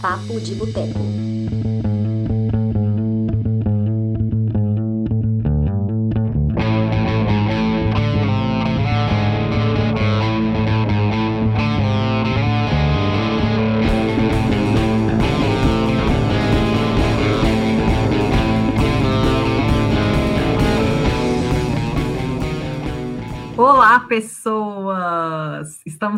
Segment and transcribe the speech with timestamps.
[0.00, 1.75] Papo de Boteco.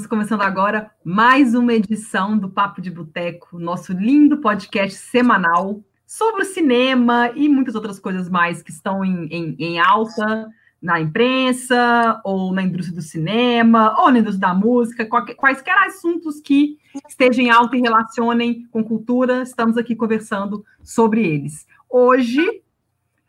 [0.09, 6.47] Começando agora mais uma edição do Papo de Boteco, nosso lindo podcast semanal sobre o
[6.47, 10.49] cinema e muitas outras coisas mais que estão em, em, em alta
[10.81, 16.41] na imprensa, ou na indústria do cinema, ou na indústria da música, qualquer, quaisquer assuntos
[16.41, 21.67] que estejam em alta e relacionem com cultura, estamos aqui conversando sobre eles.
[21.91, 22.63] Hoje,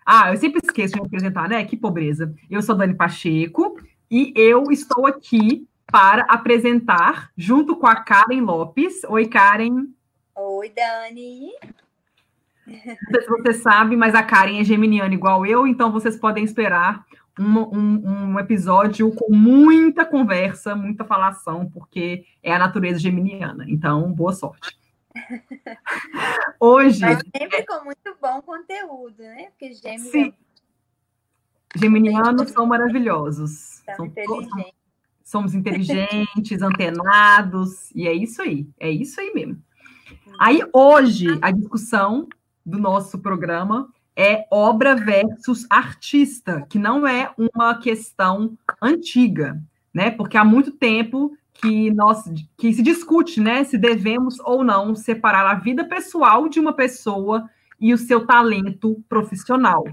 [0.06, 1.66] ah, eu sempre esqueço de me apresentar, né?
[1.66, 2.34] Que pobreza.
[2.50, 3.76] Eu sou Dani Pacheco,
[4.12, 9.04] e eu estou aqui para apresentar, junto com a Karen Lopes.
[9.06, 9.88] Oi, Karen.
[10.36, 11.52] Oi, Dani.
[12.68, 16.44] Não sei se você sabe, mas a Karen é geminiana igual eu, então vocês podem
[16.44, 17.04] esperar
[17.40, 23.66] um, um, um, episódio com muita conversa, muita falação, porque é a natureza geminiana.
[23.68, 24.78] Então, boa sorte.
[26.60, 27.02] Hoje.
[27.02, 29.50] Mas sempre com muito bom conteúdo, né?
[29.50, 30.12] Porque gêmeos.
[30.12, 30.34] Sim.
[31.76, 33.84] Geminianos são maravilhosos.
[33.96, 34.79] São inteligentes.
[35.30, 39.62] Somos inteligentes, antenados, e é isso aí, é isso aí mesmo.
[40.40, 42.28] Aí, hoje, a discussão
[42.66, 49.62] do nosso programa é obra versus artista, que não é uma questão antiga,
[49.94, 50.10] né?
[50.10, 52.24] Porque há muito tempo que nós
[52.58, 57.48] que se discute, né, se devemos ou não separar a vida pessoal de uma pessoa
[57.80, 59.86] e o seu talento profissional.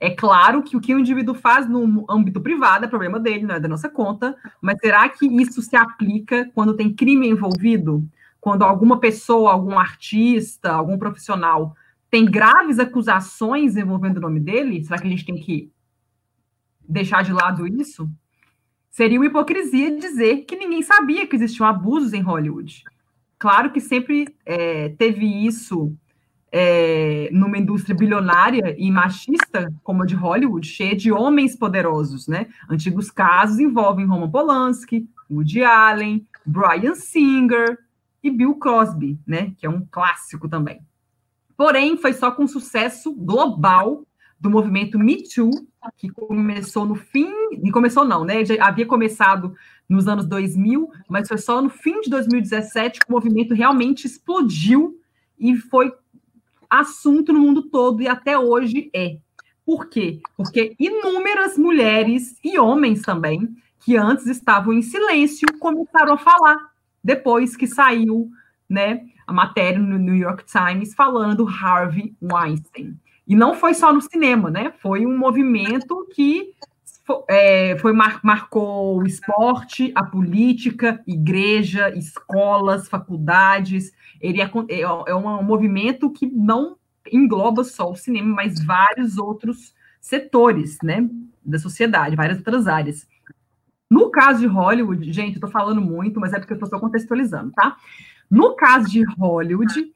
[0.00, 3.54] É claro que o que o indivíduo faz no âmbito privado é problema dele, não
[3.54, 8.06] é da nossa conta, mas será que isso se aplica quando tem crime envolvido?
[8.40, 11.74] Quando alguma pessoa, algum artista, algum profissional
[12.14, 14.84] tem graves acusações envolvendo o nome dele?
[14.84, 15.68] Será que a gente tem que
[16.88, 18.08] deixar de lado isso?
[18.88, 22.84] Seria uma hipocrisia dizer que ninguém sabia que existiam abusos em Hollywood.
[23.36, 25.92] Claro que sempre é, teve isso
[26.56, 32.46] é, numa indústria bilionária e machista como a de Hollywood, cheia de homens poderosos, né?
[32.70, 37.76] Antigos casos envolvem Roman Polanski, Woody Allen, Brian Singer
[38.22, 39.52] e Bill Cosby, né?
[39.58, 40.80] Que é um clássico também.
[41.56, 44.04] Porém, foi só com sucesso global
[44.38, 45.50] do movimento Me Too,
[45.96, 48.44] que começou no fim, e começou não, né?
[48.44, 49.56] Já havia começado
[49.88, 55.00] nos anos 2000, mas foi só no fim de 2017 que o movimento realmente explodiu
[55.36, 55.92] e foi
[56.68, 59.16] assunto no mundo todo e até hoje é.
[59.64, 60.20] Por quê?
[60.36, 63.48] Porque inúmeras mulheres e homens também,
[63.80, 66.58] que antes estavam em silêncio, começaram a falar
[67.02, 68.30] depois que saiu
[68.68, 72.98] né, a matéria no New York Times falando do Harvey Weinstein.
[73.26, 74.72] E não foi só no cinema, né?
[74.82, 76.52] Foi um movimento que
[77.28, 83.92] é, foi mar, marcou o esporte, a política, igreja, escolas, faculdades.
[84.20, 86.76] Ele é, é, é um movimento que não
[87.12, 91.08] engloba só o cinema, mas vários outros setores, né,
[91.44, 93.06] da sociedade, várias outras áreas.
[93.90, 96.78] No caso de Hollywood, gente, eu tô falando muito, mas é porque eu tô só
[96.78, 97.76] contextualizando, tá?
[98.30, 99.93] No caso de Hollywood,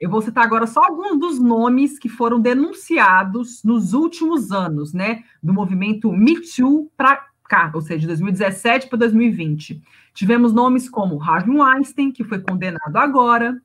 [0.00, 5.22] eu vou citar agora só alguns dos nomes que foram denunciados nos últimos anos, né,
[5.42, 9.82] do movimento Me Too para cá, ou seja, de 2017 para 2020.
[10.14, 13.60] Tivemos nomes como Harvey Weinstein, que foi condenado agora,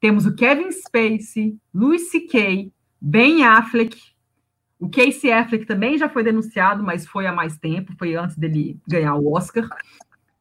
[0.00, 3.96] temos o Kevin Spacey, Louis C.K., Ben Affleck,
[4.80, 8.80] o Casey Affleck também já foi denunciado, mas foi há mais tempo, foi antes dele
[8.88, 9.68] ganhar o Oscar.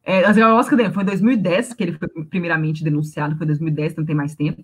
[0.02, 3.98] É, o Oscar dele foi em 2010 que ele foi primeiramente denunciado, foi em 2010,
[3.98, 4.64] não tem mais tempo.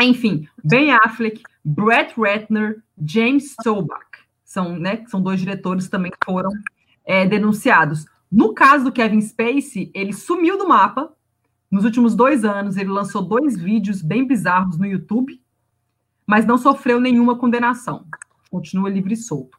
[0.00, 4.06] Enfim, Ben Affleck, Brett Ratner, James Stolbach,
[4.44, 6.50] são, né, são dois diretores também que foram
[7.04, 8.06] é, denunciados.
[8.30, 11.12] No caso do Kevin Spacey, ele sumiu do mapa.
[11.70, 15.40] Nos últimos dois anos, ele lançou dois vídeos bem bizarros no YouTube,
[16.26, 18.04] mas não sofreu nenhuma condenação.
[18.50, 19.58] Continua livre e solto.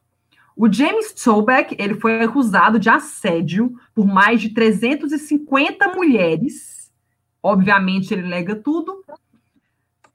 [0.56, 6.90] O James Stolbach, ele foi acusado de assédio por mais de 350 mulheres.
[7.42, 9.04] Obviamente, ele nega tudo,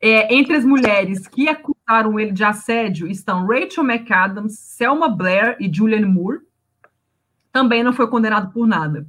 [0.01, 5.71] é, entre as mulheres que acusaram ele de assédio estão Rachel McAdams, Selma Blair e
[5.71, 6.39] Julianne Moore.
[7.51, 9.05] Também não foi condenado por nada.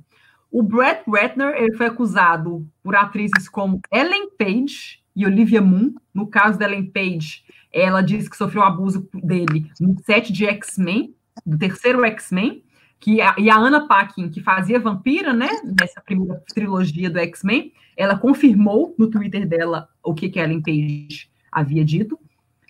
[0.51, 5.95] O Brett Ratner ele foi acusado por atrizes como Ellen Page e Olivia Moon.
[6.13, 7.43] No caso da Ellen Page,
[7.73, 11.15] ela disse que sofreu abuso dele no set de X-Men,
[11.47, 12.63] do terceiro X-Men.
[13.03, 17.73] Que a, e a Anna Paquin, que fazia vampira, né, nessa primeira trilogia do X-Men,
[17.97, 22.17] ela confirmou no Twitter dela o que, Ellen Page havia dito,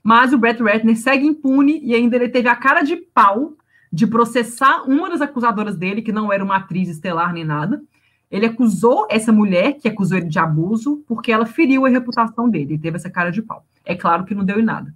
[0.03, 3.53] mas o Brett Ratner segue impune e ainda ele teve a cara de pau
[3.93, 7.83] de processar uma das acusadoras dele, que não era uma atriz estelar nem nada.
[8.31, 12.75] Ele acusou essa mulher, que acusou ele de abuso, porque ela feriu a reputação dele,
[12.75, 13.67] e teve essa cara de pau.
[13.85, 14.95] É claro que não deu em nada.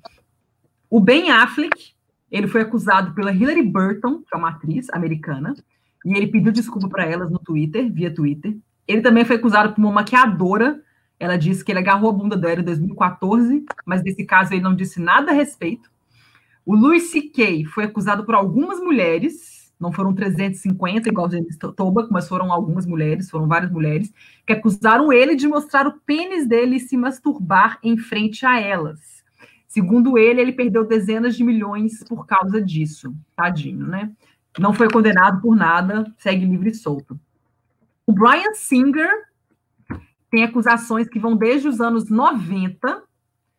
[0.88, 1.94] O Ben Affleck,
[2.30, 5.54] ele foi acusado pela Hilary Burton, que é uma atriz americana,
[6.04, 8.56] e ele pediu desculpa para elas no Twitter, via Twitter.
[8.86, 10.80] Ele também foi acusado por uma maquiadora.
[11.18, 14.74] Ela disse que ele agarrou a bunda dela em 2014, mas nesse caso ele não
[14.74, 15.90] disse nada a respeito.
[16.64, 17.64] O Louis C.K.
[17.66, 23.30] foi acusado por algumas mulheres, não foram 350 igual James Toback, mas foram algumas mulheres,
[23.30, 24.12] foram várias mulheres,
[24.46, 29.15] que acusaram ele de mostrar o pênis dele e se masturbar em frente a elas.
[29.76, 33.14] Segundo ele, ele perdeu dezenas de milhões por causa disso.
[33.36, 34.10] Tadinho, né?
[34.58, 37.20] Não foi condenado por nada, segue livre e solto.
[38.06, 39.06] O Brian Singer
[40.30, 43.02] tem acusações que vão desde os anos 90,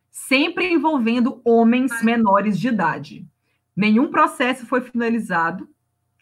[0.10, 3.24] sempre envolvendo homens menores de idade.
[3.76, 5.70] Nenhum processo foi finalizado.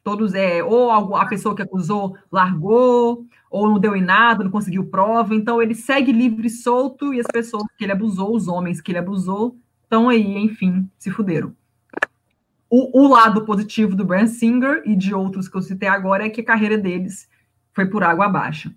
[0.04, 4.88] Todos é ou a pessoa que acusou largou, ou não deu em nada, não conseguiu
[4.88, 5.34] prova.
[5.34, 8.92] Então ele segue livre e solto e as pessoas que ele abusou, os homens que
[8.92, 11.56] ele abusou, estão aí, enfim, se fuderam.
[12.70, 16.30] O, o, lado positivo do Brand Singer e de outros que eu citei agora é
[16.30, 17.30] que a carreira deles
[17.72, 18.74] foi por água abaixo.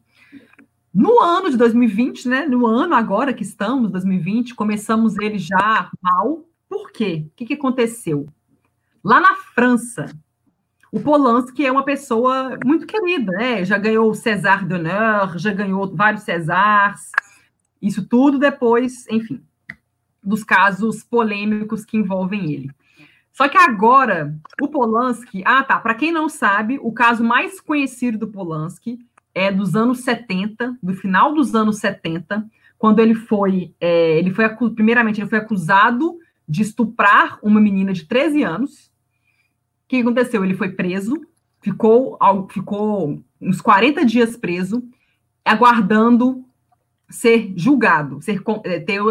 [0.94, 6.44] No ano de 2020, né, no ano agora que estamos, 2020, começamos ele já mal.
[6.68, 7.24] Por quê?
[7.26, 8.28] O que, que aconteceu?
[9.02, 10.06] Lá na França,
[10.92, 13.64] o Polanski é uma pessoa muito querida, né?
[13.64, 17.10] Já ganhou o César d'Honneur, já ganhou vários Césars.
[17.80, 19.47] Isso tudo depois, enfim
[20.28, 22.70] dos casos polêmicos que envolvem ele.
[23.32, 25.42] Só que agora, o Polanski.
[25.44, 25.78] Ah, tá.
[25.78, 28.98] Para quem não sabe, o caso mais conhecido do Polanski
[29.34, 32.44] é dos anos 70, do final dos anos 70,
[32.76, 33.72] quando ele foi.
[33.80, 34.44] É, ele foi
[34.74, 38.86] primeiramente, ele foi acusado de estuprar uma menina de 13 anos.
[38.86, 40.44] O que aconteceu?
[40.44, 41.14] Ele foi preso,
[41.60, 42.18] ficou,
[42.50, 44.82] ficou uns 40 dias preso,
[45.44, 46.44] aguardando
[47.08, 49.10] ser julgado, ser, é, ter o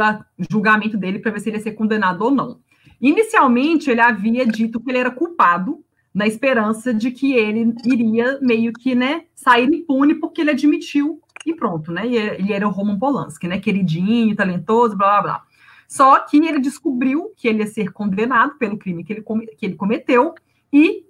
[0.50, 2.60] julgamento dele para ver se ele ia ser condenado ou não.
[3.02, 5.84] Inicialmente, ele havia dito que ele era culpado,
[6.14, 11.54] na esperança de que ele iria meio que né, sair impune, porque ele admitiu e
[11.54, 12.08] pronto, né?
[12.08, 13.60] Ele era o Roman Polanski, né?
[13.60, 15.44] Queridinho, talentoso, blá blá blá.
[15.88, 19.76] Só que ele descobriu que ele ia ser condenado pelo crime que ele, que ele
[19.76, 20.34] cometeu
[20.74, 21.06] e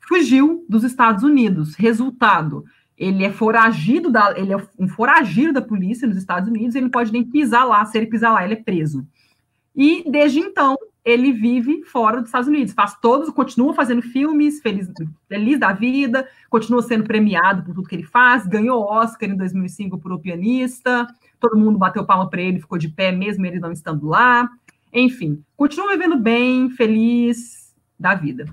[0.00, 1.74] fugiu dos Estados Unidos.
[1.74, 2.64] Resultado:
[2.96, 6.90] ele é foragido da, ele é um foragido da polícia nos Estados Unidos, ele não
[6.90, 9.06] pode nem pisar lá, se ele pisar lá, ele é preso.
[9.74, 14.88] E desde então, ele vive fora dos Estados Unidos, faz todos, continua fazendo filmes, feliz,
[15.28, 19.98] feliz da vida, continua sendo premiado por tudo que ele faz, ganhou Oscar em 2005
[19.98, 21.06] por O Pianista,
[21.40, 24.48] todo mundo bateu palma para ele, ficou de pé mesmo ele não estando lá.
[24.92, 28.46] Enfim, continua vivendo bem, feliz da vida.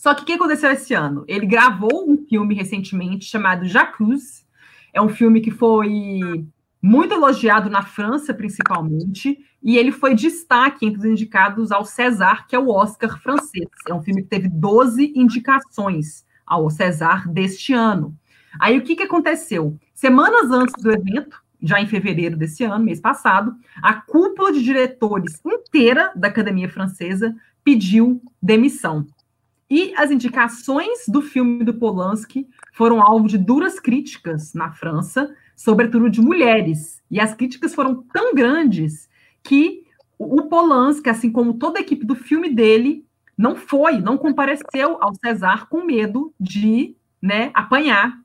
[0.00, 1.26] Só que o que aconteceu esse ano?
[1.28, 4.46] Ele gravou um filme recentemente chamado Jacuzzi.
[4.94, 6.42] É um filme que foi
[6.80, 12.56] muito elogiado na França, principalmente, e ele foi destaque entre os indicados ao César, que
[12.56, 13.68] é o Oscar francês.
[13.86, 18.16] É um filme que teve 12 indicações ao César deste ano.
[18.58, 19.78] Aí o que, que aconteceu?
[19.92, 25.42] Semanas antes do evento, já em fevereiro desse ano, mês passado, a cúpula de diretores
[25.44, 29.06] inteira da Academia Francesa pediu demissão.
[29.70, 36.10] E as indicações do filme do Polanski foram alvo de duras críticas na França, sobretudo
[36.10, 37.00] de mulheres.
[37.08, 39.08] E as críticas foram tão grandes
[39.44, 39.84] que
[40.18, 43.06] o Polanski, assim como toda a equipe do filme dele,
[43.38, 48.20] não foi, não compareceu ao César com medo de né, apanhar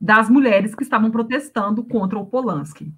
[0.00, 2.92] das mulheres que estavam protestando contra o Polanski.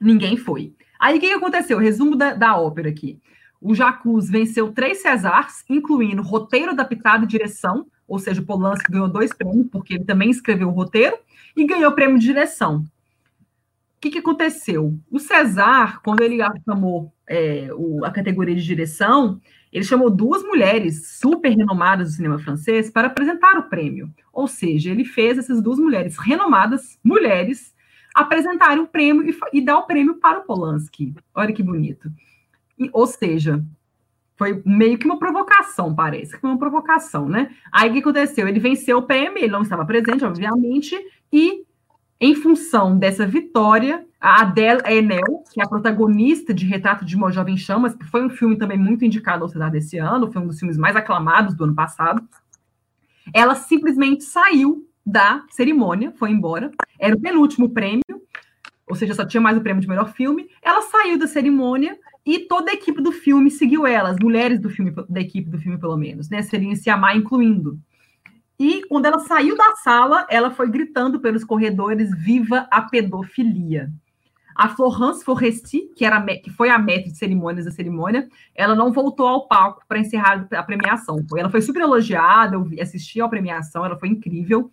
[0.00, 0.74] Ninguém foi.
[0.98, 1.78] Aí o que aconteceu?
[1.78, 3.20] Resumo da, da ópera aqui.
[3.64, 9.32] O Jacuz venceu três Cesars, incluindo roteiro adaptado e direção, ou seja, Polanski ganhou dois
[9.32, 11.16] prêmios, porque ele também escreveu o roteiro,
[11.56, 12.80] e ganhou o prêmio de direção.
[12.80, 14.94] O que, que aconteceu?
[15.10, 19.40] O César, quando ele chamou é, o, a categoria de direção,
[19.72, 24.12] ele chamou duas mulheres super renomadas do cinema francês para apresentar o prêmio.
[24.30, 27.74] Ou seja, ele fez essas duas mulheres renomadas, mulheres,
[28.14, 31.14] apresentarem o prêmio e, e dar o prêmio para o Polanski.
[31.34, 32.12] Olha que bonito.
[32.78, 33.64] E, ou seja,
[34.36, 37.50] foi meio que uma provocação, parece que uma provocação, né?
[37.70, 38.48] Aí o que aconteceu?
[38.48, 40.96] Ele venceu o PM, ele não estava presente, obviamente,
[41.32, 41.64] e
[42.20, 47.30] em função dessa vitória, a Adele Enel, que é a protagonista de Retrato de uma
[47.30, 50.46] Jovem Chamas, que foi um filme também muito indicado ao César desse ano, foi um
[50.46, 52.26] dos filmes mais aclamados do ano passado,
[53.32, 56.70] ela simplesmente saiu da cerimônia, foi embora.
[56.98, 58.02] Era o penúltimo prêmio,
[58.88, 60.48] ou seja, só tinha mais o prêmio de melhor filme.
[60.62, 64.70] Ela saiu da cerimônia e toda a equipe do filme seguiu ela, as mulheres do
[64.70, 66.42] filme, da equipe do filme, pelo menos, né?
[66.42, 67.78] Seriam se amar, incluindo.
[68.58, 73.92] E quando ela saiu da sala, ela foi gritando pelos corredores: Viva a pedofilia!
[74.54, 78.92] A Florence Foresti, que, era, que foi a mestre de cerimônias da cerimônia, ela não
[78.92, 81.18] voltou ao palco para encerrar a premiação.
[81.36, 84.70] Ela foi super elogiada, eu assisti à premiação, ela foi incrível.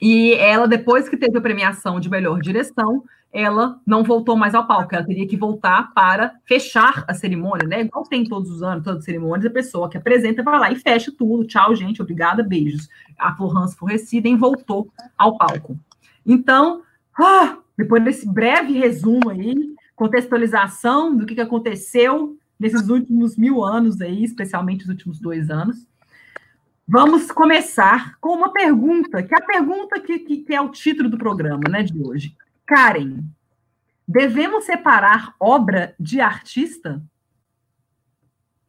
[0.00, 4.66] E ela, depois que teve a premiação de melhor direção, ela não voltou mais ao
[4.66, 7.80] palco, ela teria que voltar para fechar a cerimônia, né?
[7.80, 10.76] Igual tem todos os anos, todas as cerimônias, a pessoa que apresenta vai lá e
[10.76, 11.46] fecha tudo.
[11.46, 12.88] Tchau, gente, obrigada, beijos.
[13.18, 15.78] A Florence Forrecida voltou ao palco.
[16.26, 16.82] Então,
[17.18, 19.54] ah, depois desse breve resumo aí,
[19.96, 25.86] contextualização do que aconteceu nesses últimos mil anos aí, especialmente os últimos dois anos,
[26.92, 31.08] vamos começar com uma pergunta, que é a pergunta que, que, que é o título
[31.08, 32.36] do programa né, de hoje.
[32.66, 33.22] Karen,
[34.06, 37.02] devemos separar obra de artista?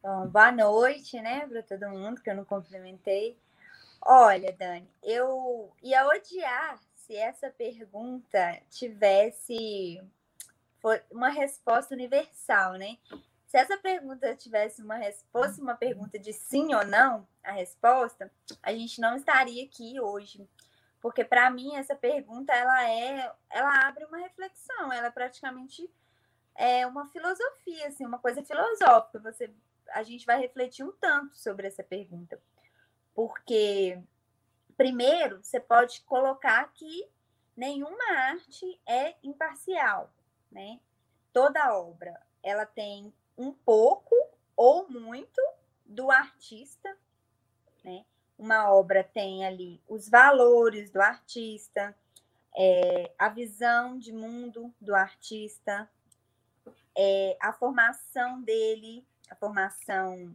[0.02, 3.36] Bom, boa noite, né, para todo mundo que eu não cumprimentei.
[4.00, 10.00] Olha, Dani, eu ia odiar se essa pergunta tivesse
[11.10, 12.96] uma resposta universal, né?
[13.54, 14.98] Se essa pergunta tivesse uma
[15.30, 18.28] fosse uma pergunta de sim ou não, a resposta,
[18.60, 20.44] a gente não estaria aqui hoje.
[21.00, 25.88] Porque para mim essa pergunta ela é, ela abre uma reflexão, ela é praticamente
[26.56, 29.20] é uma filosofia, assim, uma coisa filosófica.
[29.20, 29.48] Você
[29.90, 32.42] a gente vai refletir um tanto sobre essa pergunta.
[33.14, 34.02] Porque
[34.76, 37.08] primeiro, você pode colocar que
[37.56, 40.12] nenhuma arte é imparcial,
[40.50, 40.80] né?
[41.32, 44.14] Toda obra, ela tem um pouco
[44.56, 45.40] ou muito
[45.84, 46.96] do artista,
[47.84, 48.04] né?
[48.36, 51.96] Uma obra tem ali os valores do artista,
[52.56, 55.88] é, a visão de mundo do artista,
[56.96, 60.34] é, a formação dele, a formação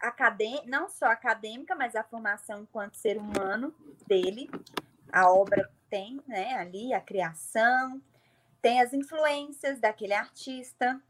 [0.00, 3.74] acadêmica, não só acadêmica, mas a formação enquanto ser humano
[4.06, 4.50] dele.
[5.10, 8.02] A obra tem né, ali a criação,
[8.60, 11.00] tem as influências daquele artista,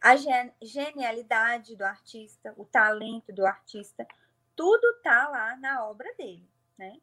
[0.00, 0.14] a
[0.62, 4.06] genialidade do artista, o talento do artista,
[4.54, 7.00] tudo tá lá na obra dele, né?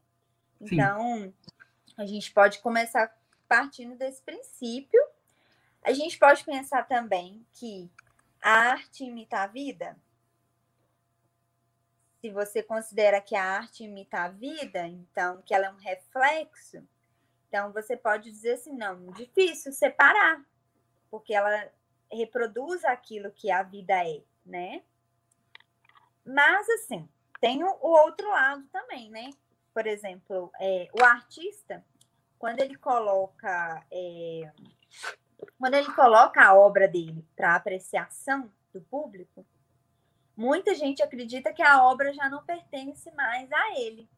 [0.60, 1.34] Então, Sim.
[1.96, 3.14] a gente pode começar
[3.46, 5.00] partindo desse princípio.
[5.82, 7.90] A gente pode pensar também que
[8.42, 9.96] a arte imita a vida.
[12.20, 16.86] Se você considera que a arte imita a vida, então que ela é um reflexo,
[17.48, 20.44] então você pode dizer assim, não, difícil separar,
[21.10, 21.70] porque ela
[22.10, 24.82] reproduz aquilo que a vida é, né?
[26.24, 27.08] Mas assim,
[27.40, 29.30] tem o, outro lado também, né?
[29.72, 31.84] Por exemplo, é, o artista,
[32.38, 34.50] quando ele coloca é,
[35.58, 39.44] quando ele coloca a obra dele para apreciação do público,
[40.36, 44.08] muita gente acredita que a obra já não pertence mais a ele.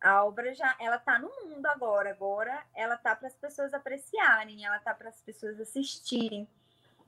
[0.00, 4.64] A obra já ela está no mundo agora, agora ela está para as pessoas apreciarem,
[4.64, 6.48] ela está para as pessoas assistirem,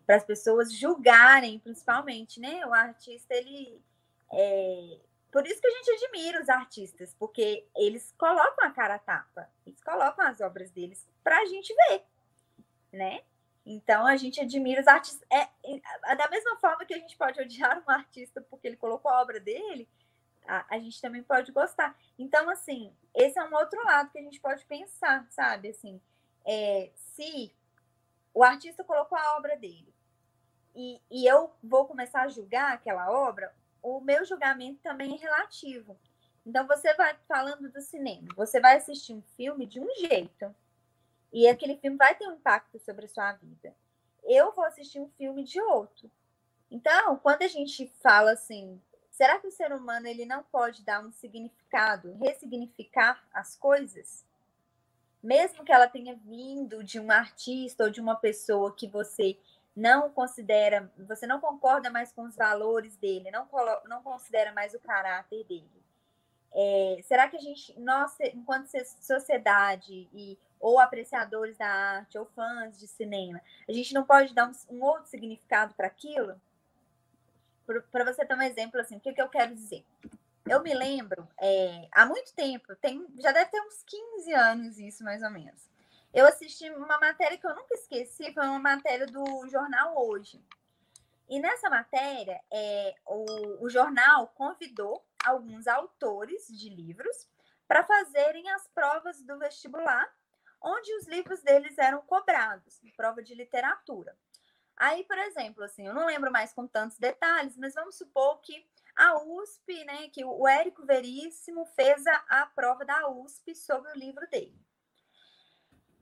[0.06, 2.64] para as pessoas julgarem, principalmente, né?
[2.66, 3.80] O artista ele
[4.32, 4.98] é...
[5.32, 9.48] por isso que a gente admira os artistas, porque eles colocam a cara a tapa,
[9.66, 12.04] eles colocam as obras deles para a gente ver,
[12.92, 13.22] né?
[13.66, 15.26] Então a gente admira os artistas.
[15.30, 15.48] É,
[16.04, 19.22] é, da mesma forma que a gente pode odiar um artista porque ele colocou a
[19.22, 19.88] obra dele,
[20.46, 21.98] a, a, gente também pode gostar.
[22.18, 25.70] Então, assim, esse é um outro lado que a gente pode pensar, sabe?
[25.70, 25.98] Assim,
[26.44, 27.54] é, se
[28.34, 29.93] o artista colocou a obra dele
[30.74, 35.96] e, e eu vou começar a julgar aquela obra, o meu julgamento também é relativo.
[36.44, 40.54] Então, você vai falando do cinema, você vai assistir um filme de um jeito,
[41.32, 43.74] e aquele filme vai ter um impacto sobre a sua vida.
[44.22, 46.10] Eu vou assistir um filme de outro.
[46.70, 48.80] Então, quando a gente fala assim,
[49.14, 54.24] Será que o ser humano ele não pode dar um significado, ressignificar as coisas?
[55.22, 59.38] Mesmo que ela tenha vindo de um artista ou de uma pessoa que você
[59.74, 63.48] não considera, você não concorda mais com os valores dele, não,
[63.86, 65.84] não considera mais o caráter dele.
[66.52, 68.68] É, será que a gente, nós, enquanto
[69.00, 74.48] sociedade e ou apreciadores da arte ou fãs de cinema, a gente não pode dar
[74.48, 76.40] um, um outro significado para aquilo?
[77.90, 79.84] para você ter um exemplo, assim, o que, que eu quero dizer?
[80.46, 85.02] Eu me lembro, é, há muito tempo, tem, já deve ter uns 15 anos isso,
[85.02, 85.68] mais ou menos.
[86.14, 90.40] Eu assisti uma matéria que eu nunca esqueci, foi uma matéria do jornal Hoje.
[91.28, 97.28] E nessa matéria, é, o, o jornal convidou alguns autores de livros
[97.66, 100.08] para fazerem as provas do vestibular,
[100.62, 104.16] onde os livros deles eram cobrados, prova de literatura.
[104.76, 108.64] Aí, por exemplo, assim, eu não lembro mais com tantos detalhes, mas vamos supor que
[108.94, 113.98] a USP, né, que o Érico Veríssimo fez a, a prova da USP sobre o
[113.98, 114.64] livro dele.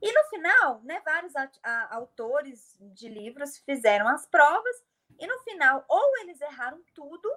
[0.03, 4.83] E no final, né, vários a, a, autores de livros fizeram as provas,
[5.17, 7.33] e no final, ou eles erraram tudo,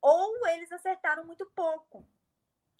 [0.00, 2.06] ou eles acertaram muito pouco.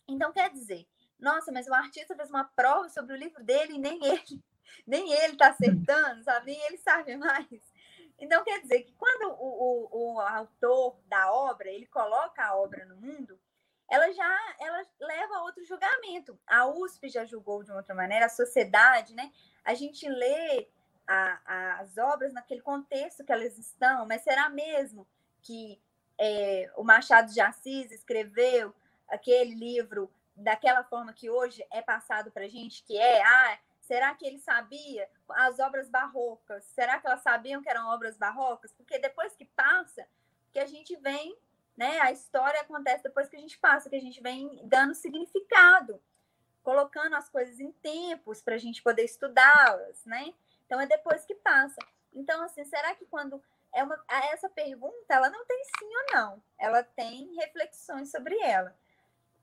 [0.07, 0.87] Então, quer dizer,
[1.19, 4.45] nossa, mas o artista fez uma prova sobre o livro dele e nem ele,
[4.87, 6.53] nem ele está acertando, sabe?
[6.53, 7.75] Nem ele sabe mais.
[8.17, 12.87] Então, quer dizer que quando o, o, o, autor da obra, ele coloca a obra
[12.87, 13.41] no mundo,
[13.91, 16.39] ela já ela leva a outro julgamento.
[16.47, 19.33] A USP já julgou de uma outra maneira, a sociedade, né?
[19.65, 20.69] A gente lê
[21.07, 25.07] a, a, as obras naquele contexto que elas estão, mas será mesmo
[25.43, 25.81] que
[26.19, 28.75] é, o Machado de Assis escreveu
[29.09, 34.15] aquele livro daquela forma que hoje é passado para a gente, que é, ah, será
[34.15, 36.65] que ele sabia as obras barrocas?
[36.65, 38.73] Será que elas sabiam que eram obras barrocas?
[38.73, 40.07] Porque depois que passa,
[40.53, 41.37] que a gente vem,
[41.77, 42.01] né?
[42.01, 46.01] A história acontece depois que a gente passa, que a gente vem dando significado,
[46.63, 50.33] colocando as coisas em tempos para a gente poder estudá-las, né?
[50.67, 51.79] Então é depois que passa.
[52.13, 53.43] Então, assim, será que quando
[53.75, 54.03] é uma,
[54.33, 58.75] essa pergunta ela não tem sim ou não, ela tem reflexões sobre ela.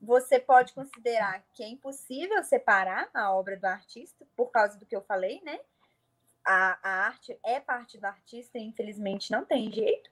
[0.01, 4.95] Você pode considerar que é impossível separar a obra do artista, por causa do que
[4.95, 5.59] eu falei, né?
[6.43, 10.09] A, a arte é parte do artista e infelizmente não tem jeito.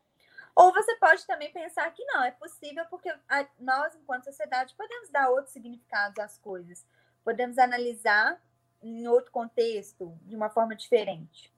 [0.59, 5.09] Ou você pode também pensar que não, é possível porque a, nós, enquanto sociedade, podemos
[5.09, 6.85] dar outros significados às coisas,
[7.23, 8.37] podemos analisar
[8.83, 11.49] em outro contexto, de uma forma diferente.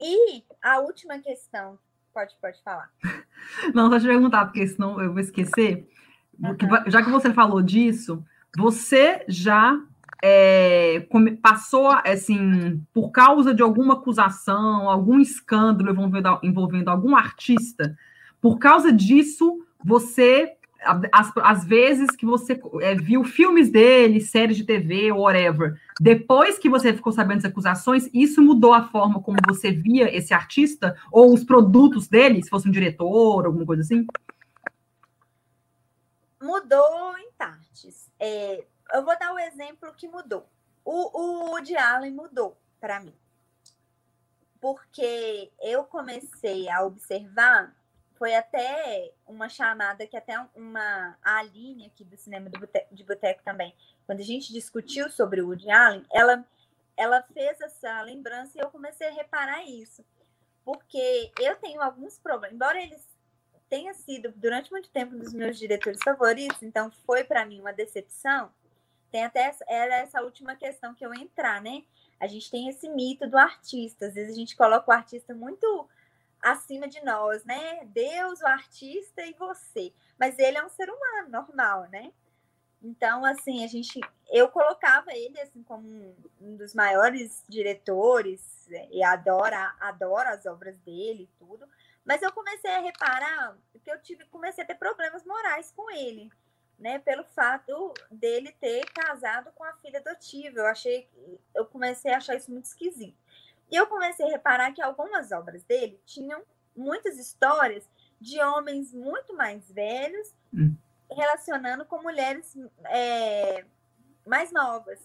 [0.00, 1.78] E a última questão,
[2.12, 2.92] pode, pode falar.
[3.72, 5.88] Não, só te perguntar, porque senão eu vou esquecer.
[6.40, 6.90] Uhum.
[6.90, 8.26] Já que você falou disso,
[8.56, 9.80] você já
[10.22, 11.04] é,
[11.42, 17.98] passou, assim, por causa de alguma acusação, algum escândalo envolvendo, envolvendo algum artista,
[18.40, 20.56] por causa disso, você
[21.12, 26.92] as vezes que você é, viu filmes dele, séries de TV, whatever, depois que você
[26.92, 31.44] ficou sabendo das acusações, isso mudou a forma como você via esse artista ou os
[31.44, 34.04] produtos dele, se fosse um diretor, alguma coisa assim?
[36.42, 38.10] Mudou em partes.
[38.18, 40.48] É, eu vou dar o um exemplo que mudou.
[40.84, 43.14] O, o Woody Allen mudou para mim.
[44.60, 47.74] Porque eu comecei a observar
[48.22, 52.48] foi até uma chamada que até uma a Aline aqui do cinema
[52.92, 53.74] de boteco também,
[54.06, 56.46] quando a gente discutiu sobre o Woody Allen, ela
[56.96, 60.04] ela fez essa lembrança e eu comecei a reparar isso,
[60.64, 63.08] porque eu tenho alguns problemas, embora eles
[63.68, 67.72] tenha sido durante muito tempo um dos meus diretores favoritos, então foi para mim uma
[67.72, 68.52] decepção.
[69.12, 71.84] Tem até essa, era essa última questão que eu entrar, né?
[72.18, 75.88] A gente tem esse mito do artista, às vezes a gente coloca o artista muito
[76.40, 77.84] acima de nós, né?
[77.84, 79.92] Deus, o artista e você.
[80.18, 82.10] Mas ele é um ser humano normal, né?
[82.82, 89.76] Então, assim, a gente, eu colocava ele assim como um dos maiores diretores e adora,
[89.78, 91.68] adora as obras dele e tudo.
[92.04, 96.30] Mas eu comecei a reparar que eu tive, comecei a ter problemas morais com ele,
[96.78, 96.98] né?
[96.98, 100.60] Pelo fato dele ter casado com a filha adotiva.
[100.60, 101.08] Eu achei,
[101.54, 103.16] eu comecei a achar isso muito esquisito.
[103.70, 106.42] E eu comecei a reparar que algumas obras dele tinham
[106.76, 107.88] muitas histórias
[108.20, 110.74] de homens muito mais velhos hum.
[111.10, 112.56] relacionando com mulheres
[112.86, 113.64] é,
[114.26, 115.00] mais novas.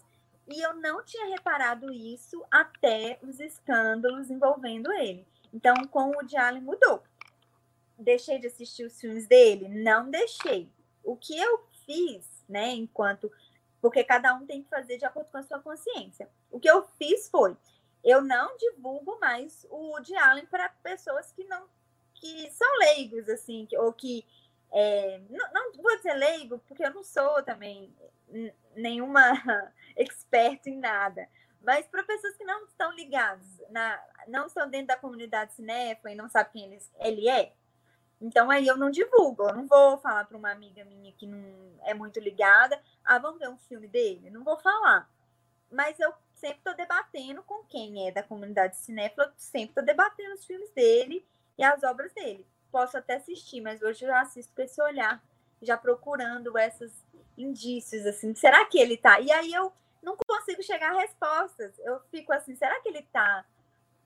[0.48, 5.28] E eu não tinha reparado isso até os escândalos envolvendo ele.
[5.54, 7.04] Então, com o Woody mudou.
[7.98, 9.68] Deixei de assistir os filmes dele?
[9.68, 10.70] Não deixei.
[11.08, 13.32] O que eu fiz, né, enquanto.
[13.82, 16.30] Porque cada um tem que fazer de acordo com a sua consciência.
[16.52, 17.56] O que eu fiz foi
[18.08, 21.68] eu não divulgo mais o Woody Allen para pessoas que não
[22.14, 24.26] que são leigos assim ou que
[24.72, 27.94] é, não, não, vou dizer leigo porque eu não sou também
[28.76, 29.22] nenhuma
[29.96, 31.28] expert em nada
[31.62, 36.16] mas para pessoas que não estão ligadas na não estão dentro da comunidade cinéfila e
[36.16, 37.54] não sabem quem ele, ele é
[38.20, 41.44] então aí eu não divulgo eu não vou falar para uma amiga minha que não
[41.84, 45.10] é muito ligada ah vamos ver um filme dele não vou falar
[45.72, 50.46] mas eu sempre estou debatendo com quem é da comunidade cinéfila, sempre estou debatendo os
[50.46, 51.26] filmes dele
[51.58, 52.46] e as obras dele.
[52.72, 55.22] Posso até assistir, mas hoje eu já assisto com esse olhar,
[55.62, 56.92] já procurando esses
[57.38, 59.20] indícios, assim, será que ele tá?
[59.20, 61.78] E aí eu não consigo chegar a respostas.
[61.80, 63.46] Eu fico assim, será que ele tá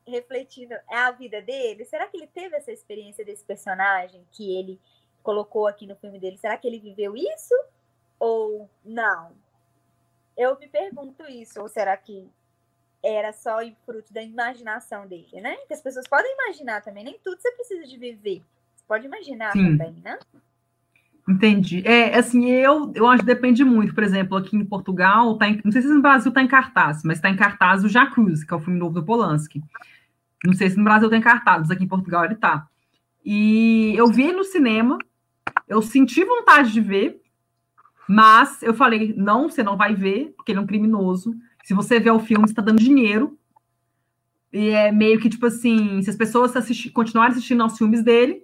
[0.08, 1.86] refletindo é a vida dele?
[1.86, 4.80] Será que ele teve essa experiência desse personagem que ele
[5.22, 7.56] colocou aqui no filme dele, será que ele viveu isso
[8.20, 9.32] ou não?
[10.36, 12.30] Eu me pergunto isso, ou será que
[13.04, 15.58] era só fruto da imaginação dele, né?
[15.68, 18.44] Que as pessoas podem imaginar também, nem tudo você precisa de viver.
[18.76, 19.78] Você pode imaginar Sim.
[19.78, 20.20] também, né?
[21.32, 21.82] Entendi.
[21.86, 23.96] É, assim, eu, eu acho que depende muito.
[23.96, 27.04] Por exemplo, aqui em Portugal, tá em, não sei se no Brasil está em cartaz,
[27.06, 29.64] mas está em cartaz o Jacuzzi, que é o filme novo do Polanski.
[30.46, 32.68] Não sei se no Brasil tem cartaz, aqui em Portugal ele tá.
[33.24, 34.98] E eu vi no cinema,
[35.70, 37.22] eu senti vontade de ver,
[38.10, 41.34] mas eu falei, não, você não vai ver, porque ele é um criminoso.
[41.64, 43.38] Se você vê o filme, você está dando dinheiro.
[44.52, 48.44] E é meio que, tipo assim, se as pessoas assistir, continuarem assistindo aos filmes dele,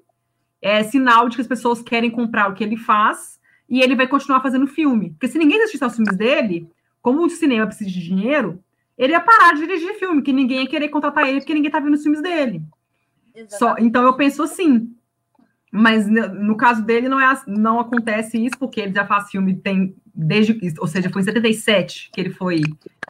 [0.62, 3.40] é sinal de que as pessoas querem comprar o que ele faz
[3.70, 5.12] e ele vai continuar fazendo filme.
[5.12, 6.70] Porque se ninguém assistisse aos filmes dele,
[7.02, 8.64] como o cinema precisa de dinheiro,
[8.98, 11.80] ele ia parar de dirigir filme, que ninguém ia querer contratar ele porque ninguém tá
[11.80, 12.62] vendo os filmes dele.
[13.50, 14.92] Só, então eu penso assim.
[15.72, 19.96] Mas no caso dele não, é, não acontece isso, porque ele já faz filme tem
[20.16, 22.62] desde, ou seja, foi em 77 que ele foi,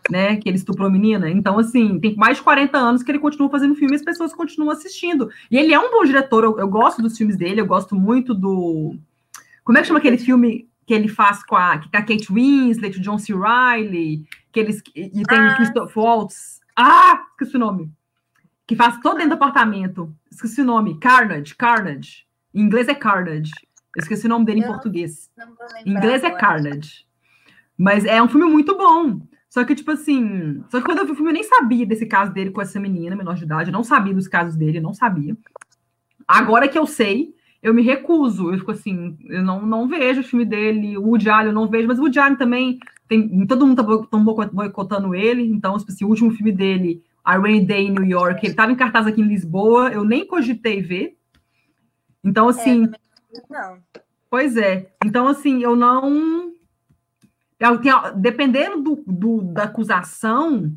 [0.09, 1.29] né, que ele estuprou menina.
[1.29, 4.33] Então, assim, tem mais de 40 anos que ele continua fazendo filme e as pessoas
[4.33, 5.29] continuam assistindo.
[5.51, 8.33] E ele é um bom diretor, eu, eu gosto dos filmes dele, eu gosto muito
[8.33, 8.95] do.
[9.63, 12.97] Como é que chama aquele filme que ele faz com a, com a Kate Winslet,
[12.97, 13.33] o John C.
[13.33, 15.51] Reilly, que eles, e tem ah.
[15.51, 16.61] o Christoph Waltz.
[16.75, 17.91] Ah, esqueci o nome.
[18.65, 20.13] Que faz todo dentro do apartamento.
[20.31, 20.97] Esqueci o nome.
[20.99, 22.25] Carnage, Carnage.
[22.53, 23.51] Em inglês é Carnage.
[23.95, 25.29] Eu esqueci o nome dele eu em português.
[25.85, 27.05] Em inglês é Carnage.
[27.77, 29.21] Mas é um filme muito bom.
[29.57, 30.63] Só que, tipo assim.
[30.69, 32.79] Só que quando eu vi o filme, eu nem sabia desse caso dele com essa
[32.79, 33.71] menina menor de idade.
[33.71, 35.35] Eu não sabia dos casos dele, eu não sabia.
[36.27, 38.51] Agora que eu sei, eu me recuso.
[38.51, 40.95] Eu fico assim, eu não, não vejo o filme dele.
[40.95, 42.77] O Woody Allen eu não vejo, mas o Woody Allen também.
[43.07, 45.41] Tem, todo mundo tá boicotando ele.
[45.41, 48.71] Então, tipo assim, o último filme dele, A Rainy Day em New York, ele estava
[48.71, 49.89] em cartaz aqui em Lisboa.
[49.89, 51.17] Eu nem cogitei ver.
[52.23, 52.85] Então, assim.
[52.85, 53.79] É, não.
[54.29, 54.91] Pois é.
[55.03, 56.53] Então, assim, eu não.
[58.15, 60.71] Dependendo do, do, da acusação,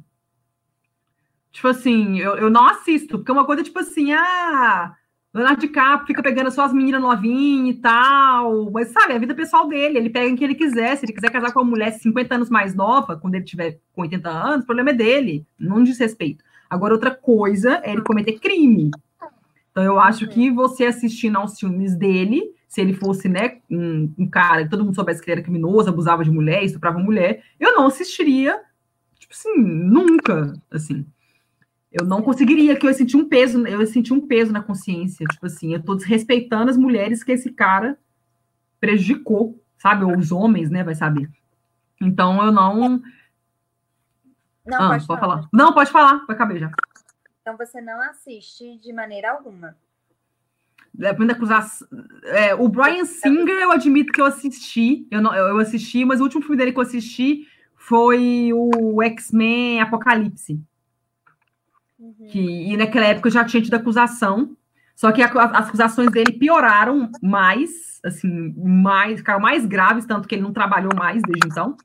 [1.53, 4.95] tipo assim, eu, eu não assisto, porque é uma coisa tipo assim, ah,
[5.33, 9.35] Leonardo DiCaprio fica pegando só as meninas novinhas e tal, mas sabe, é a vida
[9.35, 11.93] pessoal dele, ele pega em que ele quiser, se ele quiser casar com uma mulher
[11.93, 15.85] 50 anos mais nova, quando ele tiver com 80 anos, o problema é dele, não
[15.85, 16.43] diz respeito.
[16.69, 18.91] Agora, outra coisa é ele cometer crime.
[19.71, 24.31] Então, eu acho que você assistindo aos filmes dele, se ele fosse, né, um, um
[24.31, 27.75] cara que todo mundo soubesse que ele era criminoso, abusava de mulher, estuprava mulher, eu
[27.75, 28.63] não assistiria,
[29.19, 31.05] tipo assim, nunca, assim.
[31.91, 35.47] Eu não conseguiria, que eu senti um peso, eu senti um peso na consciência, tipo
[35.47, 37.99] assim, eu tô desrespeitando as mulheres que esse cara
[38.79, 41.29] prejudicou, sabe, ou os homens, né, vai saber.
[42.01, 43.03] Então, eu não...
[44.65, 45.37] Não, ah, pode, pode falar.
[45.37, 45.49] falar.
[45.53, 46.71] Não, pode falar, vai caber já.
[47.43, 49.77] Então você não assiste de maneira alguma.
[50.93, 51.17] Da
[52.25, 55.07] É, o Brian Singer, eu admito que eu assisti.
[55.11, 59.81] Eu, não, eu assisti, mas o último filme dele que eu assisti foi o X-Men
[59.81, 60.61] Apocalipse.
[61.99, 62.27] Uhum.
[62.29, 64.57] Que, e naquela época eu já tinha tido acusação.
[64.95, 70.35] Só que a, as acusações dele pioraram mais, assim, mais, ficaram mais graves, tanto que
[70.35, 71.77] ele não trabalhou mais desde então.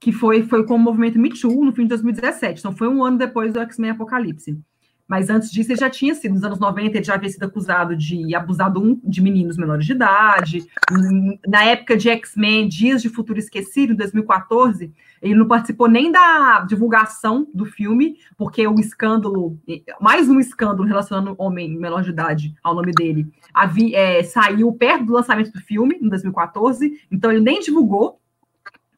[0.00, 2.60] Que foi, foi com o movimento Me Too no fim de 2017.
[2.60, 4.58] Então foi um ano depois do X-Men Apocalipse.
[5.08, 7.94] Mas antes disso, ele já tinha sido, nos anos 90, ele já havia sido acusado
[7.96, 8.72] de abusar
[9.04, 10.66] de meninos menores de idade.
[11.46, 14.92] Na época de X-Men, Dias de Futuro Esquecido, em 2014,
[15.22, 19.56] ele não participou nem da divulgação do filme, porque o escândalo,
[20.00, 25.04] mais um escândalo relacionando homem menor de idade ao nome dele, havia, é, saiu perto
[25.06, 28.20] do lançamento do filme, em 2014, então ele nem divulgou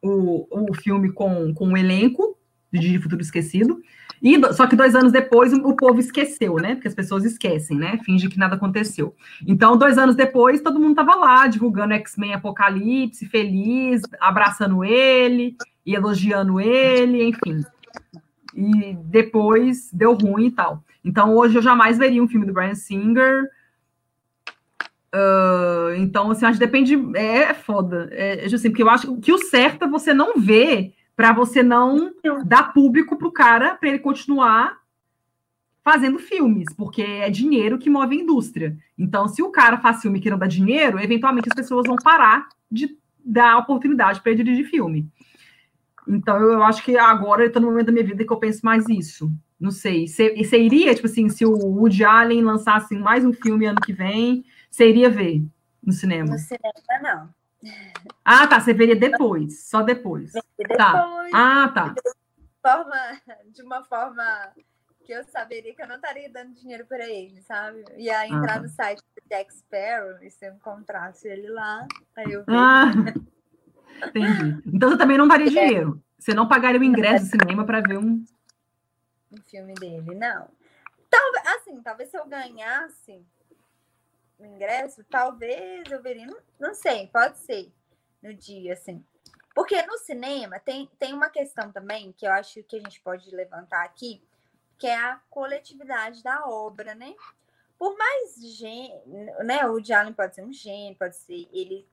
[0.03, 2.39] o, o filme com, com o elenco
[2.73, 3.81] de Dias de Futuro Esquecido.
[4.23, 6.75] E, só que dois anos depois o povo esqueceu, né?
[6.75, 7.99] Porque as pessoas esquecem, né?
[8.05, 9.15] Finge que nada aconteceu.
[9.47, 15.95] Então, dois anos depois, todo mundo estava lá divulgando X-Men Apocalipse, feliz, abraçando ele e
[15.95, 17.65] elogiando ele, enfim.
[18.55, 20.83] E depois deu ruim e tal.
[21.05, 23.45] Então, hoje eu jamais veria um filme do Brian Singer.
[25.15, 26.95] Uh, então, assim, acho que depende.
[27.15, 28.09] É, é foda.
[28.13, 31.65] É, é assim, porque eu acho que o certo é você não ver para você
[31.65, 32.15] não
[32.47, 34.79] dar público para o cara para ele continuar
[35.83, 38.79] fazendo filmes, porque é dinheiro que move a indústria.
[38.97, 42.49] Então, se o cara faz filme que não dá dinheiro, eventualmente as pessoas vão parar
[42.71, 45.11] de dar oportunidade para ele dirigir filme.
[46.07, 48.65] Então, eu acho que agora eu estou no momento da minha vida que eu penso
[48.65, 49.29] mais isso.
[49.59, 50.07] Não sei.
[50.07, 54.45] Você iria, tipo assim, se o Woody Allen lançasse mais um filme ano que vem,
[54.71, 55.43] você iria ver
[55.83, 56.31] no cinema?
[56.31, 57.38] No cinema, não.
[58.25, 58.61] Ah, tá.
[58.61, 60.33] Você veria depois, só depois.
[60.33, 60.43] Tá.
[60.57, 61.21] Depois, tá.
[61.35, 61.89] Ah, tá.
[61.89, 62.03] De,
[62.63, 63.21] forma,
[63.53, 64.53] de uma forma
[65.05, 67.85] que eu saberia que eu não estaria dando dinheiro para ele, sabe?
[67.97, 72.45] Ia entrar ah, no site Jack Sparrow, e se eu encontrasse ele lá, aí eu
[72.47, 72.91] ah,
[74.07, 74.63] Entendi.
[74.67, 75.51] Então você também não daria é.
[75.51, 76.03] dinheiro.
[76.19, 78.25] Você não pagaria o ingresso do cinema para ver um...
[79.33, 80.49] um filme dele, não.
[81.09, 83.25] Talvez, assim, talvez se eu ganhasse
[84.39, 87.73] o ingresso, talvez eu veria, não, não sei, pode ser
[88.23, 89.05] no dia, assim.
[89.55, 93.29] Porque no cinema tem, tem uma questão também que eu acho que a gente pode
[93.35, 94.23] levantar aqui,
[94.79, 97.15] que é a coletividade da obra, né?
[97.77, 99.03] Por mais gênio,
[99.45, 99.67] né?
[99.67, 101.89] O Allen pode ser um gênio, pode ser ele,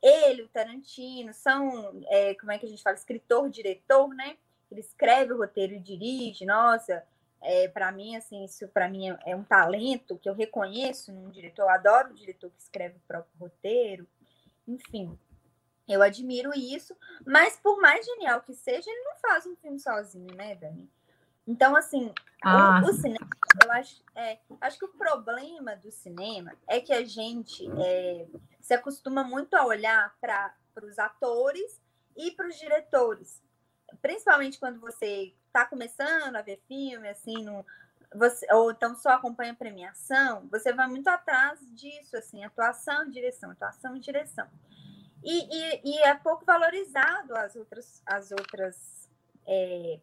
[0.00, 4.36] ele, o Tarantino, são, é, como é que a gente fala, escritor, diretor, né?
[4.70, 7.04] Ele escreve o roteiro e dirige, nossa,
[7.42, 11.30] é, para mim, assim, isso para mim é, é, um talento que eu reconheço num
[11.30, 11.62] diretor.
[11.62, 14.06] Eu adoro o diretor que escreve o próprio roteiro.
[14.68, 15.18] Enfim,
[15.88, 16.94] eu admiro isso.
[17.26, 20.90] Mas por mais genial que seja, ele não faz um filme sozinho, né, Dani?
[21.46, 22.12] Então, assim,
[22.44, 22.80] ah.
[22.84, 23.28] o, o, cinema,
[23.64, 28.26] eu acho, é, acho que o problema do cinema é que a gente é,
[28.60, 31.80] se acostuma muito a olhar para os atores
[32.16, 33.42] e para os diretores.
[34.00, 37.64] Principalmente quando você está começando a ver filme, assim, no,
[38.14, 43.10] você, ou então só acompanha a premiação, você vai muito atrás disso, assim, atuação e
[43.10, 44.48] direção, atuação e direção.
[45.22, 49.10] E, e, e, é pouco valorizado as outras, as outras
[49.46, 50.00] é,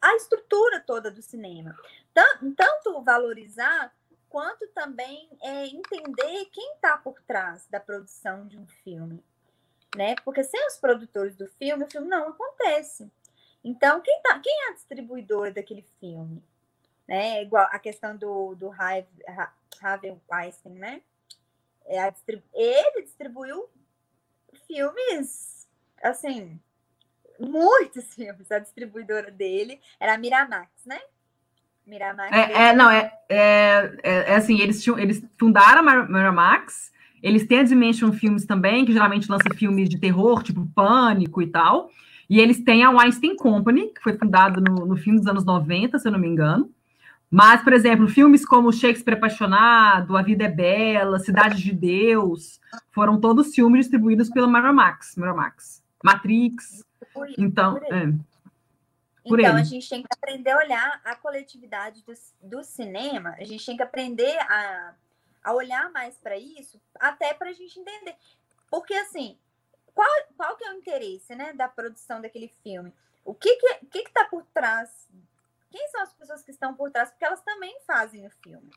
[0.00, 1.76] a estrutura toda do cinema.
[2.14, 3.92] Tanto, tanto valorizar
[4.28, 9.24] quanto também é, entender quem está por trás da produção de um filme.
[9.96, 10.14] Né?
[10.24, 13.10] Porque sem os produtores do filme, o filme não acontece.
[13.68, 16.42] Então, quem, tá, quem é a distribuidora daquele filme?
[17.06, 17.42] Né?
[17.42, 21.02] Igual a questão do, do Harvey Weinstein, né?
[21.84, 23.68] É a distribu ele distribuiu
[24.66, 25.68] filmes,
[26.02, 26.58] assim,
[27.38, 28.50] muitos filmes.
[28.50, 31.00] A distribuidora dele era a Miramax, né?
[31.86, 32.32] Miramax.
[32.32, 36.90] É, é não, é, é, é, assim, eles, tinham, eles fundaram a Miramax,
[37.22, 41.46] eles têm a Dimension Filmes também, que geralmente lança filmes de terror, tipo Pânico e
[41.46, 41.90] tal.
[42.28, 45.98] E eles têm a Weinstein Company, que foi fundada no, no fim dos anos 90,
[45.98, 46.70] se eu não me engano.
[47.30, 52.58] Mas, por exemplo, filmes como Shakespeare Apaixonado, A Vida é Bela, Cidade de Deus,
[52.90, 55.82] foram todos filmes distribuídos pela Miramax, Miramax.
[56.02, 56.84] Matrix.
[57.12, 58.12] Por então, por é,
[59.28, 63.44] por então a gente tem que aprender a olhar a coletividade do, do cinema, a
[63.44, 64.94] gente tem que aprender a,
[65.44, 68.14] a olhar mais para isso, até para a gente entender.
[68.70, 69.36] Porque, assim,
[69.98, 72.94] qual, qual que é o interesse né, da produção daquele filme?
[73.24, 75.08] O que que, que que tá por trás?
[75.72, 77.10] Quem são as pessoas que estão por trás?
[77.10, 78.70] Porque elas também fazem o filme,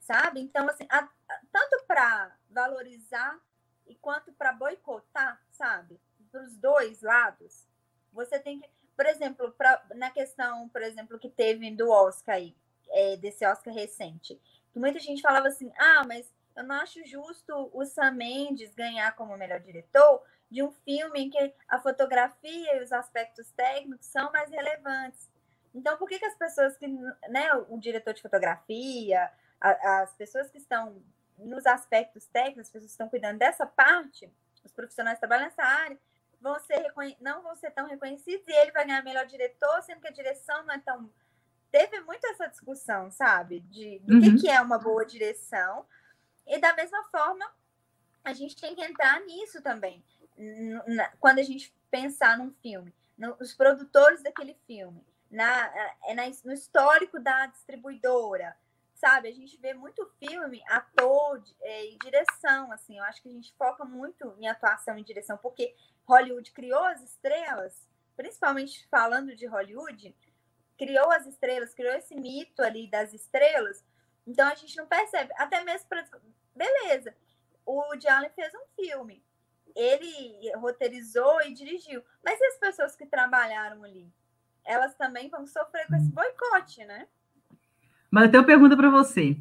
[0.00, 0.40] sabe?
[0.40, 1.06] Então, assim, a,
[1.52, 3.38] tanto para valorizar
[3.86, 6.00] e quanto para boicotar, sabe?
[6.32, 7.68] Para os dois lados,
[8.10, 12.56] você tem que, por exemplo, pra, na questão, por exemplo, que teve do Oscar aí,
[12.88, 14.40] é, desse Oscar recente,
[14.72, 19.14] que muita gente falava assim, ah, mas eu não acho justo o Sam Mendes ganhar
[19.14, 24.32] como melhor diretor de um filme em que a fotografia e os aspectos técnicos são
[24.32, 25.30] mais relevantes.
[25.72, 26.88] Então, por que, que as pessoas que,
[27.28, 31.00] né, o diretor de fotografia, a, as pessoas que estão
[31.38, 34.28] nos aspectos técnicos, as pessoas que estão cuidando dessa parte,
[34.64, 35.96] os profissionais que trabalham nessa área,
[36.40, 40.08] vão ser não vão ser tão reconhecidos e ele vai ganhar melhor diretor, sendo que
[40.08, 41.08] a direção não é tão.
[41.70, 43.60] Teve muito essa discussão, sabe?
[43.60, 44.20] De do uhum.
[44.22, 45.86] que, que é uma boa direção.
[46.48, 47.44] E da mesma forma,
[48.24, 50.02] a gente tem que entrar nisso também.
[51.20, 55.66] Quando a gente pensar num filme, nos produtores daquele filme, na,
[56.06, 58.56] é na, no histórico da distribuidora,
[58.94, 59.28] sabe?
[59.28, 62.98] A gente vê muito filme, ator é, e direção, assim.
[62.98, 65.74] Eu acho que a gente foca muito em atuação e direção, porque
[66.06, 70.14] Hollywood criou as estrelas, principalmente falando de Hollywood,
[70.76, 73.84] criou as estrelas, criou esse mito ali das estrelas.
[74.28, 76.04] Então a gente não percebe, até mesmo para
[76.54, 77.14] Beleza.
[77.64, 79.22] O Allen fez um filme.
[79.74, 82.02] Ele roteirizou e dirigiu.
[82.22, 84.12] Mas e as pessoas que trabalharam ali?
[84.64, 87.06] Elas também vão sofrer com esse boicote, né?
[88.10, 89.36] Mas eu tenho uma pergunta para você.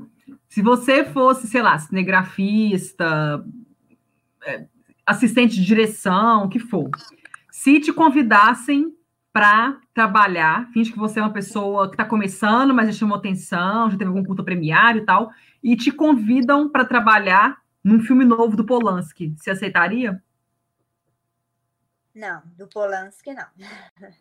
[0.47, 3.43] Se você fosse, sei lá, cinegrafista,
[4.45, 4.67] é,
[5.06, 6.89] assistente de direção, o que for,
[7.52, 8.95] se te convidassem
[9.38, 13.88] para trabalhar, finge que você é uma pessoa que está começando, mas já chamou atenção,
[13.88, 15.30] já teve algum curto premiário e tal,
[15.62, 19.36] e te convidam para trabalhar num filme novo do Polanski.
[19.38, 20.19] Você aceitaria?
[22.15, 23.45] Não, do Polanski não.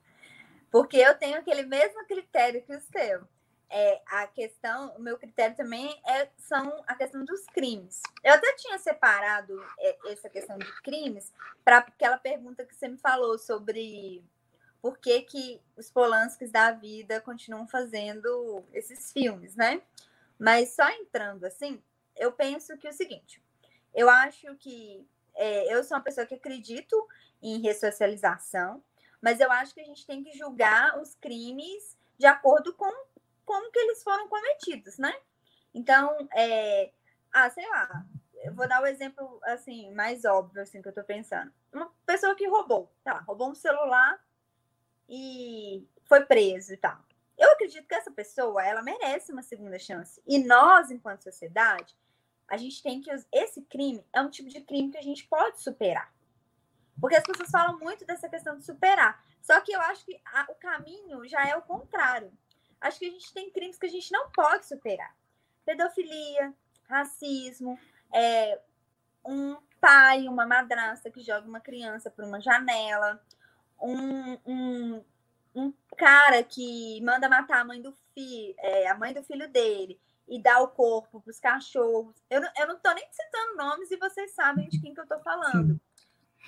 [0.71, 3.27] Porque eu tenho aquele mesmo critério que o seu.
[3.71, 8.03] É, a questão, o meu critério também é, são a questão dos crimes.
[8.23, 11.33] Eu até tinha separado é, essa questão de crimes
[11.65, 14.23] para aquela pergunta que você me falou sobre
[14.87, 19.83] por que, que os Polanskis da vida continuam fazendo esses filmes, né?
[20.39, 21.83] Mas só entrando assim,
[22.15, 23.43] eu penso que é o seguinte:
[23.93, 27.05] eu acho que é, eu sou uma pessoa que acredito
[27.43, 28.81] em ressocialização,
[29.21, 32.93] mas eu acho que a gente tem que julgar os crimes de acordo com
[33.45, 35.13] como que eles foram cometidos, né?
[35.75, 36.93] Então, é,
[37.33, 38.07] ah, sei lá,
[38.45, 41.53] eu vou dar o um exemplo assim mais óbvio assim que eu tô pensando.
[41.73, 43.19] Uma pessoa que roubou, tá?
[43.27, 44.25] Roubou um celular
[45.09, 46.99] e foi preso e tal.
[47.37, 50.21] Eu acredito que essa pessoa, ela merece uma segunda chance.
[50.27, 51.95] E nós, enquanto sociedade,
[52.49, 55.61] a gente tem que esse crime é um tipo de crime que a gente pode
[55.61, 56.13] superar.
[57.01, 59.23] Porque as pessoas falam muito dessa questão de superar.
[59.43, 62.33] Só que eu acho que a, o caminho já é o contrário.
[62.81, 65.15] Acho que a gente tem crimes que a gente não pode superar.
[65.65, 66.55] Pedofilia,
[66.89, 67.79] racismo,
[68.15, 68.61] é,
[69.25, 73.23] um pai, uma madrasta que joga uma criança por uma janela,
[73.81, 75.05] um, um,
[75.55, 80.01] um cara que manda matar a mãe do filho, é, a mãe do filho dele
[80.29, 82.17] e dá o corpo para os cachorros.
[82.29, 85.07] Eu não, eu não tô nem citando nomes e vocês sabem de quem que eu
[85.07, 85.81] tô falando.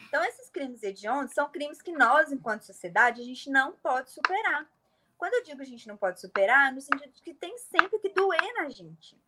[0.09, 4.69] Então, esses crimes hediondos são crimes que nós, enquanto sociedade, a gente não pode superar.
[5.17, 7.99] Quando eu digo a gente não pode superar, é no sentido de que tem sempre
[7.99, 9.21] que doer na gente.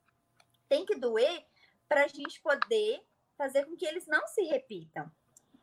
[0.69, 1.45] Tem que doer
[1.89, 3.03] para a gente poder
[3.37, 5.11] fazer com que eles não se repitam.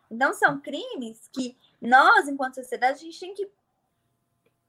[0.09, 3.51] Então, são crimes que nós, enquanto sociedade, a gente tem que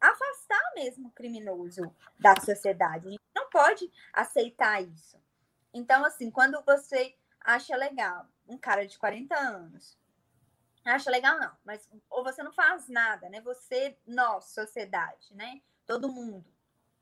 [0.00, 3.08] afastar mesmo o criminoso da sociedade.
[3.08, 5.20] A gente não pode aceitar isso.
[5.72, 9.96] Então, assim, quando você acha legal um cara de 40 anos,
[10.84, 13.40] acha legal não, mas ou você não faz nada, né?
[13.42, 15.60] Você, nós, sociedade, né?
[15.86, 16.44] Todo mundo,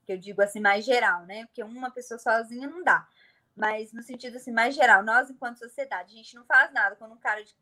[0.05, 1.47] que eu digo assim mais geral, né?
[1.47, 3.09] Porque uma pessoa sozinha não dá.
[3.55, 7.13] Mas no sentido assim mais geral, nós enquanto sociedade, a gente não faz nada quando
[7.13, 7.55] um cara de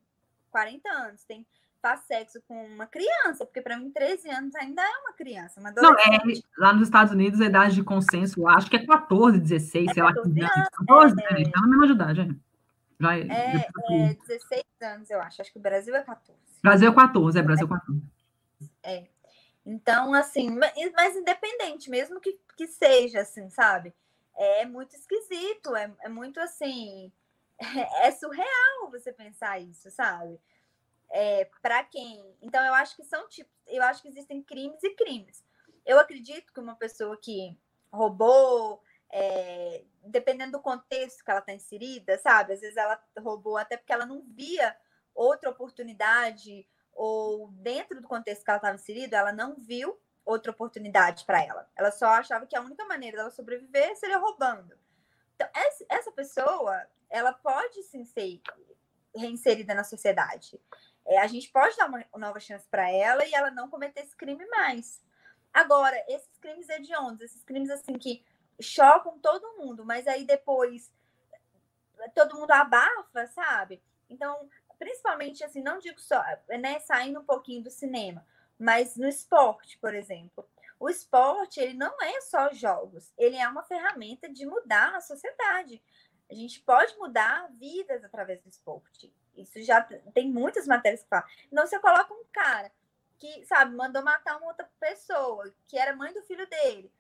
[0.54, 1.44] 40 anos tem
[1.82, 5.70] faz sexo com uma criança, porque para mim 13 anos ainda é uma criança, uma
[5.70, 6.18] Não, é,
[6.56, 10.02] lá nos Estados Unidos a idade de consenso, acho que é 14, 16, é sei
[10.02, 10.50] 14 lá.
[10.54, 12.28] Anos, 14, é, é, tá na mesma idade, é.
[13.00, 15.42] Já é, é, é 16 anos, eu acho.
[15.42, 16.40] Acho que o Brasil é 14.
[16.62, 18.02] Brasil é 14, é Brasil 14.
[18.82, 19.04] É.
[19.66, 20.56] Então, assim,
[20.96, 23.92] mas independente, mesmo que, que seja assim, sabe?
[24.36, 27.12] É muito esquisito, é, é muito assim.
[28.02, 30.40] É, surreal você pensar isso, sabe?
[31.14, 32.36] é, para quem.
[32.42, 35.44] Então, eu acho que são tipos, eu acho que existem crimes e crimes.
[35.86, 37.56] Eu acredito que uma pessoa que
[37.92, 42.54] roubou, é, dependendo do contexto que ela está inserida, sabe?
[42.54, 44.76] Às vezes ela roubou até porque ela não via
[45.14, 51.24] outra oportunidade, ou dentro do contexto que ela estava inserida, ela não viu outra oportunidade
[51.24, 51.68] para ela.
[51.76, 54.76] Ela só achava que a única maneira dela sobreviver seria roubando.
[55.36, 55.48] Então,
[55.88, 58.40] essa pessoa, ela pode sim ser
[59.14, 60.60] reinserida na sociedade
[61.06, 64.16] é, a gente pode dar uma nova chance para ela e ela não cometer esse
[64.16, 65.02] crime mais.
[65.52, 68.24] Agora, esses crimes hediondos, esses crimes assim que
[68.60, 70.92] chocam todo mundo, mas aí depois
[72.14, 73.82] todo mundo abafa, sabe?
[74.08, 74.48] Então,
[74.78, 78.26] principalmente assim, não digo só, né, saindo um pouquinho do cinema,
[78.58, 80.48] mas no esporte, por exemplo.
[80.78, 85.82] O esporte, ele não é só jogos, ele é uma ferramenta de mudar a sociedade.
[86.30, 89.12] A gente pode mudar vidas através do esporte.
[89.36, 91.26] Isso já tem muitas matérias que falam.
[91.52, 92.70] Então, você coloca um cara
[93.18, 96.92] que, sabe, mandou matar uma outra pessoa, que era mãe do filho dele,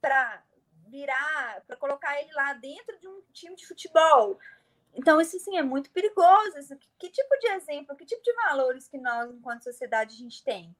[0.00, 0.42] para
[0.88, 4.38] virar, para colocar ele lá dentro de um time de futebol.
[4.94, 6.58] Então, isso sim é muito perigoso.
[6.58, 10.18] Isso, que, que tipo de exemplo, que tipo de valores que nós, enquanto sociedade, a
[10.18, 10.74] gente tem?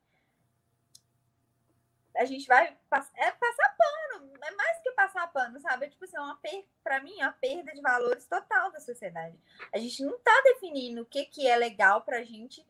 [2.16, 5.86] A gente vai é passar pano, é mais que passar pano, sabe?
[5.86, 6.64] É tipo assim, é uma per...
[6.82, 9.38] para mim, é uma perda de valores total da sociedade.
[9.72, 12.66] A gente não está definindo o que, que é legal para a gente,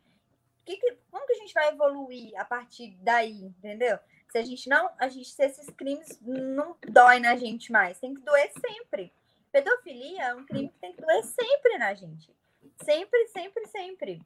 [0.65, 0.97] que que...
[1.11, 3.99] como que a gente vai evoluir a partir daí, entendeu?
[4.31, 8.15] Se a gente não, a gente, se esses crimes não dói na gente mais, tem
[8.15, 9.13] que doer sempre.
[9.51, 12.35] Pedofilia é um crime que tem que doer sempre na gente.
[12.83, 14.23] Sempre, sempre, sempre.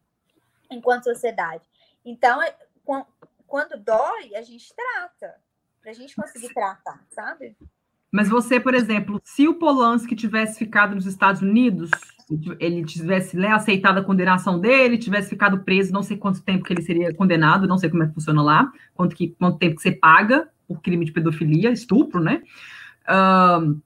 [0.70, 1.68] Enquanto sociedade.
[2.04, 2.56] Então, é,
[3.46, 5.34] quando dói, a gente trata.
[5.80, 7.56] Pra gente conseguir tratar, sabe?
[8.10, 11.90] Mas você, por exemplo, se o Polanski tivesse ficado nos Estados Unidos,
[12.58, 16.72] ele tivesse né, aceitado a condenação dele, tivesse ficado preso, não sei quanto tempo que
[16.72, 19.82] ele seria condenado, não sei como é que funciona lá, quanto, que, quanto tempo que
[19.82, 22.42] você paga por crime de pedofilia, estupro, né?
[23.02, 23.80] Uh,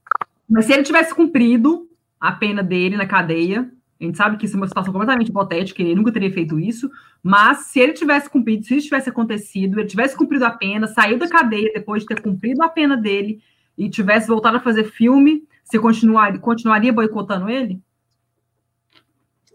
[0.48, 1.86] mas se ele tivesse cumprido
[2.18, 3.70] a pena dele na cadeia,
[4.00, 6.90] a gente sabe que isso é uma situação completamente hipotética, ele nunca teria feito isso,
[7.22, 11.18] mas se ele tivesse cumprido, se isso tivesse acontecido, ele tivesse cumprido a pena, saiu
[11.18, 13.42] da cadeia depois de ter cumprido a pena dele
[13.76, 17.80] e tivesse voltado a fazer filme, você continuaria, continuaria boicotando ele?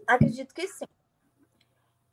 [0.06, 0.86] Acredito que sim.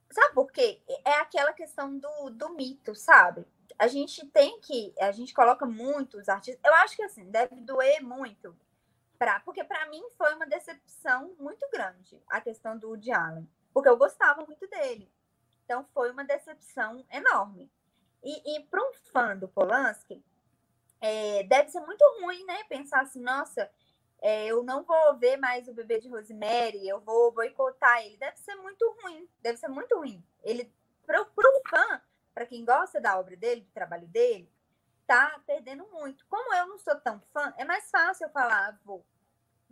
[0.09, 0.79] Sabe por quê?
[1.05, 3.45] É aquela questão do, do mito, sabe?
[3.77, 4.93] A gente tem que.
[4.99, 6.61] A gente coloca muitos artistas.
[6.63, 8.55] Eu acho que assim, deve doer muito
[9.23, 13.87] Pra, porque para mim foi uma decepção muito grande a questão do Woody Allen, porque
[13.87, 15.09] eu gostava muito dele.
[15.63, 17.71] Então foi uma decepção enorme.
[18.21, 20.21] E, e para um fã do Polanski,
[20.99, 22.65] é, deve ser muito ruim, né?
[22.65, 23.71] Pensar assim, nossa,
[24.21, 28.17] é, eu não vou ver mais o bebê de Rosemary, eu vou boicotar ele.
[28.17, 30.21] Deve ser muito ruim, deve ser muito ruim.
[30.43, 30.69] Ele,
[31.05, 32.01] para o fã,
[32.33, 34.51] para quem gosta da obra dele, do trabalho dele,
[35.07, 36.25] tá perdendo muito.
[36.27, 39.05] Como eu não sou tão fã, é mais fácil eu falar, ah, vou.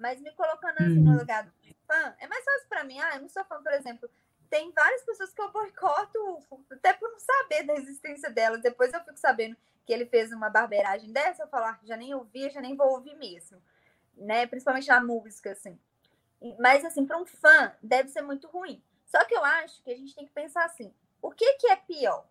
[0.01, 1.19] Mas me colocando assim no uhum.
[1.19, 2.99] lugar de fã, é mais fácil para mim.
[2.99, 4.09] Ah, eu não sou fã, por exemplo.
[4.49, 6.39] Tem várias pessoas que eu boicoto,
[6.71, 8.61] até por não saber da existência delas.
[8.61, 12.13] Depois eu fico sabendo que ele fez uma barbeiragem dessa, eu falar, ah, já nem
[12.13, 13.61] ouvi, já nem vou ouvir mesmo.
[14.17, 14.47] Né?
[14.47, 15.79] Principalmente na música, assim.
[16.59, 18.83] Mas, assim, para um fã, deve ser muito ruim.
[19.05, 20.91] Só que eu acho que a gente tem que pensar assim:
[21.21, 22.25] o que, que é pior?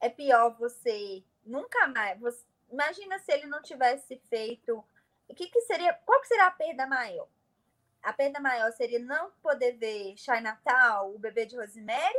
[0.00, 2.20] É pior você nunca mais.
[2.20, 4.84] Você, imagina se ele não tivesse feito.
[5.28, 5.92] O que, que seria.
[6.04, 7.28] Qual que seria a perda maior?
[8.02, 12.18] A perda maior seria não poder ver Shai Natal, o bebê de Rosemary?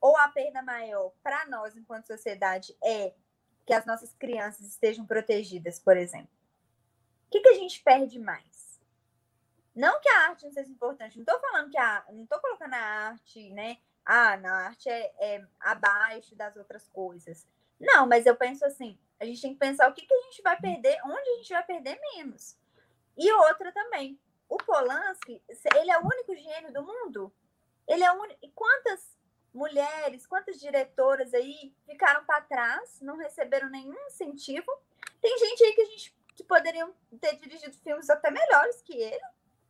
[0.00, 3.12] Ou a perda maior para nós, enquanto sociedade, é
[3.66, 6.30] que as nossas crianças estejam protegidas, por exemplo?
[7.26, 8.80] O que, que a gente perde mais?
[9.74, 12.04] Não que a arte não seja importante, não estou falando que a.
[12.10, 13.78] Não estou colocando a arte, né?
[14.04, 17.46] Ah, na arte é, é abaixo das outras coisas.
[17.78, 20.42] Não, mas eu penso assim, a gente tem que pensar o que, que a gente
[20.42, 22.56] vai perder, onde a gente vai perder menos.
[23.16, 25.42] E outra também, o Polanski,
[25.74, 27.32] ele é o único gênio do mundo?
[27.86, 28.38] Ele é o único...
[28.42, 29.18] E quantas
[29.52, 34.70] mulheres, quantas diretoras aí ficaram para trás, não receberam nenhum incentivo?
[35.20, 39.24] Tem gente aí que a gente que poderiam ter dirigido filmes até melhores que ele,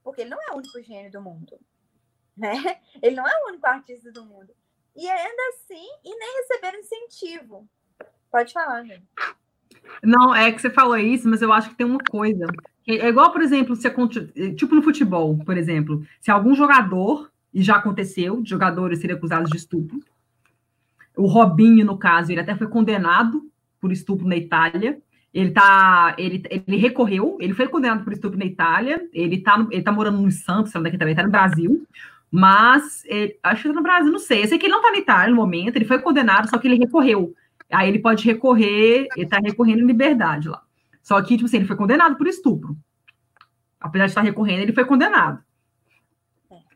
[0.04, 1.58] porque ele não é o único gênio do mundo,
[2.36, 2.82] né?
[3.00, 4.54] Ele não é o único artista do mundo.
[4.94, 7.66] E ainda assim, e nem receberam incentivo.
[8.30, 9.08] Pode falar, gente.
[10.02, 12.46] Não, é que você falou isso, mas eu acho que tem uma coisa.
[12.86, 13.90] É igual, por exemplo, se
[14.54, 19.56] tipo no futebol, por exemplo, se algum jogador, e já aconteceu, jogadores serem acusados de
[19.56, 20.00] estupro.
[21.16, 23.42] O Robinho, no caso, ele até foi condenado
[23.80, 24.98] por estupro na Itália.
[25.34, 29.06] Ele tá, ele, ele recorreu, ele foi condenado por estupro na Itália.
[29.12, 31.86] Ele tá, ele tá morando no Santos, sabe daqui também, tá no Brasil.
[32.30, 34.44] Mas ele, acho que tá no Brasil, não sei.
[34.44, 36.68] Eu sei que ele não tá na Itália no momento, ele foi condenado, só que
[36.68, 37.34] ele recorreu.
[37.70, 40.62] Aí ele pode recorrer, ele está recorrendo em liberdade lá.
[41.02, 42.76] Só que, tipo assim, ele foi condenado por estupro.
[43.80, 45.42] Apesar de estar recorrendo, ele foi condenado.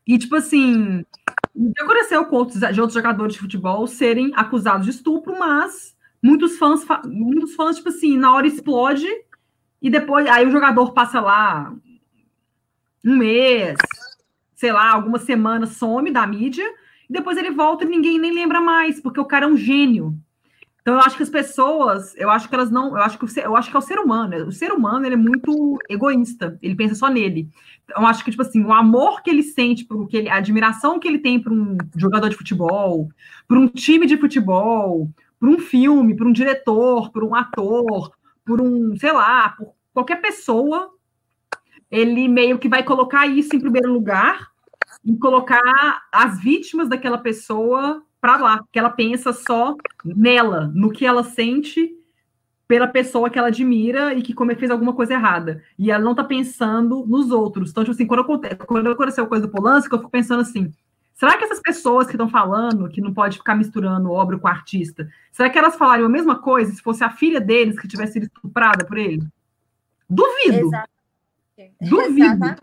[0.07, 1.05] E, tipo assim,
[1.55, 6.57] já aconteceu com outros, de outros jogadores de futebol serem acusados de estupro, mas muitos
[6.59, 9.07] fãs, muitos fãs, tipo assim, na hora explode
[9.81, 11.75] e depois, aí o jogador passa lá
[13.05, 13.77] um mês,
[14.55, 16.65] sei lá, algumas semanas, some da mídia,
[17.11, 20.17] e depois ele volta e ninguém nem lembra mais, porque o cara é um gênio.
[20.83, 23.57] Então, eu acho que as pessoas, eu acho que elas não, eu acho que, eu
[23.57, 26.97] acho que é o ser humano, o ser humano, ele é muito egoísta, ele pensa
[26.97, 27.49] só nele.
[27.85, 30.37] Então, eu acho que, tipo assim, o amor que ele sente, por que ele, a
[30.37, 33.09] admiração que ele tem por um jogador de futebol,
[33.47, 35.09] por um time de futebol,
[35.39, 38.11] por um filme, por um diretor, por um ator,
[38.45, 40.91] por um, sei lá, por qualquer pessoa,
[41.89, 44.49] ele meio que vai colocar isso em primeiro lugar
[45.05, 51.05] e colocar as vítimas daquela pessoa para lá, que ela pensa só nela, no que
[51.05, 51.93] ela sente
[52.69, 55.61] pela pessoa que ela admira e que como fez alguma coisa errada.
[55.77, 57.71] E ela não tá pensando nos outros.
[57.71, 58.25] Então, tipo assim, quando,
[58.65, 60.73] quando aconteceu a coisa do Polanski, eu fico pensando assim,
[61.13, 65.11] será que essas pessoas que estão falando que não pode ficar misturando obra com artista,
[65.33, 68.27] será que elas falariam a mesma coisa se fosse a filha deles que tivesse sido
[68.27, 69.27] estuprada por ele?
[70.09, 70.69] Duvido.
[70.69, 71.91] Exatamente.
[71.91, 72.63] Duvido Exatamente.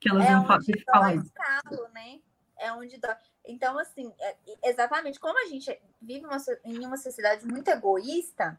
[0.00, 1.32] que elas é iam falar isso.
[1.94, 2.18] Né?
[2.58, 3.14] É onde dói.
[3.46, 8.58] Então, assim, é, exatamente como a gente vive uma, em uma sociedade muito egoísta,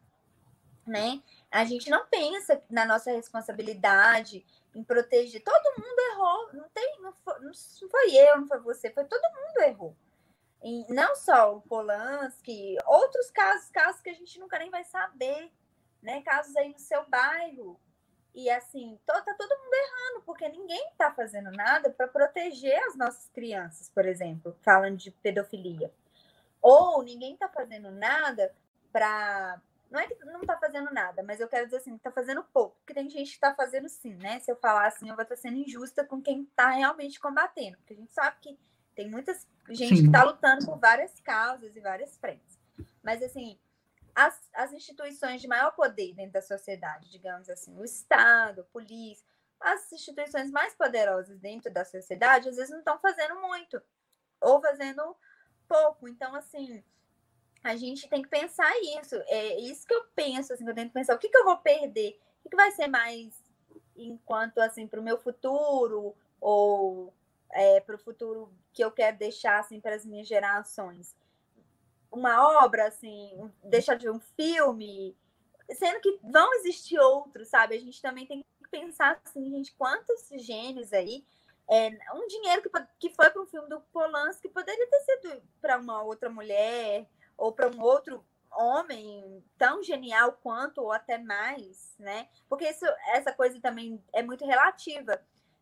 [0.86, 1.22] né?
[1.50, 5.42] A gente não pensa na nossa responsabilidade em proteger.
[5.42, 6.52] Todo mundo errou.
[6.54, 7.52] Não tem, não foi, não
[7.90, 9.96] foi eu, não foi você, foi todo mundo errou.
[10.62, 15.52] E não só o Polanski, outros casos, casos que a gente nunca nem vai saber,
[16.02, 16.20] né?
[16.22, 17.78] Casos aí no seu bairro,
[18.38, 22.96] e assim, to, tá todo mundo errando, porque ninguém está fazendo nada para proteger as
[22.96, 25.92] nossas crianças, por exemplo, falando de pedofilia.
[26.62, 28.54] Ou ninguém está fazendo nada
[28.92, 29.60] para.
[29.90, 32.76] Não é que não está fazendo nada, mas eu quero dizer assim, está fazendo pouco,
[32.76, 34.38] porque tem gente que está fazendo sim, né?
[34.38, 37.94] Se eu falar assim, eu vou estar sendo injusta com quem está realmente combatendo, porque
[37.94, 38.56] a gente sabe que
[38.94, 39.32] tem muita
[39.68, 40.02] gente sim.
[40.02, 42.56] que está lutando por várias causas e várias frentes.
[43.02, 43.58] Mas assim,
[44.18, 49.24] as, as instituições de maior poder dentro da sociedade, digamos assim, o Estado, a polícia,
[49.60, 53.80] as instituições mais poderosas dentro da sociedade, às vezes não estão fazendo muito,
[54.40, 55.16] ou fazendo
[55.68, 56.08] pouco.
[56.08, 56.82] Então, assim,
[57.62, 58.68] a gente tem que pensar
[59.00, 59.14] isso.
[59.28, 62.20] É isso que eu penso, assim, eu tento pensar, o que, que eu vou perder?
[62.40, 63.32] O que, que vai ser mais
[63.96, 67.12] enquanto assim para o meu futuro ou
[67.52, 71.16] é, para o futuro que eu quero deixar assim para as minhas gerações
[72.10, 75.16] uma obra assim deixar de um filme
[75.72, 80.28] sendo que vão existir outros sabe a gente também tem que pensar assim gente quantos
[80.44, 81.24] gênios aí
[81.70, 85.76] é, um dinheiro que, que foi para um filme do Polanski poderia ter sido para
[85.76, 87.06] uma outra mulher
[87.36, 92.28] ou para um outro homem tão genial quanto ou até mais, né?
[92.48, 95.20] Porque isso, essa coisa também é muito relativa.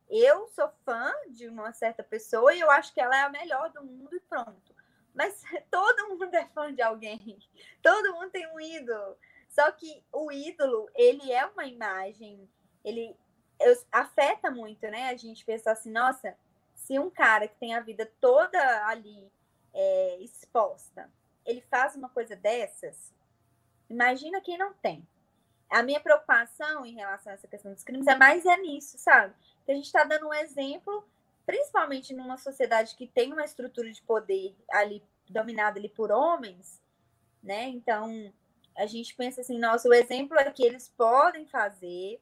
[0.08, 3.70] Eu sou fã de uma certa pessoa e eu acho que ela é a melhor
[3.70, 4.75] do mundo e pronto.
[5.16, 7.38] Mas todo mundo é fã de alguém.
[7.82, 9.16] Todo mundo tem um ídolo.
[9.48, 12.48] Só que o ídolo, ele é uma imagem,
[12.84, 13.16] ele
[13.90, 15.08] afeta muito, né?
[15.08, 16.36] A gente pensa assim, nossa,
[16.74, 19.32] se um cara que tem a vida toda ali
[19.72, 21.10] é, exposta,
[21.44, 23.14] ele faz uma coisa dessas,
[23.88, 25.06] imagina quem não tem.
[25.70, 29.34] A minha preocupação em relação a essa questão dos crimes é mais é nisso, sabe?
[29.64, 31.02] Que a gente está dando um exemplo,
[31.46, 36.82] principalmente numa sociedade que tem uma estrutura de poder ali dominada ali por homens,
[37.42, 37.68] né?
[37.68, 38.32] Então
[38.76, 42.20] a gente pensa assim, nossa, o exemplo é que eles podem fazer,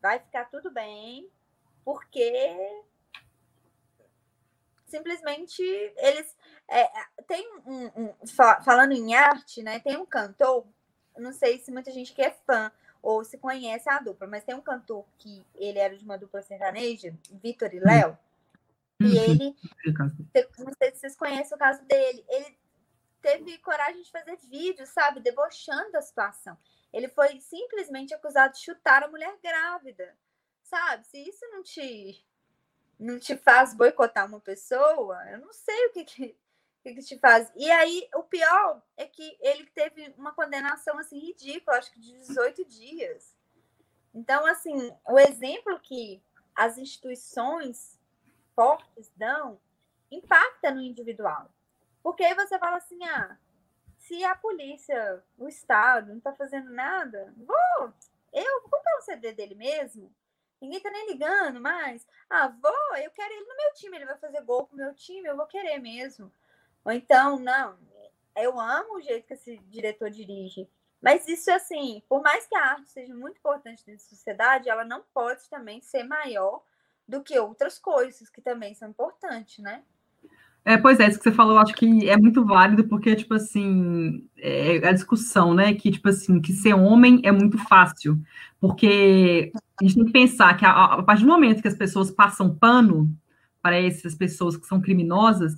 [0.00, 1.28] vai ficar tudo bem,
[1.84, 2.56] porque
[4.86, 5.62] simplesmente
[5.96, 6.36] eles
[6.68, 6.88] é,
[7.26, 8.14] tem um, um,
[8.64, 9.80] falando em arte, né?
[9.80, 10.64] Tem um cantor,
[11.18, 12.70] não sei se muita gente que é fã
[13.02, 16.42] ou se conhece a dupla, mas tem um cantor que ele era de uma dupla
[16.42, 18.16] sertaneja, Vitor e Léo,
[19.00, 19.24] e uhum.
[19.24, 19.56] ele,
[20.58, 22.58] não sei se vocês conhecem o caso dele, ele
[23.22, 26.56] teve coragem de fazer vídeo, sabe, debochando da situação.
[26.92, 30.16] Ele foi simplesmente acusado de chutar a mulher grávida,
[30.62, 31.06] sabe?
[31.06, 32.24] Se isso não te
[32.98, 36.36] não te faz boicotar uma pessoa, eu não sei o que, que,
[36.82, 37.50] que, te faz.
[37.56, 42.12] E aí, o pior é que ele teve uma condenação assim ridícula, acho que de
[42.12, 43.34] 18 dias.
[44.12, 46.22] Então, assim, o exemplo que
[46.54, 47.98] as instituições
[48.60, 49.58] fortes dão
[50.10, 51.50] impacta no individual.
[52.02, 53.38] Porque aí você fala assim, ah,
[53.96, 57.94] se a polícia, o Estado, não está fazendo nada, vou,
[58.34, 60.14] eu vou comprar o CD dele mesmo,
[60.60, 62.06] Ninguém tá nem ligando mais.
[62.28, 65.26] Ah, vou, eu quero ele no meu time, ele vai fazer gol pro meu time,
[65.26, 66.30] eu vou querer mesmo.
[66.84, 67.78] Ou então, não,
[68.36, 70.68] eu amo o jeito que esse diretor dirige.
[71.00, 74.84] Mas isso, assim, por mais que a arte seja muito importante dentro da sociedade, ela
[74.84, 76.62] não pode também ser maior
[77.10, 79.82] do que outras coisas que também são importantes, né?
[80.64, 83.34] É, pois é, isso que você falou, eu acho que é muito válido, porque, tipo
[83.34, 85.74] assim, é a discussão, né?
[85.74, 88.20] Que, tipo assim, que ser homem é muito fácil.
[88.60, 89.50] Porque
[89.80, 92.54] a gente tem que pensar que a, a partir do momento que as pessoas passam
[92.54, 93.10] pano
[93.62, 95.56] para essas pessoas que são criminosas,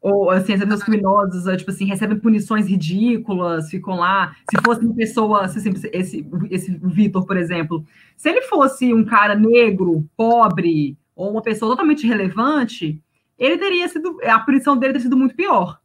[0.00, 4.36] ou assim, as pessoas criminosas, é, tipo assim, recebem punições ridículas, ficam lá.
[4.50, 7.84] Se fosse uma pessoa, assim, esse, esse Vitor, por exemplo,
[8.16, 13.02] se ele fosse um cara negro, pobre, ou uma pessoa totalmente relevante,
[13.38, 15.80] ele teria sido, a punição dele teria sido muito pior.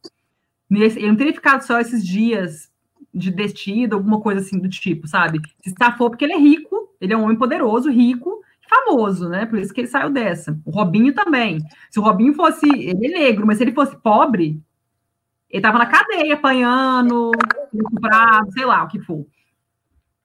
[0.70, 2.70] Ele não teria ficado só esses dias
[3.12, 5.40] de destino, alguma coisa assim do tipo, sabe?
[5.62, 9.46] Se for porque ele é rico, ele é um homem poderoso, rico, famoso, né?
[9.46, 10.58] Por isso que ele saiu dessa.
[10.64, 11.58] O Robinho também.
[11.90, 14.60] Se o Robinho fosse, ele é negro, mas se ele fosse pobre,
[15.50, 17.30] ele tava na cadeia apanhando,
[17.90, 19.26] comprado, sei lá o que for.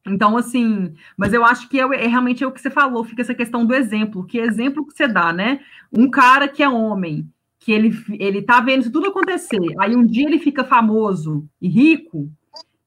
[0.07, 3.21] Então, assim, mas eu acho que é, é, realmente é o que você falou, fica
[3.21, 4.25] essa questão do exemplo.
[4.25, 5.59] Que exemplo que você dá, né?
[5.91, 7.27] Um cara que é homem,
[7.59, 11.67] que ele, ele tá vendo isso tudo acontecer, aí um dia ele fica famoso e
[11.67, 12.31] rico,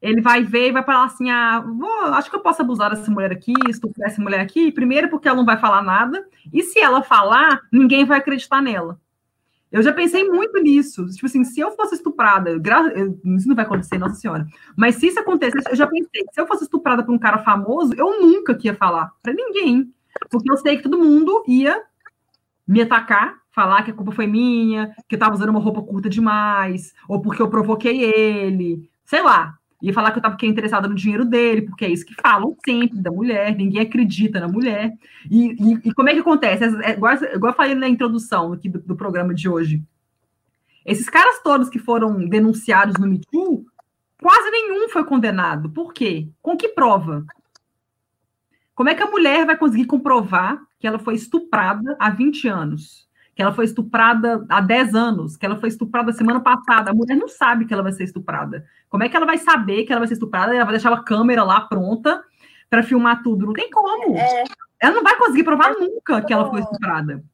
[0.02, 3.10] ele vai ver e vai falar assim: ah, vou, acho que eu posso abusar dessa
[3.10, 6.80] mulher aqui, estuprar essa mulher aqui, primeiro porque ela não vai falar nada, e se
[6.80, 9.00] ela falar, ninguém vai acreditar nela.
[9.70, 11.06] Eu já pensei muito nisso.
[11.06, 12.92] Tipo assim, se eu fosse estuprada, gra...
[13.36, 14.46] isso não vai acontecer, nossa senhora.
[14.76, 17.94] Mas se isso acontecesse, eu já pensei, se eu fosse estuprada por um cara famoso,
[17.96, 19.90] eu nunca ia falar para ninguém.
[20.30, 21.80] Porque eu sei que todo mundo ia
[22.68, 26.08] me atacar, falar que a culpa foi minha, que eu tava usando uma roupa curta
[26.08, 30.94] demais, ou porque eu provoquei ele, sei lá ia falar que eu estava interessada no
[30.94, 34.92] dinheiro dele, porque é isso que falam sempre da mulher, ninguém acredita na mulher.
[35.28, 36.64] E, e, e como é que acontece?
[36.84, 39.82] É, igual, igual eu falei na introdução aqui do, do, programa de hoje.
[40.86, 43.66] Esses caras todos que foram denunciados no Me Too,
[44.20, 45.68] quase nenhum foi condenado.
[45.68, 46.28] Por quê?
[46.40, 47.26] Com que prova?
[48.76, 53.08] Como é que a mulher vai conseguir comprovar que ela foi estuprada há 20 anos?
[53.34, 56.90] Que ela foi estuprada há 10 anos, que ela foi estuprada semana passada.
[56.90, 58.66] A mulher não sabe que ela vai ser estuprada.
[58.88, 60.54] Como é que ela vai saber que ela vai ser estuprada?
[60.54, 62.22] Ela vai deixar a câmera lá pronta
[62.68, 63.46] para filmar tudo.
[63.46, 64.16] Não tem como.
[64.16, 64.44] É.
[64.78, 67.24] Ela não vai conseguir provar nunca que ela foi estuprada.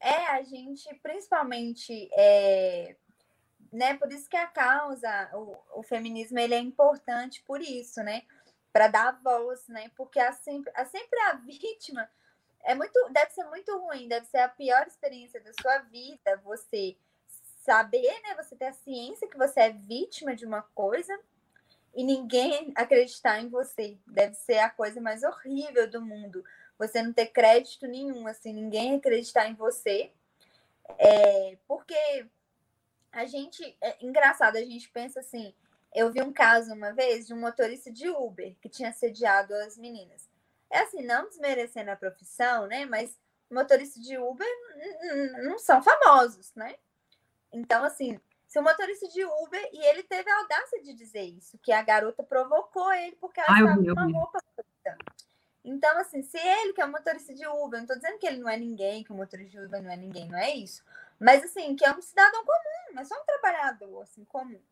[0.00, 2.94] É, a gente, principalmente, é,
[3.72, 3.94] né?
[3.94, 8.22] Por isso que a causa, o, o feminismo, ele é importante por isso, né?
[8.72, 9.90] para dar voz, né?
[9.96, 12.08] Porque a sempre, a sempre a vítima
[12.64, 16.96] é muito, deve ser muito ruim, deve ser a pior experiência da sua vida, você
[17.64, 18.34] saber, né?
[18.36, 21.18] Você ter a ciência que você é vítima de uma coisa
[21.94, 23.98] e ninguém acreditar em você.
[24.06, 26.44] Deve ser a coisa mais horrível do mundo.
[26.78, 30.12] Você não ter crédito nenhum, assim, ninguém acreditar em você.
[30.98, 32.26] É, porque
[33.12, 35.54] a gente, é engraçado, a gente pensa assim,
[35.94, 39.76] eu vi um caso uma vez de um motorista de Uber que tinha sediado as
[39.76, 40.27] meninas.
[40.70, 42.84] É assim, não desmerecendo a profissão, né?
[42.84, 43.18] Mas
[43.50, 44.46] motoristas de Uber
[45.42, 46.74] não são famosos, né?
[47.52, 51.58] Então, assim, se o motorista de Uber, e ele teve a audácia de dizer isso,
[51.58, 54.42] que a garota provocou ele porque ela estava com uma roupa
[55.64, 58.38] Então, assim, se ele, que é um motorista de Uber, não estou dizendo que ele
[58.38, 60.82] não é ninguém, que o motorista de Uber não é ninguém, não é isso.
[61.18, 64.62] Mas, assim, que é um cidadão comum, é só um trabalhador, assim, comum.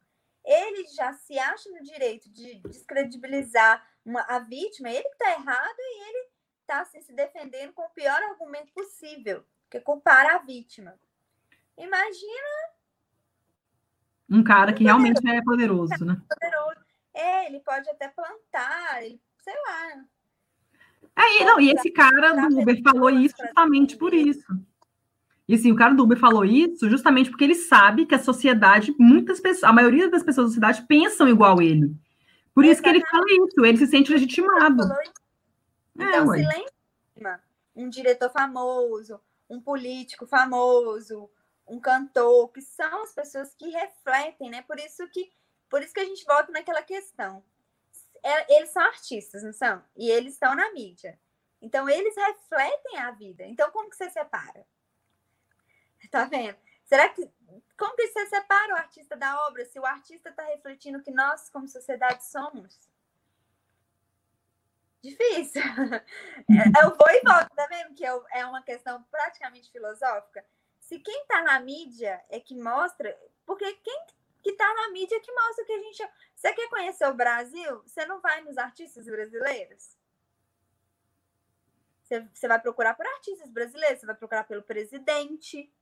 [0.44, 6.08] Ele já se acha no direito de descredibilizar uma, a vítima, ele está errado e
[6.08, 6.28] ele
[6.60, 10.94] está assim, se defendendo com o pior argumento possível, que é culpar a vítima.
[11.76, 12.48] Imagina.
[14.30, 16.16] Um cara que realmente é poderoso, né?
[16.30, 16.86] Poderoso.
[17.12, 20.04] É, ele pode até plantar, ele, sei lá.
[21.16, 24.46] É, não, e esse cara do Uber falou isso justamente por isso.
[25.48, 28.94] E assim, o cara do Uber falou isso justamente porque ele sabe que a sociedade,
[28.98, 31.96] muitas pessoas, a maioria das pessoas da sociedade pensam igual ele.
[32.56, 34.82] Por isso que ele fala isso, ele se sente legitimado.
[35.94, 36.70] Então, é, se
[37.14, 37.44] lembra
[37.74, 41.30] um diretor famoso, um político famoso,
[41.68, 44.62] um cantor, que são as pessoas que refletem, né?
[44.62, 45.30] Por isso que,
[45.68, 47.44] por isso que a gente volta naquela questão.
[48.22, 49.84] É, eles são artistas, não são?
[49.94, 51.20] E eles estão na mídia.
[51.60, 53.44] Então, eles refletem a vida.
[53.44, 54.66] Então, como que você separa?
[56.10, 56.56] Tá vendo?
[56.86, 57.28] Será que.
[57.78, 61.10] Como que você separa o artista da obra se o artista está refletindo o que
[61.10, 62.78] nós, como sociedade, somos?
[65.02, 65.62] Difícil.
[66.82, 67.94] Eu vou e volto, tá vendo?
[67.94, 70.44] Que é uma questão praticamente filosófica
[70.86, 74.06] se quem está na mídia é que mostra, porque quem
[74.42, 76.08] que está na mídia é que mostra que a gente.
[76.34, 77.82] Você quer conhecer o Brasil?
[77.82, 79.96] Você não vai nos artistas brasileiros?
[82.04, 85.72] Você, você vai procurar por artistas brasileiros, você vai procurar pelo presidente,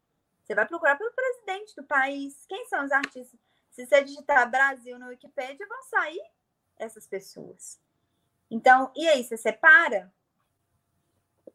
[0.45, 2.45] você vai procurar pelo presidente do país.
[2.49, 3.40] Quem são os artistas?
[3.70, 6.22] Se você digitar Brasil no Wikipedia, vão sair
[6.76, 7.80] essas pessoas.
[8.51, 10.12] Então, e aí, você separa?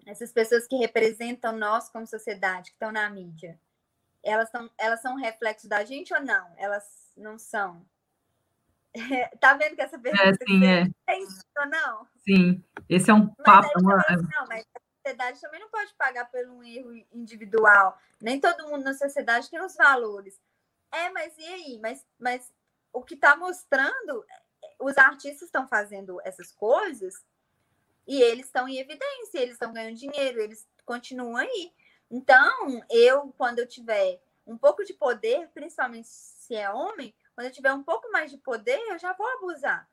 [0.10, 3.60] essas pessoas que representam nós como sociedade, que estão na mídia,
[4.24, 6.48] elas, são, elas são um reflexo da gente ou não?
[6.58, 7.86] Elas não são?
[9.40, 10.90] tá vendo que essa é, pergunta é, sim, é.
[11.08, 12.08] é isso ou não?
[12.18, 13.70] Sim, esse é um papo.
[13.84, 14.66] Mas, também, não, mas
[15.00, 18.00] sociedade também não pode pagar por um erro individual.
[18.22, 20.40] Nem todo mundo na sociedade tem os valores.
[20.92, 21.80] É, mas e aí?
[21.82, 22.52] Mas, mas
[22.92, 24.26] o que está mostrando,
[24.80, 27.24] os artistas estão fazendo essas coisas
[28.08, 31.74] e eles estão em evidência, eles estão ganhando dinheiro, eles continuam aí.
[32.10, 37.54] Então, eu, quando eu tiver um pouco de poder, principalmente se é homem, quando eu
[37.54, 39.88] tiver um pouco mais de poder, eu já vou abusar.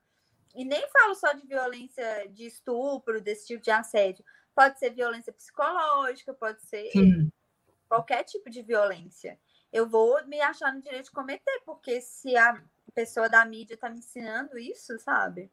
[0.55, 4.25] E nem falo só de violência de estupro, desse tipo de assédio.
[4.57, 7.31] Pode ser violência psicológica, pode ser Sim.
[7.89, 9.39] qualquer tipo de violência.
[9.71, 12.59] Eu vou me achar no direito de cometer, porque se a
[12.95, 15.51] pessoa da mídia está me ensinando isso, sabe?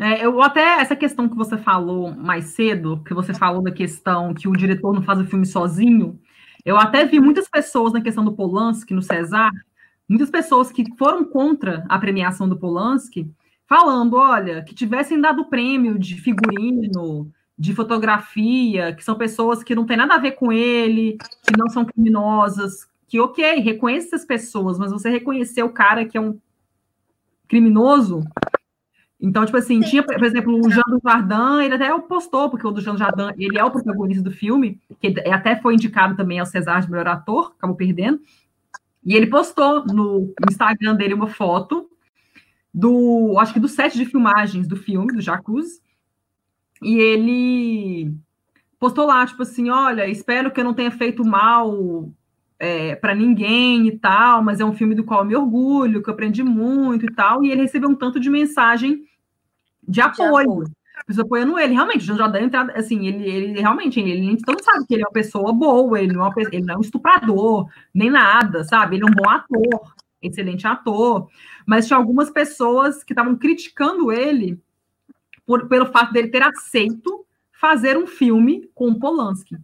[0.00, 4.34] É, eu até essa questão que você falou mais cedo, que você falou da questão
[4.34, 6.20] que o diretor não faz o filme sozinho,
[6.64, 9.52] eu até vi muitas pessoas na questão do Polanski, no César,
[10.08, 13.30] muitas pessoas que foram contra a premiação do Polanski,
[13.68, 19.86] falando, olha, que tivessem dado prêmio de figurino, de fotografia, que são pessoas que não
[19.86, 24.78] têm nada a ver com ele, que não são criminosas, que ok, reconheça essas pessoas,
[24.78, 26.38] mas você reconhecer o cara que é um
[27.46, 28.24] criminoso,
[29.24, 29.88] então, tipo assim, Sim.
[29.88, 33.58] tinha, por exemplo, o Jean Dujardin, ele até postou, porque o do Jean Dujardin, ele
[33.58, 37.54] é o protagonista do filme, que até foi indicado também ao César de melhor ator,
[37.56, 38.20] acabou perdendo.
[39.02, 41.88] E ele postou no Instagram dele uma foto
[42.72, 45.80] do, acho que do set de filmagens do filme, do Jacuzzi,
[46.84, 48.14] e ele
[48.78, 52.10] postou lá, tipo assim, olha, espero que eu não tenha feito mal
[52.58, 56.10] é, para ninguém e tal, mas é um filme do qual eu me orgulho, que
[56.10, 59.02] eu aprendi muito e tal, e ele recebeu um tanto de mensagem
[59.86, 60.32] de apoio.
[60.32, 60.70] De apoio.
[61.06, 64.94] Pessoa apoiando ele, realmente, o João entrada, assim, ele, ele realmente, ele, todo sabe que
[64.94, 68.64] ele é uma pessoa boa, ele não, é ele não é um estuprador, nem nada,
[68.64, 68.96] sabe?
[68.96, 71.28] Ele é um bom ator, excelente ator,
[71.66, 74.58] mas tinha algumas pessoas que estavam criticando ele
[75.46, 79.56] por, pelo fato dele ter aceito fazer um filme com Polanski.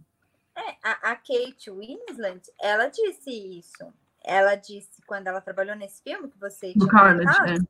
[0.55, 3.93] É, a, a Kate Winslet, ela disse isso.
[4.23, 7.65] Ela disse quando ela trabalhou nesse filme que você tinha Carnage,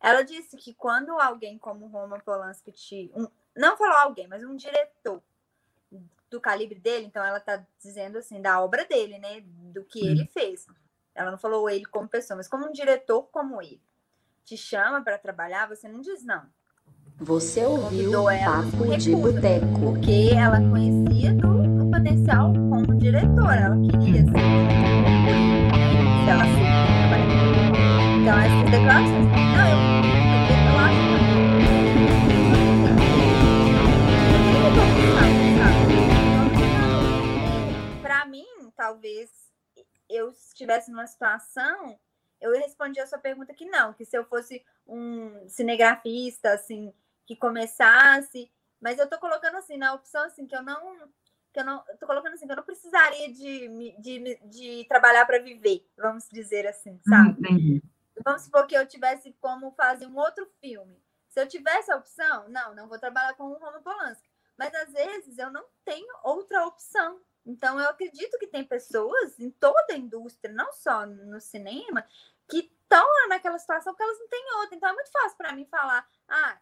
[0.00, 3.10] Ela disse que quando alguém como Roman Polanski te.
[3.14, 3.26] Um,
[3.56, 5.22] não falou alguém, mas um diretor
[6.30, 9.40] do calibre dele, então ela tá dizendo assim, da obra dele, né?
[9.72, 10.66] Do que ele fez.
[11.14, 13.80] Ela não falou ele como pessoa, mas como um diretor como ele
[14.44, 16.44] te chama para trabalhar, você não diz não.
[17.20, 19.66] Você ouviu o Papo de Boteco.
[19.80, 23.60] Porque ela conhecia do, do, potencial como diretora.
[23.60, 24.32] Ela queria ser.
[26.24, 26.44] Se ela
[26.98, 27.30] trabalhar
[28.20, 29.26] Então, essas declarações.
[29.54, 29.78] Não, eu,
[30.66, 30.98] eu acho
[37.92, 38.02] que.
[38.02, 38.46] Para mim,
[38.76, 39.30] talvez
[40.10, 41.96] eu estivesse numa situação
[42.44, 46.92] eu respondi a sua pergunta que não, que se eu fosse um cinegrafista, assim,
[47.26, 48.50] que começasse,
[48.80, 51.08] mas eu tô colocando assim, na opção assim, que eu não.
[51.52, 51.82] Que eu não.
[51.88, 56.28] Eu tô colocando assim, que eu não precisaria de, de, de trabalhar para viver, vamos
[56.30, 57.30] dizer assim, sabe?
[57.40, 57.82] Entendi.
[58.24, 61.02] Vamos supor que eu tivesse como fazer um outro filme.
[61.28, 64.28] Se eu tivesse a opção, não, não vou trabalhar com o Roman Polanski.
[64.56, 67.20] Mas às vezes eu não tenho outra opção.
[67.44, 72.06] Então eu acredito que tem pessoas em toda a indústria, não só no cinema,
[72.48, 74.76] que estão naquela situação porque elas não têm outra.
[74.76, 76.58] Então é muito fácil para mim falar, ah,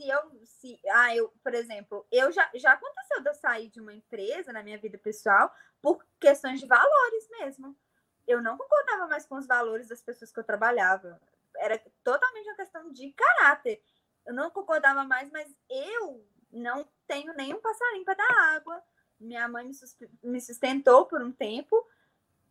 [0.00, 3.80] se eu, se, ah, eu, por exemplo, eu já, já aconteceu de eu sair de
[3.80, 7.76] uma empresa na minha vida pessoal por questões de valores mesmo.
[8.26, 11.20] Eu não concordava mais com os valores das pessoas que eu trabalhava.
[11.56, 13.82] Era totalmente uma questão de caráter.
[14.24, 18.82] Eu não concordava mais, mas eu não tenho nenhum passarinho para dar água.
[19.18, 19.70] Minha mãe
[20.22, 21.76] me sustentou por um tempo.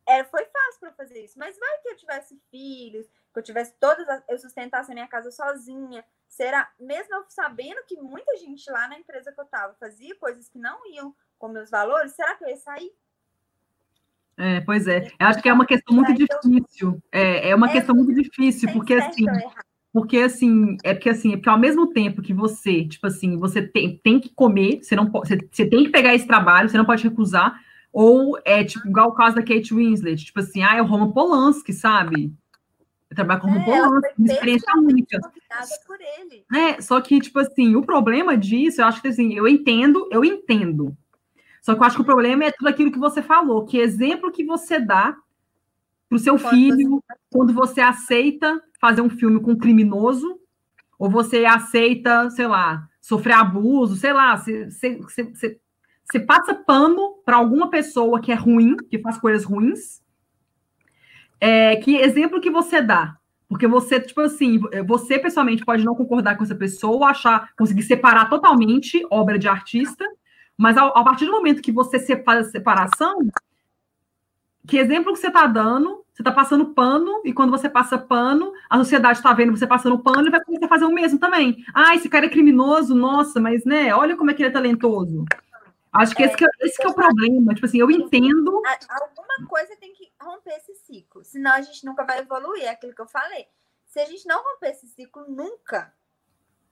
[0.09, 1.37] É, foi fácil para fazer isso.
[1.37, 5.31] Mas vai que eu tivesse filhos, que eu tivesse todas, eu sustentasse a minha casa
[5.31, 10.15] sozinha, Será, mesmo eu sabendo que muita gente lá na empresa que eu estava fazia
[10.15, 12.91] coisas que não iam com meus valores, será que eu ia sair?
[14.37, 15.07] É, pois é.
[15.19, 17.01] Eu acho que é uma questão muito difícil.
[17.11, 19.25] É, é uma é, questão muito difícil, porque assim.
[19.91, 23.59] Porque assim, é porque assim, é porque ao mesmo tempo que você, tipo assim, você
[23.67, 26.77] tem, tem que comer, você não pode, você, você tem que pegar esse trabalho, você
[26.77, 27.59] não pode recusar,
[27.91, 31.11] ou é tipo igual o caso da Kate Winslet, tipo assim, ah, é o Roman
[31.11, 32.33] Polanski, sabe?
[33.15, 35.19] trabalhar como é, volante, uma experiência única.
[35.85, 36.45] Por ele.
[36.53, 40.23] É, só que, tipo assim, o problema disso, eu acho que assim, eu entendo, eu
[40.23, 40.95] entendo.
[41.61, 44.31] Só que eu acho que o problema é tudo aquilo que você falou, que exemplo
[44.31, 45.17] que você dá
[46.07, 47.19] para o seu quando filho você...
[47.31, 50.39] quando você aceita fazer um filme com um criminoso,
[50.97, 55.59] ou você aceita, sei lá, sofrer abuso, sei lá, você, você, você,
[56.09, 60.01] você passa pano para alguma pessoa que é ruim, que faz coisas ruins,
[61.39, 63.15] é, que exemplo que você dá?
[63.47, 68.29] Porque você, tipo assim, você pessoalmente pode não concordar com essa pessoa, achar, conseguir separar
[68.29, 70.05] totalmente obra de artista,
[70.57, 73.17] mas ao, a partir do momento que você faz a separação,
[74.67, 76.03] que exemplo que você está dando?
[76.13, 79.97] Você está passando pano, e quando você passa pano, a sociedade está vendo você passando
[79.97, 81.63] pano e vai começar a fazer o mesmo também.
[81.73, 85.25] Ah, esse cara é criminoso, nossa, mas né, olha como é que ele é talentoso.
[85.91, 87.53] Acho que, é, esse, que, é, esse que é o problema.
[87.53, 88.61] Tipo assim, eu entendo.
[88.89, 92.63] Alguma coisa tem que romper esse ciclo, senão a gente nunca vai evoluir.
[92.63, 93.47] É aquilo que eu falei.
[93.85, 95.93] Se a gente não romper esse ciclo, nunca,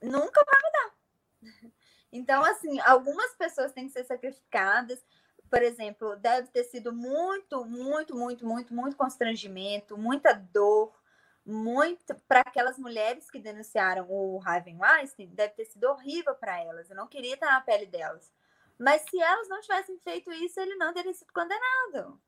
[0.01, 0.97] nunca vai mudar.
[2.09, 5.05] Então, assim, algumas pessoas têm que ser sacrificadas.
[5.49, 10.97] Por exemplo, deve ter sido muito, muito, muito, muito, muito constrangimento, muita dor,
[11.45, 16.89] muito para aquelas mulheres que denunciaram o Harvey Weinstein, deve ter sido horrível para elas.
[16.89, 18.31] Eu não queria estar na pele delas.
[18.79, 22.19] Mas se elas não tivessem feito isso, ele não teria sido condenado.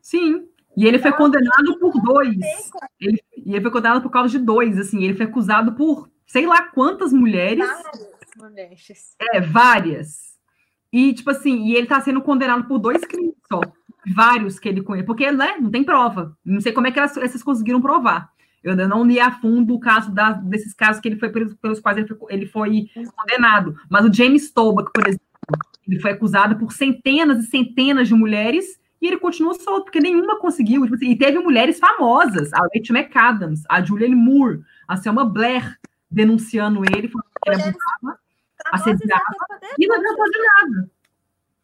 [0.00, 0.48] Sim.
[0.76, 2.36] E ele foi então, condenado por dois.
[3.00, 5.04] Ele, e ele foi condenado por causa de dois, assim.
[5.04, 7.66] Ele foi acusado por sei lá quantas mulheres.
[7.66, 9.16] Várias mulheres.
[9.20, 10.32] É, várias.
[10.92, 13.60] E, tipo assim, e ele tá sendo condenado por dois crimes só.
[14.14, 15.06] Vários que ele conhece.
[15.06, 16.36] Porque, né, não tem prova.
[16.44, 18.32] Não sei como é que elas, essas conseguiram provar.
[18.62, 21.80] Eu ainda não li a fundo o caso da, desses casos que ele foi pelos
[21.80, 23.76] quais ele foi, ele foi condenado.
[23.90, 25.26] Mas o James Toback, por exemplo,
[25.86, 30.38] ele foi acusado por centenas e centenas de mulheres e ele continuou solto, porque nenhuma
[30.38, 30.82] conseguiu.
[30.84, 35.78] Tipo assim, e teve mulheres famosas, a Rachel McAdams, a Julianne Moore, a Selma Blair,
[36.08, 38.20] denunciando ele, falando que ele abusava,
[38.70, 39.24] assediava,
[39.78, 40.90] e não adiantou de nada.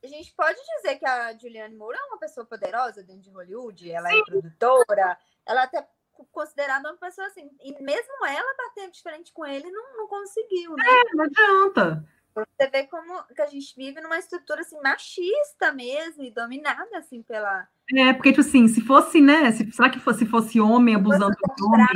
[0.02, 3.90] A gente pode dizer que a Julianne Moore é uma pessoa poderosa dentro de Hollywood,
[3.90, 4.20] ela é Sim.
[4.20, 5.86] é produtora, ela é até
[6.32, 10.84] considerada uma pessoa assim, e mesmo ela bater diferente com ele, não, não conseguiu, né?
[10.84, 12.04] É, não adianta.
[12.47, 17.22] Você vê como que a gente vive numa estrutura assim machista mesmo e dominada assim
[17.22, 17.66] pela.
[17.95, 19.51] É, porque tipo assim, se fosse, né?
[19.53, 21.86] Se, será que fosse, fosse homem abusando de homem?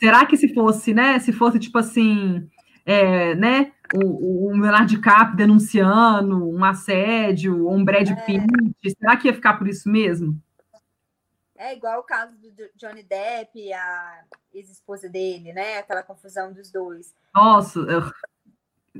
[0.00, 1.18] Será que se fosse, né?
[1.18, 2.48] Se fosse tipo assim,
[2.84, 3.72] é, né?
[3.94, 8.14] O, o Leonardo DiCaprio denunciando um assédio, ou um Brad é.
[8.14, 8.46] Pitt,
[8.98, 10.40] será que ia ficar por isso mesmo?
[11.56, 15.78] É igual o caso do Johnny Depp e a ex-esposa dele, né?
[15.78, 17.14] Aquela confusão dos dois.
[17.32, 17.80] Nossa,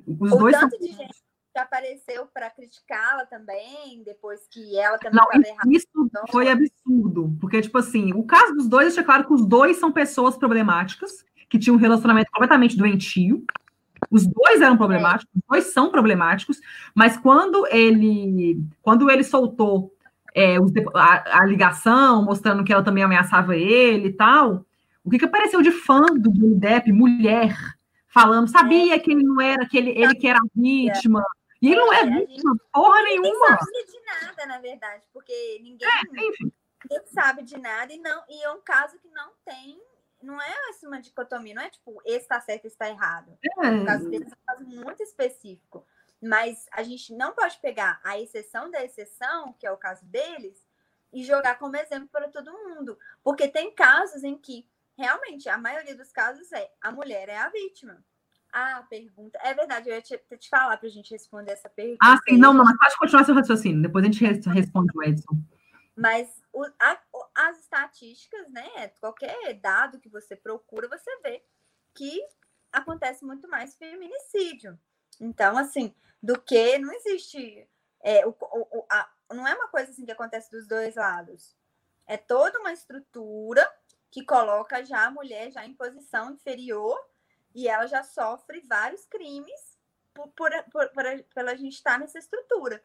[0.07, 0.87] os o dois tanto são...
[0.87, 1.23] de gente
[1.53, 5.71] que apareceu para criticá-la também, depois que ela também estava errada.
[5.71, 5.87] Isso
[6.31, 9.93] foi absurdo, porque, tipo assim, o caso dos dois, deixa claro que os dois são
[9.93, 13.45] pessoas problemáticas, que tinham um relacionamento completamente doentio.
[14.11, 15.39] Os dois eram problemáticos, é.
[15.39, 16.59] os dois são problemáticos,
[16.95, 19.95] mas quando ele, quando ele soltou
[20.35, 20.57] é,
[20.95, 24.65] a, a, ligação, mostrando que ela também ameaçava ele e tal,
[25.05, 27.55] o que, que apareceu de fã do Johnny Depp, mulher,
[28.13, 28.99] falando, sabia é.
[28.99, 31.25] que ele não era, que ele, ele que era a vítima.
[31.61, 33.31] E ele não é, é vítima, porra nenhuma.
[33.31, 38.25] Ninguém sabe de nada, na verdade, porque ninguém, é, ninguém sabe de nada, e, não,
[38.29, 39.81] e é um caso que não tem
[40.23, 43.37] não é assim, uma dicotomia, não é tipo, esse está certo, esse está errado.
[43.63, 43.71] É.
[43.71, 45.87] No caso deles é um caso muito específico.
[46.21, 50.65] Mas a gente não pode pegar a exceção da exceção, que é o caso deles,
[51.13, 52.97] e jogar como exemplo para todo mundo.
[53.23, 57.49] Porque tem casos em que, realmente, a maioria dos casos é a mulher é a
[57.49, 58.03] vítima.
[58.53, 59.39] Ah, pergunta.
[59.43, 61.99] É verdade, eu ia te, te falar para a gente responder essa pergunta.
[62.03, 65.43] Ah, sim, não, não, mas pode continuar seu raciocínio, depois a gente responde o Edson.
[65.97, 66.99] Mas o, a,
[67.35, 68.89] as estatísticas, né?
[69.01, 71.43] Qualquer dado que você procura, você vê
[71.95, 72.21] que
[72.71, 74.79] acontece muito mais feminicídio.
[75.21, 77.69] Então, assim, do que não existe.
[78.03, 81.57] É, o, o, a, não é uma coisa assim que acontece dos dois lados.
[82.07, 83.67] É toda uma estrutura
[84.13, 87.03] que coloca já a mulher já em posição inferior
[87.55, 89.79] e ela já sofre vários crimes
[90.13, 91.05] por, por, por, por
[91.35, 92.85] pela gente estar nessa estrutura.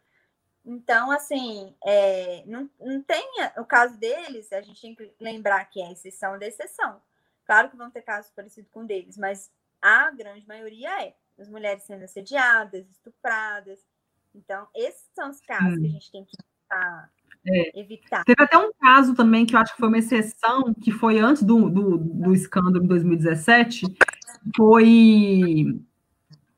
[0.65, 3.25] Então, assim, é, não, não tem
[3.57, 7.01] o caso deles, a gente tem que lembrar que é exceção da exceção.
[7.45, 9.51] Claro que vão ter casos parecidos com deles, mas
[9.81, 13.79] a grande maioria é as mulheres sendo assediadas, estupradas.
[14.33, 15.81] Então, esses são os casos hum.
[15.81, 17.13] que a gente tem que evitar,
[17.47, 17.79] é.
[17.79, 18.23] evitar.
[18.23, 21.43] Teve até um caso também que eu acho que foi uma exceção, que foi antes
[21.43, 23.85] do, do, do escândalo em 2017,
[24.55, 24.87] foi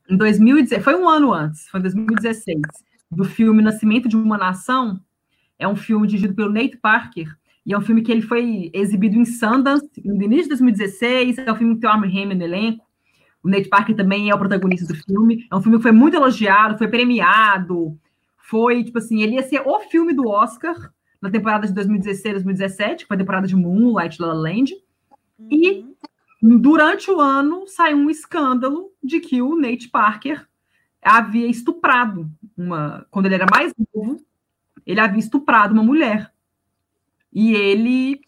[0.10, 2.62] em 2016, foi um ano antes, foi em 2016
[3.12, 5.00] do filme Nascimento de uma Nação.
[5.58, 7.36] É um filme dirigido pelo Nate Parker,
[7.70, 11.38] e é um filme que ele foi exibido em Sundance no início de 2016.
[11.38, 12.84] É um filme que tem o Armie Hammer no elenco.
[13.44, 15.46] O Nate Parker também é o protagonista do filme.
[15.52, 17.96] É um filme que foi muito elogiado, foi premiado.
[18.50, 20.91] Foi, tipo assim, ele ia ser o filme do Oscar
[21.22, 24.74] na temporada de 2016, 2017, que foi a temporada de Moonlight, La La Land.
[25.38, 25.47] Uhum.
[25.52, 25.86] E
[26.41, 30.47] durante o ano saiu um escândalo de que o Nate Parker
[31.00, 33.06] havia estuprado uma.
[33.12, 34.20] Quando ele era mais novo,
[34.86, 36.34] ele havia estuprado uma mulher.
[37.32, 38.20] E ele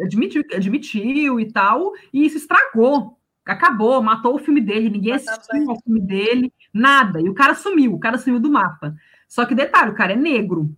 [0.00, 3.16] admitiu, admitiu e tal, e isso estragou.
[3.46, 7.20] Acabou, matou o filme dele, ninguém assistiu ao filme dele, nada.
[7.20, 8.94] E o cara sumiu, o cara sumiu do mapa.
[9.28, 10.74] Só que detalhe, o cara é negro.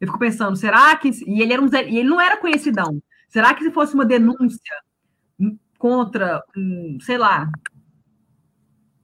[0.00, 1.10] Eu fico pensando, será que.
[1.26, 3.02] E ele, era um, e ele não era conhecidão.
[3.28, 4.76] Será que se fosse uma denúncia
[5.78, 7.50] contra um, sei lá,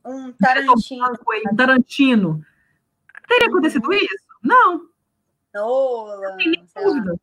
[0.04, 1.06] um Tarantino.
[1.52, 2.46] Um Tarantino.
[3.28, 3.52] Teria uhum.
[3.52, 4.26] acontecido isso?
[4.42, 4.88] Não.
[5.54, 6.06] Não
[6.74, 7.20] dúvida.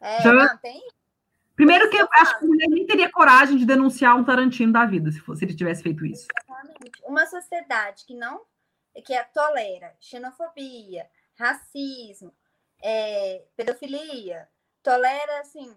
[0.00, 0.32] É, Já...
[0.32, 0.80] não, tem.
[1.54, 4.86] Primeiro que eu acho que a mulher nem teria coragem de denunciar um Tarantino da
[4.86, 6.26] vida, se, fosse, se ele tivesse feito isso.
[6.42, 7.02] Exatamente.
[7.04, 8.40] Uma sociedade que não
[9.02, 12.34] que é, tolera xenofobia, racismo,
[12.82, 14.48] é, pedofilia,
[14.82, 15.76] tolera assim.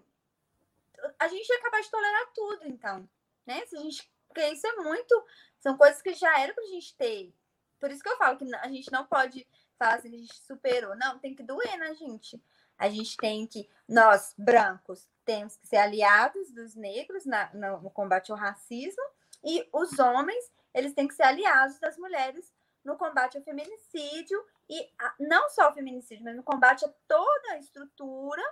[1.18, 3.08] A gente ia acabar de tolerar tudo, então.
[3.46, 3.64] Né?
[3.66, 5.24] Se a gente porque isso é muito.
[5.60, 7.32] São coisas que já era para a gente ter.
[7.78, 9.46] Por isso que eu falo que a gente não pode
[9.78, 10.96] falar assim a gente superou.
[10.96, 12.42] Não, tem que doer na gente.
[12.76, 13.70] A gente tem que.
[13.88, 19.02] Nós, brancos, temos que ser aliados dos negros na, no combate ao racismo.
[19.44, 22.52] E os homens, eles têm que ser aliados das mulheres
[22.84, 24.44] no combate ao feminicídio.
[24.68, 28.42] E a, não só o feminicídio, mas no combate a toda a estrutura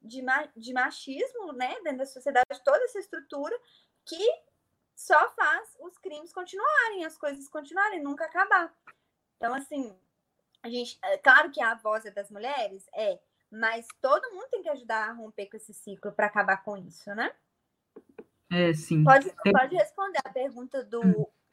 [0.00, 0.22] de,
[0.56, 1.74] de machismo, né?
[1.82, 3.58] Dentro da sociedade, toda essa estrutura
[4.04, 4.42] que
[4.94, 8.74] só faz os crimes continuarem, as coisas continuarem, nunca acabar.
[9.36, 9.96] Então, assim,
[10.62, 13.18] a gente, é claro que a voz é das mulheres, é,
[13.50, 17.12] mas todo mundo tem que ajudar a romper com esse ciclo para acabar com isso,
[17.14, 17.34] né?
[18.50, 19.02] É, sim.
[19.02, 21.00] Pode, pode responder a pergunta do.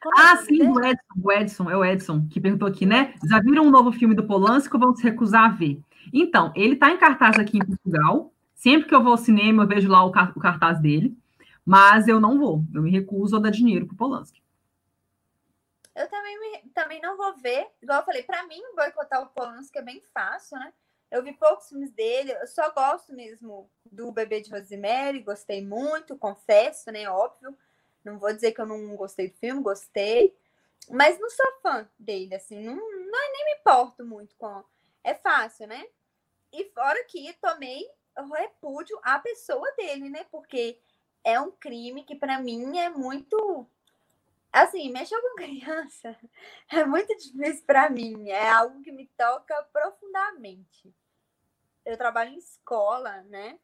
[0.06, 0.12] Hum.
[0.18, 3.14] ah, é sim, do Edson, o Edson, é o Edson, que perguntou aqui, né?
[3.30, 5.82] Já viram um novo filme do Polanski ou vão se recusar a ver?
[6.14, 8.34] Então, ele está em cartaz aqui em Portugal.
[8.56, 11.18] Sempre que eu vou ao cinema, eu vejo lá o, o cartaz dele.
[11.66, 14.42] Mas eu não vou, eu me recuso a dar dinheiro para o Polanski.
[15.96, 17.68] Eu também, me, também não vou ver.
[17.82, 20.74] Igual eu falei, para mim, boicotar o Polanski é bem fácil, né?
[21.12, 26.18] Eu vi poucos filmes dele, eu só gosto mesmo do Bebê de Rosemary, gostei muito,
[26.18, 27.10] confesso, né?
[27.10, 27.58] Óbvio.
[28.04, 30.36] Não vou dizer que eu não gostei do filme, gostei.
[30.90, 34.64] Mas não sou fã dele, assim, não, não nem me importo muito com.
[35.04, 35.86] É fácil, né?
[36.52, 37.88] E fora que tomei
[38.28, 40.26] repúdio à pessoa dele, né?
[40.32, 40.80] Porque
[41.24, 43.68] é um crime que para mim é muito
[44.52, 46.18] assim, mexer com criança
[46.70, 50.94] é muito difícil para mim, é algo que me toca profundamente.
[51.86, 53.60] Eu trabalho em escola, né?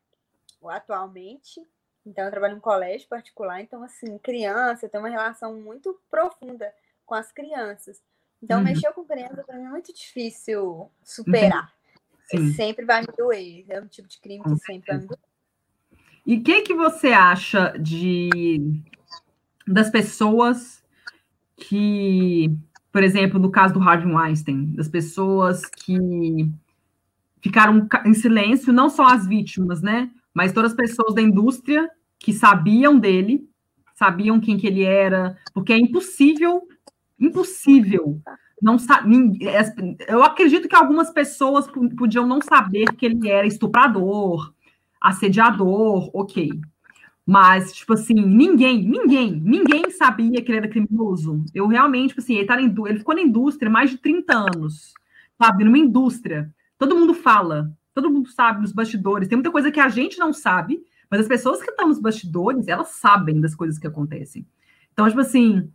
[0.63, 1.61] Atualmente,
[2.05, 6.71] então eu trabalho em colégio particular, então assim, criança tem uma relação muito profunda
[7.05, 8.01] com as crianças.
[8.41, 8.63] Então, uhum.
[8.65, 11.73] mexer com criança para mim é muito difícil superar.
[12.25, 12.53] Sim.
[12.53, 13.65] Sempre vai me doer.
[13.69, 15.19] É um tipo de crime que sempre vai me doer.
[16.25, 18.81] E o que, que você acha de
[19.67, 20.83] das pessoas
[21.55, 22.55] que,
[22.91, 25.97] por exemplo, no caso do Harvey Weinstein, das pessoas que
[27.41, 30.11] ficaram em silêncio, não só as vítimas, né?
[30.35, 33.49] Mas todas as pessoas da indústria que sabiam dele,
[33.95, 36.61] sabiam quem que ele era, porque é impossível
[37.19, 38.21] impossível.
[38.61, 38.77] Não
[40.07, 41.67] eu acredito que algumas pessoas
[41.97, 44.53] podiam não saber que ele era estuprador,
[45.01, 46.51] assediador, ok.
[47.25, 51.43] Mas, tipo assim, ninguém, ninguém, ninguém sabia que ele era criminoso.
[51.53, 54.93] Eu realmente, tipo assim, ele, tá ele ficou na indústria mais de 30 anos,
[55.41, 55.63] sabe?
[55.63, 56.53] Numa indústria.
[56.77, 59.27] Todo mundo fala, todo mundo sabe nos bastidores.
[59.27, 62.67] Tem muita coisa que a gente não sabe, mas as pessoas que estão nos bastidores,
[62.67, 64.45] elas sabem das coisas que acontecem.
[64.91, 65.71] Então, tipo assim,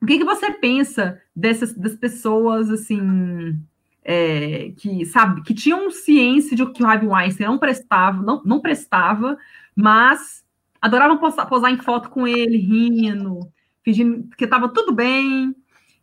[0.00, 3.58] o que, que você pensa dessas das pessoas assim
[4.04, 8.60] é, que sabe que tinham ciência de que o Harvey Weinstein não prestava, não, não
[8.60, 9.36] prestava,
[9.74, 10.44] mas
[10.80, 13.40] adoravam posar, posar em foto com ele, rindo,
[13.82, 15.54] fingindo que estava tudo bem,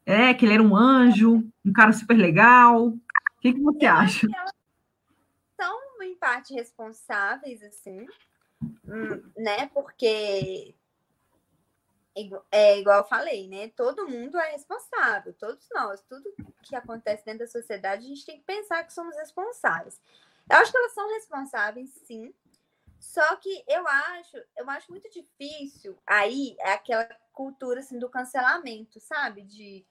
[0.06, 2.88] é, que ele era um anjo, um cara super legal.
[2.88, 3.00] O
[3.42, 4.28] que, que você acha?
[6.20, 8.05] Parte, responsáveis, assim,
[8.86, 9.67] hum, né?
[9.74, 10.76] Porque
[12.51, 13.70] é igual eu falei, né?
[13.70, 18.39] Todo mundo é responsável, todos nós, tudo que acontece dentro da sociedade, a gente tem
[18.39, 20.01] que pensar que somos responsáveis.
[20.49, 22.34] Eu acho que elas são responsáveis, sim.
[22.99, 28.99] Só que eu acho, eu acho muito difícil aí é aquela cultura assim do cancelamento,
[28.99, 29.43] sabe?
[29.43, 29.86] De,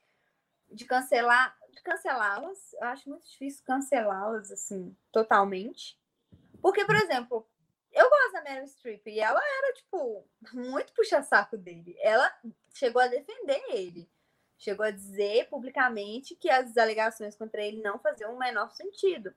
[0.71, 2.75] de cancelar, de cancelá-las.
[2.75, 5.99] Eu acho muito difícil cancelá-las assim totalmente.
[6.61, 7.47] Porque, por exemplo,
[7.93, 11.97] eu gosto da Meryl Streep e ela era, tipo, muito puxa-saco dele.
[12.01, 12.33] Ela
[12.75, 14.09] chegou a defender ele.
[14.57, 19.35] Chegou a dizer publicamente que as alegações contra ele não faziam o menor sentido.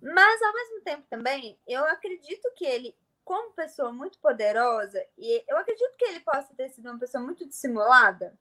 [0.00, 5.58] Mas, ao mesmo tempo, também, eu acredito que ele, como pessoa muito poderosa, e eu
[5.58, 8.36] acredito que ele possa ter sido uma pessoa muito dissimulada.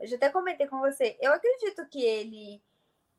[0.00, 1.16] Eu já até comentei com você.
[1.20, 2.62] Eu acredito que ele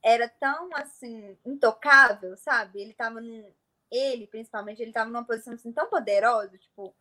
[0.02, 2.82] era tão, assim, intocável, sabe?
[2.82, 3.54] Ele estava num,
[3.92, 6.96] ele, principalmente, ele estava numa posição assim tão poderosa, tipo,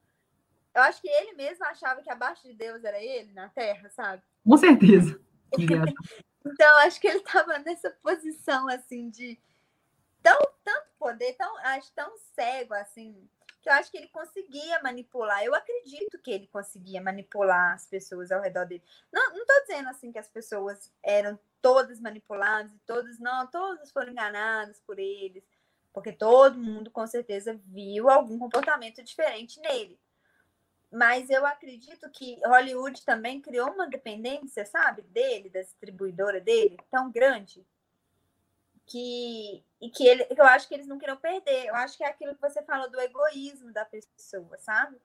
[0.75, 4.23] eu acho que ele mesmo achava que abaixo de Deus era ele na Terra, sabe?
[4.45, 5.21] Com certeza.
[6.47, 9.39] então, acho que ele estava nessa posição assim de
[10.23, 13.29] tão tanto poder, tão acho tão cego assim,
[13.63, 15.43] que eu acho que ele conseguia manipular.
[15.43, 18.85] Eu acredito que ele conseguia manipular as pessoas ao redor dele.
[19.13, 23.91] Não, não tô dizendo assim que as pessoas eram todas manipuladas e todas não, todas
[23.91, 25.43] foram enganadas por eles
[25.93, 29.99] porque todo mundo com certeza viu algum comportamento diferente nele.
[30.91, 37.11] Mas eu acredito que Hollywood também criou uma dependência, sabe, dele, da distribuidora dele, tão
[37.11, 37.67] grande,
[38.87, 41.67] que e que ele, eu acho que eles não queriam perder.
[41.67, 45.01] Eu acho que é aquilo que você falou do egoísmo da pessoa, sabe?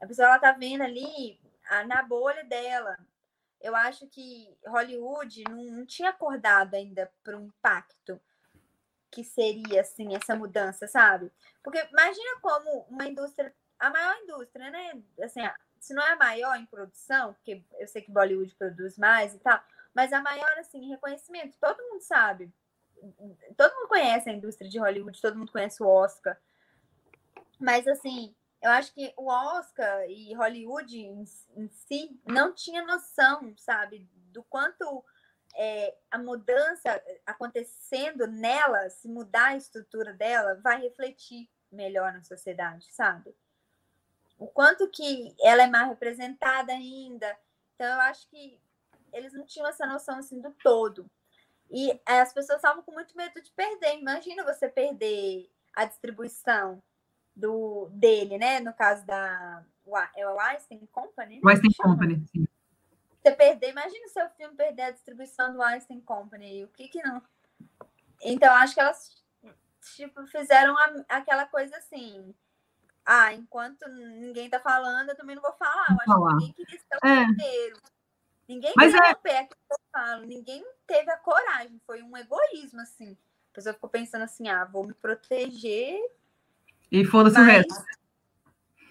[0.00, 2.98] A pessoa ela tá vendo ali a, na bolha dela.
[3.60, 8.20] Eu acho que Hollywood não, não tinha acordado ainda para um impacto
[9.10, 11.32] que seria assim essa mudança, sabe?
[11.62, 15.02] Porque imagina como uma indústria, a maior indústria, né?
[15.22, 15.40] Assim,
[15.80, 19.38] se não é a maior em produção, porque eu sei que Bollywood produz mais e
[19.38, 19.60] tal,
[19.94, 22.52] mas a maior assim reconhecimento, todo mundo sabe.
[23.56, 26.38] Todo mundo conhece a indústria de Hollywood, todo mundo conhece o Oscar.
[27.58, 31.24] Mas assim, eu acho que o Oscar e Hollywood em,
[31.56, 35.04] em si não tinha noção, sabe, do quanto
[35.58, 42.86] é, a mudança acontecendo nela, se mudar a estrutura dela, vai refletir melhor na sociedade,
[42.92, 43.34] sabe?
[44.38, 47.36] O quanto que ela é mal representada ainda.
[47.74, 48.60] Então, eu acho que
[49.12, 51.10] eles não tinham essa noção assim do todo.
[51.68, 53.98] E as pessoas estavam com muito medo de perder.
[53.98, 56.80] Imagina você perder a distribuição
[57.34, 58.60] do dele, né?
[58.60, 59.64] No caso da
[60.14, 61.40] é o Einstein Company.
[61.44, 62.47] Einstein Company, sim
[63.28, 67.02] você perder, imagina o seu filme perder a distribuição do Einstein Company, o que que
[67.02, 67.22] não?
[68.22, 69.22] Então, acho que elas
[69.96, 72.34] tipo, fizeram a, aquela coisa assim.
[73.04, 75.86] Ah, enquanto ninguém tá falando, eu também não vou falar.
[75.90, 76.30] Eu acho falar.
[76.30, 77.24] que ninguém queria ser o é.
[77.24, 77.76] primeiro.
[78.48, 79.12] Ninguém Mas queria é...
[79.12, 80.26] o pé que eu falo.
[80.26, 81.80] Ninguém teve a coragem.
[81.86, 83.16] Foi um egoísmo, assim.
[83.52, 85.98] A pessoa ficou pensando assim, ah, vou me proteger
[86.90, 87.74] E foda-se o resto.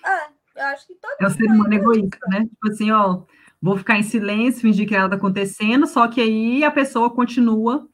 [0.04, 2.42] É, eu acho que todo É o ser humano egoísta, né?
[2.42, 3.24] Tipo assim, ó,
[3.62, 7.88] vou ficar em silêncio, fingir que nada tá acontecendo, só que aí a pessoa continua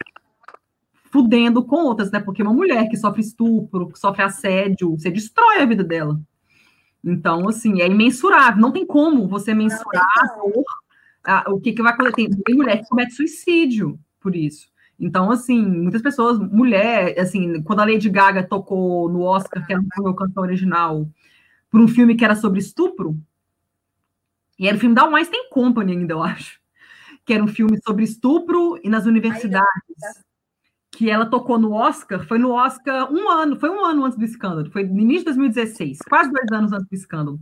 [1.11, 2.19] fudendo com outras, né?
[2.19, 6.19] Porque uma mulher que sofre estupro, que sofre assédio, você destrói a vida dela.
[7.03, 8.61] Então, assim, é imensurável.
[8.61, 10.07] Não tem como você mensurar
[11.23, 12.29] a, o que, que vai acontecer.
[12.43, 14.67] Tem mulher que comete suicídio por isso.
[14.99, 19.81] Então, assim, muitas pessoas, mulher, assim, quando a Lady Gaga tocou no Oscar, que era
[19.99, 21.07] o canção original,
[21.69, 23.17] por um filme que era sobre estupro,
[24.57, 26.59] e era o filme da Weinstein Company ainda, eu acho,
[27.25, 29.67] que era um filme sobre estupro e nas universidades,
[30.91, 34.25] que ela tocou no Oscar, foi no Oscar um ano, foi um ano antes do
[34.25, 37.39] escândalo, foi no início de 2016, quase dois anos antes do escândalo,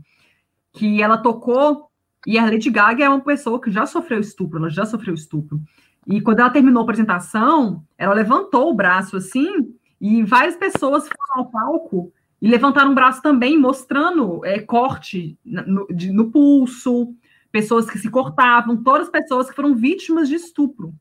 [0.72, 1.90] que ela tocou,
[2.26, 5.62] e a Lady Gaga é uma pessoa que já sofreu estupro, ela já sofreu estupro,
[6.08, 11.44] e quando ela terminou a apresentação, ela levantou o braço assim, e várias pessoas foram
[11.44, 17.14] ao palco e levantaram o braço também, mostrando é, corte no, de, no, pulso,
[17.52, 20.94] pessoas que se cortavam, todas as pessoas que foram vítimas de estupro.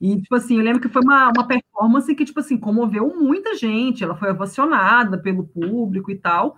[0.00, 3.54] E, tipo assim, eu lembro que foi uma, uma performance que, tipo assim, comoveu muita
[3.54, 6.56] gente, ela foi ovacionada pelo público e tal,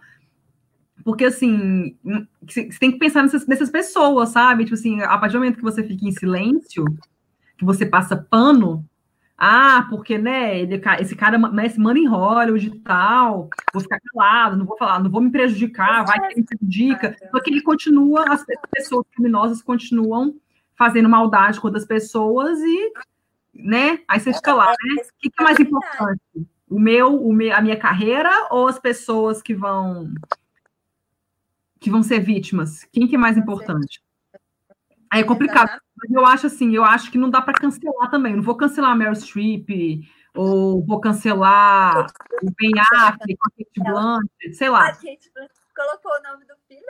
[1.05, 1.97] porque, assim,
[2.43, 4.65] você tem que pensar nessas, nessas pessoas, sabe?
[4.65, 6.85] Tipo assim, a partir do momento que você fica em silêncio,
[7.57, 8.88] que você passa pano,
[9.41, 14.57] ah, porque, né, ele, esse cara esse manda em Hollywood e tal, vou ficar calado,
[14.57, 18.45] não vou falar, não vou me prejudicar, vai que me prejudica, porque ele continua, as
[18.69, 20.35] pessoas criminosas continuam
[20.75, 22.93] fazendo maldade com outras pessoas e,
[23.55, 26.21] né, aí você fica lá, né, o que, que é mais importante?
[26.69, 30.13] O meu, o meu, a minha carreira ou as pessoas que vão
[31.81, 32.85] que vão ser vítimas?
[32.93, 34.03] Quem que é mais importante?
[35.09, 35.81] Aí é complicado.
[35.99, 38.33] Mas eu acho assim, eu acho que não dá para cancelar também.
[38.33, 39.69] Eu não vou cancelar a Meryl Streep,
[40.35, 42.07] ou vou cancelar
[42.43, 44.87] o Ben Affleck, a Kate Blanchett, sei lá.
[44.87, 46.81] A Kate Blanchett colocou o nome do filho.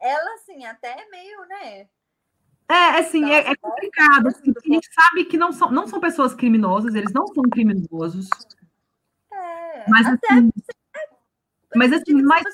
[0.00, 1.88] Ela, assim, até é meio, né?
[2.68, 4.28] É, assim, é, é complicado.
[4.28, 8.28] Assim, a gente sabe que não são, não são pessoas criminosas, eles não são criminosos.
[9.32, 10.52] É, mas, assim,
[11.74, 12.44] mas assim, mas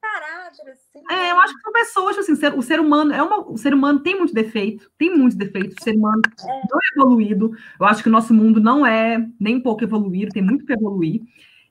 [0.00, 1.02] caráter, assim.
[1.10, 1.30] É, né?
[1.32, 4.16] eu acho que são pessoas, assim, o ser humano é uma, o ser humano tem
[4.16, 6.46] muito defeito, tem muitos defeitos, o ser humano é.
[6.46, 7.52] não é evoluído.
[7.78, 10.72] Eu acho que o nosso mundo não é nem um pouco evoluído, tem muito que
[10.72, 11.22] evoluir.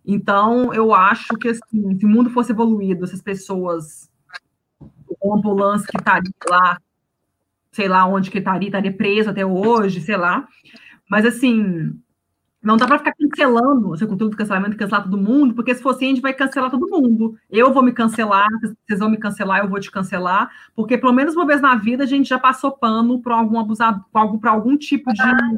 [0.05, 4.09] Então, eu acho que assim, se o mundo fosse evoluído, essas pessoas,
[5.21, 6.77] o ambulância que estaria lá,
[7.71, 10.47] sei lá onde que estaria, estaria preso até hoje, sei lá.
[11.09, 11.97] Mas assim,
[12.63, 15.89] não dá para ficar cancelando essa cultura do cancelamento, cancelar todo mundo, porque se for
[15.89, 17.37] assim, a gente vai cancelar todo mundo.
[17.49, 21.35] Eu vou me cancelar, vocês vão me cancelar, eu vou te cancelar, porque pelo menos
[21.35, 24.77] uma vez na vida a gente já passou pano para algum abusado, para algum, algum
[24.77, 25.21] tipo de.
[25.21, 25.57] Claro,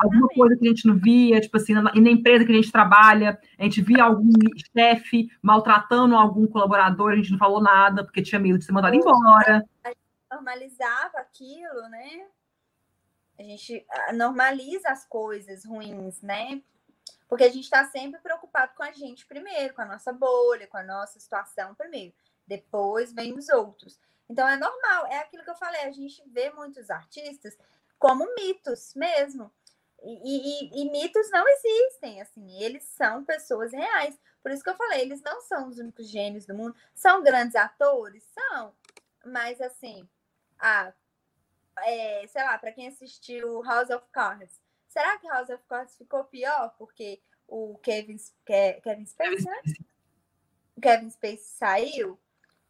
[0.00, 2.72] alguma coisa que a gente não via, tipo assim, na, na empresa que a gente
[2.72, 4.32] trabalha, a gente via algum
[4.76, 8.96] chefe maltratando algum colaborador, a gente não falou nada, porque tinha medo de ser mandado
[8.96, 9.64] embora.
[9.84, 9.98] A gente
[10.30, 12.24] normalizava aquilo, né?
[13.38, 16.62] A gente normaliza as coisas ruins, né?
[17.28, 20.76] Porque a gente está sempre preocupado com a gente primeiro, com a nossa bolha, com
[20.76, 22.14] a nossa situação primeiro.
[22.46, 23.98] Depois vem os outros.
[24.28, 27.56] Então é normal, é aquilo que eu falei, a gente vê muitos artistas
[27.98, 29.52] como mitos mesmo.
[30.02, 34.18] E, e, e, mitos não existem, assim, eles são pessoas reais.
[34.42, 36.76] Por isso que eu falei, eles não são os únicos gênios do mundo.
[36.94, 38.22] São grandes atores?
[38.32, 38.72] São.
[39.24, 40.08] Mas, assim,
[40.58, 40.92] ah,
[41.84, 46.24] é, sei lá, para quem assistiu House of Cards, será que House of Cards ficou
[46.24, 49.62] pior porque o Kevin, Kevin Spacey, né?
[50.80, 52.18] Kevin Spacey saiu?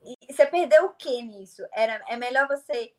[0.02, 1.66] E você perdeu o que nisso?
[1.72, 2.94] Era, é melhor você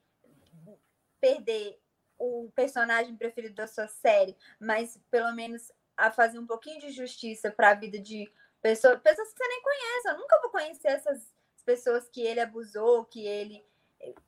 [1.20, 1.80] perder
[2.18, 7.52] o personagem preferido da sua série, mas pelo menos a fazer um pouquinho de justiça
[7.52, 8.32] para a vida de
[8.62, 10.08] pessoas, pessoas que você nem conhece.
[10.08, 11.34] Eu nunca vou conhecer essas
[11.66, 13.66] pessoas que ele abusou, que ele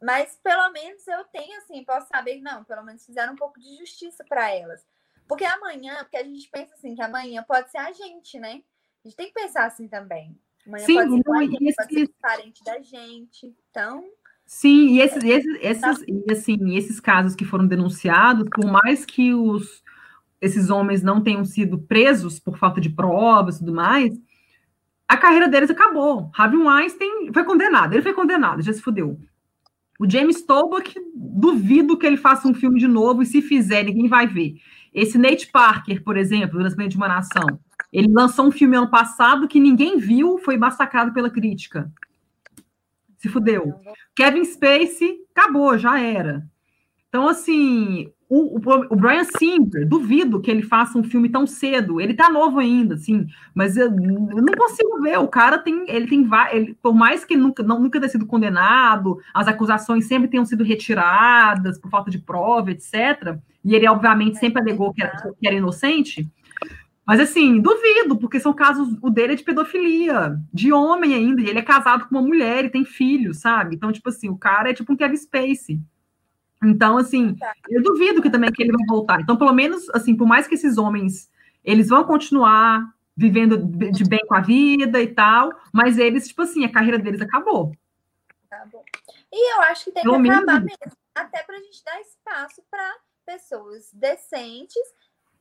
[0.01, 3.77] mas pelo menos eu tenho assim, posso saber não, pelo menos fizeram um pouco de
[3.77, 4.85] justiça para elas.
[5.27, 8.61] Porque amanhã, porque a gente pensa assim, que amanhã pode ser a gente, né?
[9.03, 10.35] A gente tem que pensar assim também.
[10.65, 11.75] Amanhã Sim, pode ser, não, gente, esse...
[11.75, 13.55] pode ser parente da gente.
[13.69, 14.03] Então.
[14.45, 19.33] Sim, e esses, esses, esses, e assim, esses casos que foram denunciados, por mais que
[19.33, 19.83] os,
[20.41, 24.19] esses homens não tenham sido presos por falta de provas e tudo mais,
[25.07, 26.31] a carreira deles acabou.
[26.35, 29.19] Harvey Weinstein foi condenado, ele foi condenado, já se fudeu.
[29.99, 34.07] O James Tolbach, duvido que ele faça um filme de novo, e se fizer, ninguém
[34.07, 34.55] vai ver.
[34.93, 37.59] Esse Nate Parker, por exemplo, do de uma Nação,
[37.91, 41.91] ele lançou um filme ano passado que ninguém viu, foi massacrado pela crítica.
[43.17, 43.75] Se fudeu.
[44.15, 46.47] Kevin Spacey, acabou, já era.
[47.09, 51.99] Então, assim, o, o, o, Brian Singer, duvido que ele faça um filme tão cedo.
[51.99, 53.25] Ele tá novo ainda, assim,
[53.55, 55.17] mas eu, eu não consigo ver.
[55.17, 58.27] O cara tem, ele tem ele, por mais que ele nunca, não, nunca tenha sido
[58.27, 63.39] condenado, as acusações sempre tenham sido retiradas por falta de prova, etc.
[63.65, 66.29] E ele, obviamente, sempre alegou que era, que era inocente.
[67.07, 71.49] Mas assim, duvido, porque são casos, o dele é de pedofilia, de homem ainda, e
[71.49, 73.75] ele é casado com uma mulher e tem filhos, sabe?
[73.75, 75.81] Então, tipo assim, o cara é tipo um Kevin Spacey.
[76.63, 77.53] Então, assim, tá.
[77.69, 79.21] eu duvido que também que ele vai voltar.
[79.21, 81.29] Então, pelo menos, assim, por mais que esses homens,
[81.63, 83.57] eles vão continuar vivendo
[83.91, 87.73] de bem com a vida e tal, mas eles, tipo assim, a carreira deles acabou.
[88.49, 88.83] Acabou.
[89.31, 92.63] E eu acho que tem pelo que acabar mesmo, até para a gente dar espaço
[92.69, 92.95] para
[93.25, 94.81] pessoas decentes,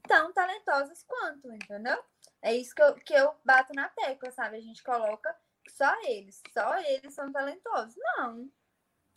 [0.06, 1.98] tão talentosas quanto, entendeu?
[2.42, 4.56] É isso que eu, que eu bato na tecla, sabe?
[4.56, 5.34] A gente coloca
[5.68, 7.94] só eles, só eles são talentosos.
[7.96, 8.48] Não,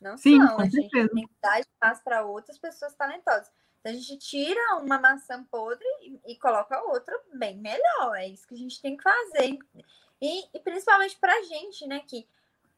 [0.01, 0.59] não Sim, são.
[0.59, 3.51] A gente tem que dar espaço para outras pessoas talentosas.
[3.79, 8.15] Então a gente tira uma maçã podre e, e, coloca outra bem melhor.
[8.15, 9.57] É isso que a gente tem que fazer.
[10.19, 12.27] E, e principalmente para a gente, né, que,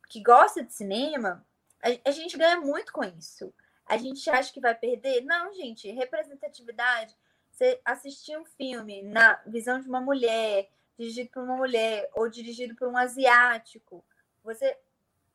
[0.09, 1.45] que gosta de cinema,
[1.81, 3.53] a, a gente ganha muito com isso.
[3.85, 5.21] A gente acha que vai perder?
[5.25, 5.91] Não, gente.
[5.91, 7.15] Representatividade.
[7.51, 12.75] Você assistir um filme na visão de uma mulher, dirigido por uma mulher, ou dirigido
[12.75, 14.03] por um asiático,
[14.43, 14.77] você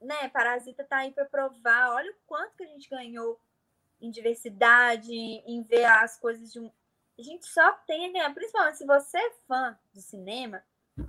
[0.01, 1.91] né, Parasita tá aí para provar.
[1.91, 3.41] Olha o quanto que a gente ganhou
[4.01, 6.70] em diversidade, em ver as coisas de um.
[7.19, 10.62] A gente só tem a ganhar, principalmente se você é fã de cinema,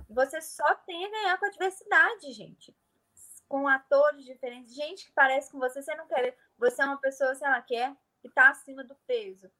[0.08, 2.76] você só tem a ganhar com a diversidade, gente.
[3.48, 6.36] Com atores diferentes, gente que parece com você, você não quer.
[6.58, 9.50] Você é uma pessoa, sei lá, que é que tá acima do peso.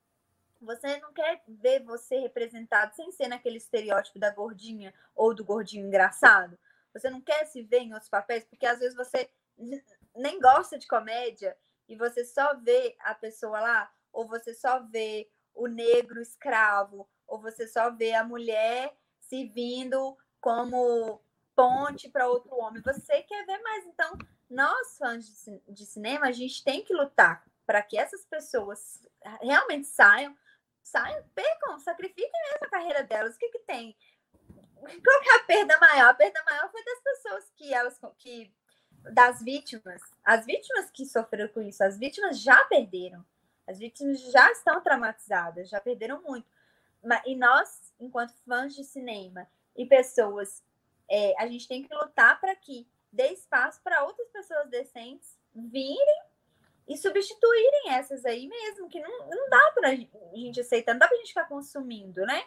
[0.61, 5.86] Você não quer ver você representado sem ser naquele estereótipo da gordinha ou do gordinho
[5.86, 6.59] engraçado.
[6.92, 9.30] Você não quer se ver em outros papéis, porque às vezes você
[10.16, 11.56] nem gosta de comédia
[11.88, 17.40] e você só vê a pessoa lá, ou você só vê o negro escravo, ou
[17.40, 21.22] você só vê a mulher se vindo como
[21.54, 22.82] ponte para outro homem.
[22.82, 23.84] Você quer ver mais.
[23.86, 24.16] Então,
[24.48, 25.26] nós, fãs
[25.68, 29.00] de, cinema, a gente tem que lutar para que essas pessoas
[29.40, 30.36] realmente saiam,
[30.82, 33.36] saiam, percam, sacrifiquem mesmo a carreira delas.
[33.36, 33.96] O que, que tem?
[34.81, 36.11] Qual que é a perda maior?
[36.11, 38.52] A perda maior foi das pessoas que elas que
[39.12, 40.02] das vítimas.
[40.24, 43.24] As vítimas que sofreram com isso, as vítimas já perderam.
[43.66, 46.47] As vítimas já estão traumatizadas, já perderam muito.
[47.24, 49.47] E nós, enquanto fãs de cinema
[49.77, 50.62] e pessoas,
[51.09, 56.23] é, a gente tem que lutar para que dê espaço para outras pessoas decentes virem
[56.86, 61.07] e substituírem essas aí mesmo, que não, não dá para a gente aceitar, não dá
[61.07, 62.44] para a gente ficar consumindo, né?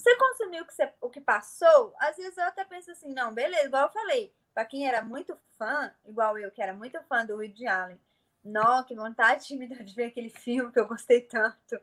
[0.00, 1.94] Você consumiu o que, você, o que passou?
[1.98, 5.38] Às vezes eu até penso assim, não, beleza, igual eu falei, para quem era muito
[5.58, 8.00] fã, igual eu, que era muito fã do Woody Allen,
[8.42, 11.78] não, que vontade dar de ver aquele filme que eu gostei tanto.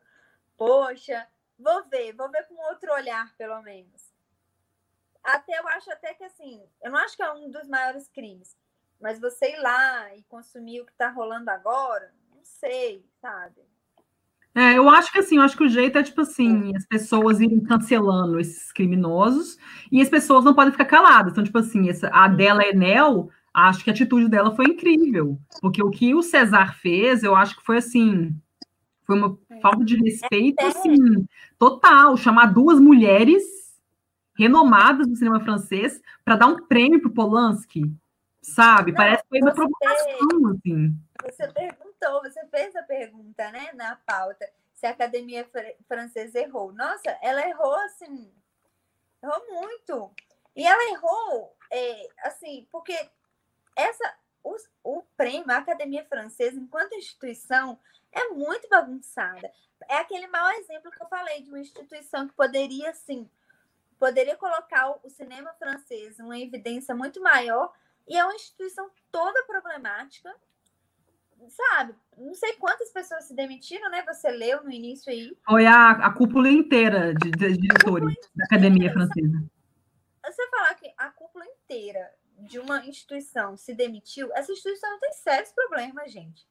[0.57, 1.27] Poxa,
[1.60, 4.11] vou ver, vou ver com outro olhar, pelo menos.
[5.23, 8.57] Até eu acho até que assim, eu não acho que é um dos maiores crimes,
[8.99, 13.64] mas você ir lá e consumir o que está rolando agora, não sei, sabe?
[14.58, 17.40] É, eu acho que assim, eu acho que o jeito é tipo assim, as pessoas
[17.40, 19.56] irem cancelando esses criminosos
[19.92, 21.32] e as pessoas não podem ficar caladas.
[21.32, 25.38] Então, tipo assim, essa, a dela Enel, acho que a atitude dela foi incrível.
[25.62, 28.36] Porque o que o César fez, eu acho que foi assim,
[29.06, 30.98] foi uma falta de respeito, assim,
[31.60, 32.18] total.
[32.18, 33.44] Chamar duas mulheres
[34.36, 37.84] renomadas do cinema francês para dar um prêmio para Polanski,
[38.42, 38.92] sabe?
[38.92, 40.96] Não, Parece que foi uma provocação, assim.
[41.24, 41.48] Você
[41.98, 46.72] perguntou, você fez a pergunta, né, na pauta, se a academia fr francesa errou.
[46.72, 48.32] Nossa, ela errou assim,
[49.22, 50.11] errou muito.
[50.56, 52.98] E ela errou, é, assim, porque
[53.76, 57.80] essa, o, o prêmio, a academia francesa, enquanto instituição,
[58.11, 59.52] é muito bagunçada.
[59.88, 63.30] É aquele mau exemplo que eu falei de uma instituição que poderia, assim,
[63.99, 67.72] poderia colocar o cinema francês em uma evidência muito maior,
[68.07, 70.34] e é uma instituição toda problemática,
[71.50, 74.04] sabe, não sei quantas pessoas se demitiram, né?
[74.04, 75.38] Você leu no início aí.
[75.46, 79.44] Foi a, a cúpula inteira de, de diretores da Academia Francesa.
[80.26, 85.52] Você falar que a cúpula inteira de uma instituição se demitiu, essa instituição tem sérios
[85.52, 86.48] problemas, gente.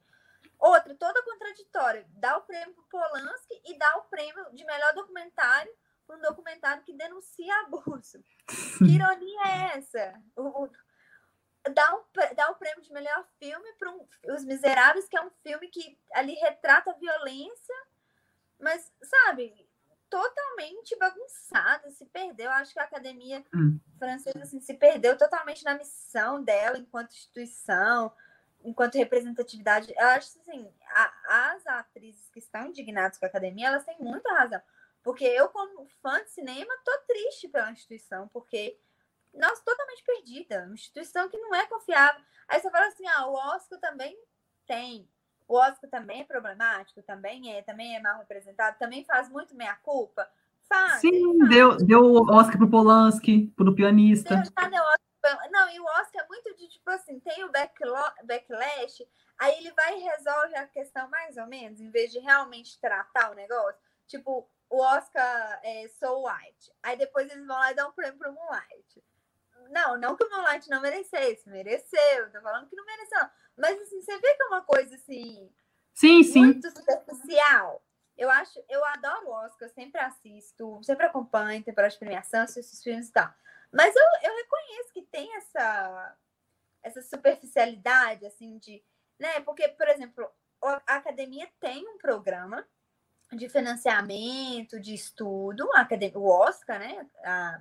[0.58, 5.70] Outra, toda contraditória, dá o prêmio para Polanski e dá o prêmio de melhor documentário
[6.06, 8.22] para um documentário que denuncia abuso.
[8.78, 10.22] Que ironia é essa?
[10.36, 10.70] O, o,
[11.72, 15.30] dá, um, dá o prêmio de melhor filme para um, Os Miseráveis, que é um
[15.42, 17.74] filme que ali retrata a violência,
[18.58, 19.66] mas, sabe,
[20.08, 22.50] totalmente bagunçada, se perdeu.
[22.50, 23.78] Acho que a academia hum.
[23.98, 28.12] francesa assim, se perdeu totalmente na missão dela enquanto instituição.
[28.64, 33.84] enquanto representatividade, eu acho assim, a, as atrizes que estão indignadas com a academia, elas
[33.84, 34.60] têm muita razão.
[35.02, 38.76] Porque eu, como fã de cinema, tô triste pela instituição, porque,
[39.36, 40.64] nossa, totalmente perdida.
[40.64, 42.22] Uma instituição que não é confiável.
[42.48, 44.16] Aí você fala assim, ah, o Oscar também
[44.66, 45.08] tem.
[45.48, 50.28] O Oscar também é problemático, também é, também é mal representado, também faz muito meia-culpa.
[50.68, 51.00] Faz.
[51.00, 51.50] Sim, faz.
[51.50, 54.34] deu, deu Oscar pro Polanski, pro pianista.
[54.34, 55.50] Deu, deu Oscar.
[55.50, 59.08] Não, e o Oscar é muito de tipo assim, tem o backlash,
[59.38, 63.32] aí ele vai e resolve a questão mais ou menos, em vez de realmente tratar
[63.32, 63.80] o negócio.
[64.06, 66.72] Tipo, o Oscar é So White.
[66.82, 69.02] Aí depois eles vão lá e dão um prêmio pro Moonlight.
[69.70, 73.20] Não, não que o Moonlight não merecesse, mereceu, tô falando que não mereceu.
[73.56, 75.50] Mas assim, você vê que é uma coisa assim.
[75.94, 76.44] Sim, sim.
[76.44, 77.82] Muito superficial.
[78.16, 82.82] Eu acho, eu adoro o Oscar, sempre assisto, sempre acompanho temporada de premiação, assisto os
[82.82, 83.32] filmes e tal.
[83.72, 86.16] Mas eu, eu reconheço que tem essa,
[86.82, 88.82] essa superficialidade, assim, de.
[89.18, 89.40] Né?
[89.40, 90.30] Porque, por exemplo,
[90.62, 92.66] a academia tem um programa
[93.32, 97.06] de financiamento, de estudo, a academia, o Oscar, né?
[97.24, 97.60] A,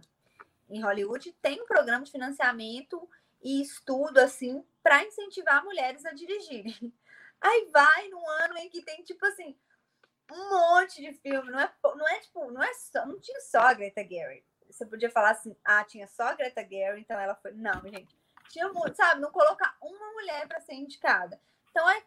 [0.70, 3.10] em Hollywood, tem um programa de financiamento
[3.42, 6.76] e estudo, assim, para incentivar mulheres a dirigirem.
[7.42, 9.56] Aí vai num ano em que tem, tipo assim,
[10.32, 13.60] um monte de filme, não é, não é tipo, não é só, não tinha só
[13.60, 14.44] a Greta Gerwig.
[14.70, 17.52] Você podia falar assim, ah, tinha só a Greta Gerwig, então ela foi.
[17.52, 18.18] Não, gente.
[18.50, 19.22] Tinha muito, sabe?
[19.22, 21.40] Não colocar uma mulher para ser indicada.
[21.70, 22.04] Então é,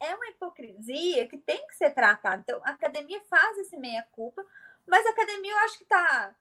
[0.00, 2.42] é uma hipocrisia que tem que ser tratada.
[2.42, 4.44] Então a academia faz esse meia-culpa,
[4.86, 6.34] mas a academia eu acho que está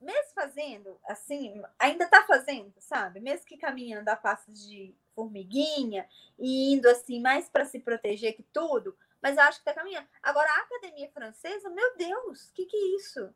[0.00, 3.20] mesmo fazendo, assim, ainda está fazendo, sabe?
[3.20, 6.08] Mesmo que caminhando a passos de formiguinha
[6.38, 10.06] e indo assim mais para se proteger que tudo, mas eu acho que está caminhando.
[10.22, 13.34] Agora, a academia francesa, meu Deus, o que, que é isso?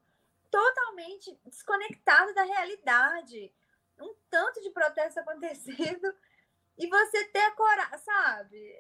[0.51, 3.53] Totalmente desconectada da realidade.
[4.01, 6.15] Um tanto de protesto acontecendo
[6.79, 8.77] e você ter a coragem, sabe?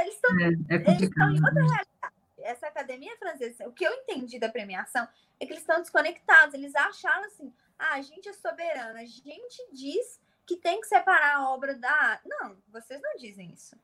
[0.00, 1.66] Eles estão é, é em outra né?
[1.66, 1.97] realidade.
[2.42, 5.06] Essa academia francesa, o que eu entendi da premiação
[5.40, 6.54] é que eles estão desconectados.
[6.54, 11.36] Eles acharam assim: ah, a gente é soberana, a gente diz que tem que separar
[11.36, 12.20] a obra da.
[12.24, 13.76] Não, vocês não dizem isso.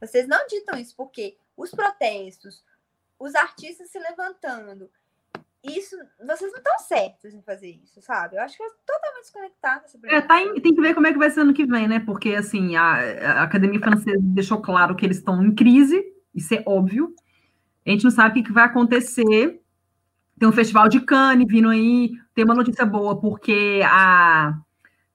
[0.00, 2.64] Vocês não ditam isso, porque os protestos,
[3.18, 4.90] os artistas se levantando,
[5.62, 8.36] isso, vocês não estão certos em fazer isso, sabe?
[8.36, 9.84] Eu acho que é totalmente desconectado.
[10.06, 12.00] É, tá em, tem que ver como é que vai ser ano que vem, né?
[12.00, 16.04] Porque, assim, a, a Academia Francesa deixou claro que eles estão em crise,
[16.34, 17.14] isso é óbvio.
[17.86, 19.60] A gente não sabe o que, vai acontecer.
[20.38, 22.12] Tem um festival de Cannes vindo aí.
[22.34, 24.58] Tem uma notícia boa, porque a,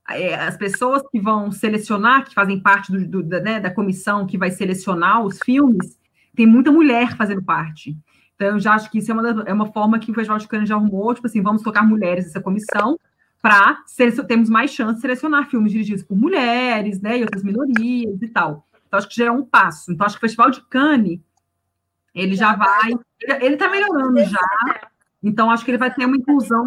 [0.09, 4.25] é, as pessoas que vão selecionar, que fazem parte do, do, da, né, da comissão
[4.25, 5.97] que vai selecionar os filmes,
[6.35, 7.97] tem muita mulher fazendo parte.
[8.35, 10.47] Então, eu já acho que isso é uma, é uma forma que o Festival de
[10.47, 12.97] Cannes já arrumou, tipo assim, vamos tocar mulheres nessa comissão
[13.41, 13.83] para
[14.27, 18.67] termos mais chance de selecionar filmes dirigidos por mulheres, né, e outras minorias e tal.
[18.87, 19.91] Então, acho que já é um passo.
[19.91, 21.19] Então, acho que o Festival de Cannes,
[22.17, 22.93] ele já, já vai...
[23.41, 24.89] Ele está melhorando já.
[25.21, 26.65] Então, acho que ele vai ter uma inclusão,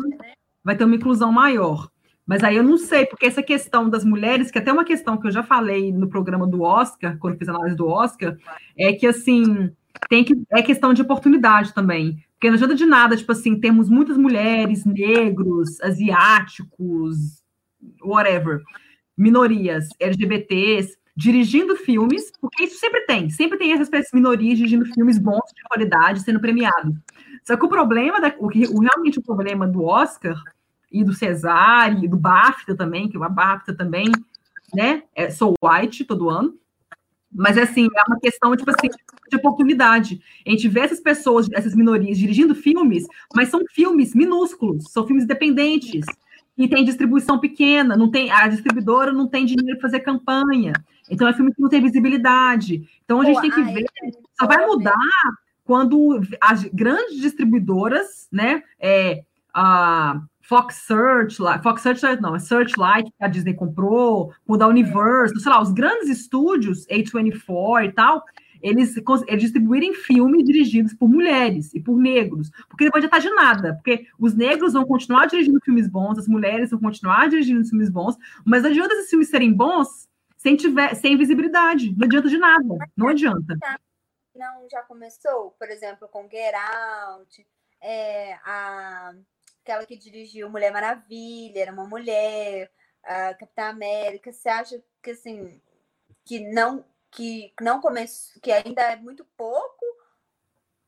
[0.62, 1.88] vai ter uma inclusão maior.
[2.26, 5.16] Mas aí eu não sei, porque essa questão das mulheres, que é até uma questão
[5.16, 8.36] que eu já falei no programa do Oscar, quando fiz a análise do Oscar,
[8.78, 9.70] é que assim,
[10.08, 12.24] tem que é questão de oportunidade também.
[12.34, 17.42] Porque não adianta de nada, tipo assim, temos muitas mulheres, negros, asiáticos,
[18.02, 18.62] whatever,
[19.16, 25.52] minorias, LGBTs, dirigindo filmes, porque isso sempre tem, sempre tem essas minorias dirigindo filmes bons
[25.54, 26.96] de qualidade, sendo premiados.
[27.44, 30.42] Só que o problema, da, o o, realmente o problema do Oscar
[30.90, 34.06] e do Cesar, e do BAFTA também, que o BAFTA também,
[34.74, 36.54] né, é, sou white todo ano,
[37.30, 38.88] mas assim, é uma questão, tipo assim,
[39.28, 40.22] de oportunidade.
[40.46, 43.04] A gente vê essas pessoas, essas minorias dirigindo filmes,
[43.36, 46.06] mas são filmes minúsculos, são filmes independentes,
[46.60, 50.72] e tem distribuição pequena, não tem, a distribuidora não tem dinheiro para fazer campanha.
[51.10, 52.88] Então é filme que não tem visibilidade.
[53.04, 53.84] Então a gente Pô, tem que ver,
[54.38, 54.94] só vai mudar
[55.64, 59.22] quando as grandes distribuidoras, né, é,
[59.54, 65.38] a Fox Searchlight, Fox Searchlight não, é Searchlight que a Disney comprou, o da Universal,
[65.38, 68.24] sei lá, os grandes estúdios, A24 e tal,
[68.60, 68.96] eles,
[69.28, 73.74] eles distribuírem filmes dirigidos por mulheres e por negros, porque não pode estar de nada,
[73.74, 78.16] porque os negros vão continuar dirigindo filmes bons, as mulheres vão continuar dirigindo filmes bons,
[78.44, 80.09] mas não adianta esses filmes serem bons
[80.40, 83.58] sem, tiver, sem visibilidade, não adianta de nada, não adianta.
[84.34, 87.46] Não, já começou, por exemplo, com Get Out,
[87.80, 89.12] é, a
[89.62, 92.72] aquela que dirigiu Mulher Maravilha, era uma mulher,
[93.04, 94.32] a Capitã América.
[94.32, 95.60] Você acha que assim
[96.24, 99.84] que não que não começou, que ainda é muito pouco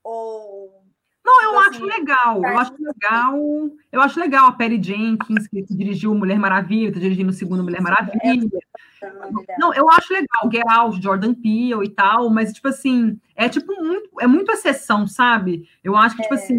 [0.02, 0.82] ou
[1.24, 5.46] não, eu tipo acho acho legal, eu acho legal, eu acho legal a Perry Jenkins,
[5.46, 8.50] que dirigiu Mulher Maravilha, tá dirigindo o segundo Mulher Maravilha.
[9.58, 13.72] Não, eu acho legal, Get Out, Jordan Peele e tal, mas, tipo assim, é tipo
[13.80, 15.68] muito, é muito exceção, sabe?
[15.82, 16.38] Eu acho que, tipo é.
[16.38, 16.56] assim,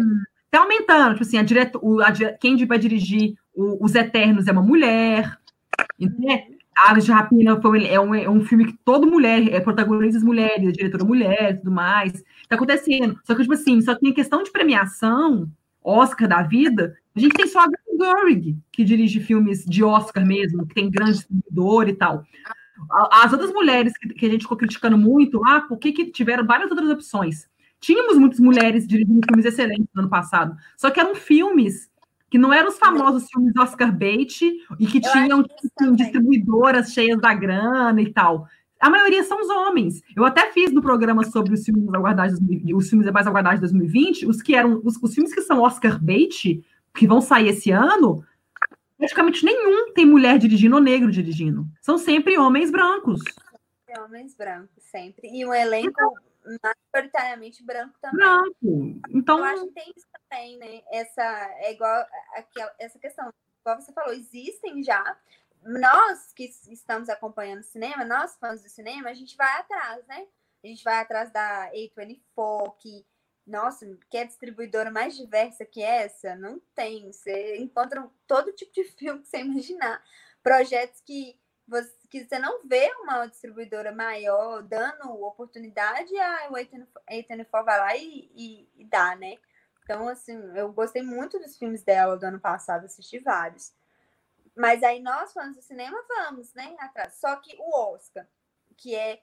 [0.50, 4.62] tá aumentando, tipo assim, a direto, a, quem vai dirigir o, Os Eternos é uma
[4.62, 5.38] mulher,
[5.98, 6.53] né?
[6.76, 10.72] Aves de Rapina foi, é, um, é um filme que toda mulher, é protagonista mulheres,
[10.72, 12.12] diretora mulher e tudo mais.
[12.48, 13.18] Tá acontecendo.
[13.24, 15.48] Só que, tipo assim, só que em questão de premiação,
[15.82, 17.84] Oscar da vida, a gente tem só a Greta
[18.72, 22.24] que dirige filmes de Oscar mesmo, que tem grande distribuidor e tal.
[23.12, 26.70] As outras mulheres que, que, a gente ficou criticando muito lá, por que tiveram várias
[26.70, 27.46] outras opções?
[27.80, 31.88] Tínhamos muitas mulheres dirigindo filmes excelentes no ano passado, só que eram filmes
[32.34, 34.42] que não eram os famosos filmes Oscar bait
[34.80, 38.48] e que Eu tinham tipo, distribuidoras cheias da grana e tal.
[38.80, 40.02] A maioria são os homens.
[40.16, 42.36] Eu até fiz no programa sobre os filmes aguardados,
[42.74, 45.96] os filmes mais aguardados de 2020, os que eram os, os filmes que são Oscar
[46.02, 46.60] bait,
[46.92, 48.24] que vão sair esse ano,
[48.98, 51.64] praticamente nenhum tem mulher dirigindo ou negro dirigindo.
[51.80, 53.20] São sempre homens brancos.
[53.96, 55.30] Homens brancos, sempre.
[55.32, 55.94] E um elenco
[56.92, 58.18] majoritariamente branco também.
[58.18, 59.00] Branco.
[59.10, 59.38] Então.
[59.38, 60.82] Eu acho que tem isso também, né?
[60.90, 61.22] Essa
[61.58, 63.32] é igual aquela, essa questão.
[63.60, 65.16] Igual você falou, existem já.
[65.62, 70.26] Nós que estamos acompanhando o cinema, nós fãs do cinema, a gente vai atrás, né?
[70.62, 73.06] A gente vai atrás da A24, que,
[73.46, 77.10] nossa, que é distribuidora mais diversa que essa, não tem.
[77.10, 80.02] Você encontra todo tipo de filme que você imaginar.
[80.42, 87.78] Projetos que você, que você não vê uma distribuidora maior dando oportunidade, a A24 vai
[87.78, 89.38] lá e, e, e, dá, né?
[89.84, 93.72] Então, assim, eu gostei muito dos filmes dela do ano passado, assisti vários.
[94.56, 97.14] Mas aí nós, fãs do cinema, vamos, né, atrás.
[97.14, 98.26] Só que o Oscar,
[98.76, 99.20] que é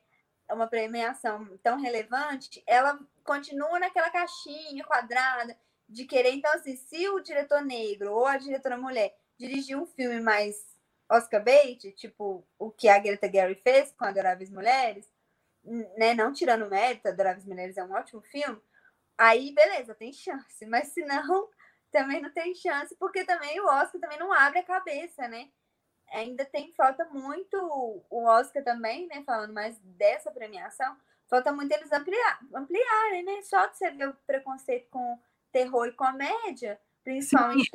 [0.52, 5.58] uma premiação tão relevante, ela continua naquela caixinha quadrada
[5.90, 10.22] de querer, então, assim, se o diretor negro ou a diretora mulher dirigir um filme
[10.22, 10.56] mais
[11.10, 15.12] Oscar bait, tipo o que a Greta Gary fez com Adoráveis Mulheres,
[15.98, 16.14] né?
[16.14, 18.62] Não tirando mérito, Adoráveis Mulheres é um ótimo filme.
[19.18, 20.66] Aí, beleza, tem chance.
[20.66, 21.50] Mas se não,
[21.92, 25.50] também não tem chance, porque também o Oscar também não abre a cabeça, né?
[26.14, 27.56] Ainda tem, falta muito
[28.10, 29.24] o Oscar também, né?
[29.26, 30.96] Falando mais dessa premiação,
[31.30, 33.42] falta muito eles ampliar, ampliarem, né?
[33.44, 35.20] Só que você vê o preconceito com
[35.52, 37.70] terror e comédia, Principalmente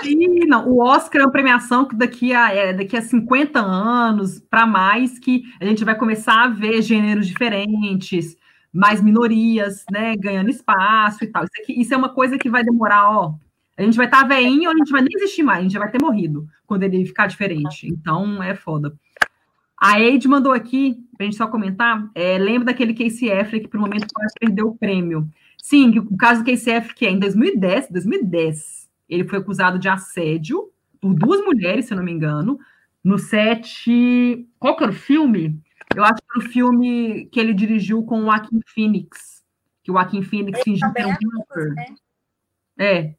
[0.00, 4.40] Sim, não, o Oscar é uma premiação que daqui a, é, daqui a 50 anos
[4.40, 8.36] para mais que a gente vai começar a ver gêneros diferentes,
[8.72, 11.44] mais minorias, né, ganhando espaço e tal.
[11.44, 13.34] Isso, aqui, isso é uma coisa que vai demorar, ó.
[13.76, 15.78] A gente vai estar tá veinho, a gente vai nem existir mais, a gente já
[15.78, 17.88] vai ter morrido quando ele ficar diferente.
[17.88, 18.94] Então é foda.
[19.78, 23.68] A Eide mandou aqui, para a gente só comentar, é, lembra daquele Casey Affleck que
[23.68, 25.28] por um momento quase perdeu o prêmio.
[25.60, 30.70] Sim, o caso do KCF, que é em 2010, 2010, ele foi acusado de assédio
[31.00, 32.58] por duas mulheres, se eu não me engano,
[33.02, 34.46] no set.
[34.58, 35.60] Qual que era o filme?
[35.96, 39.42] Eu acho que o filme que ele dirigiu com o Joaquim Phoenix.
[39.82, 41.74] Que o Joaquim Phoenix fingia que era um rapper.
[41.74, 41.94] Né?
[42.78, 43.14] É.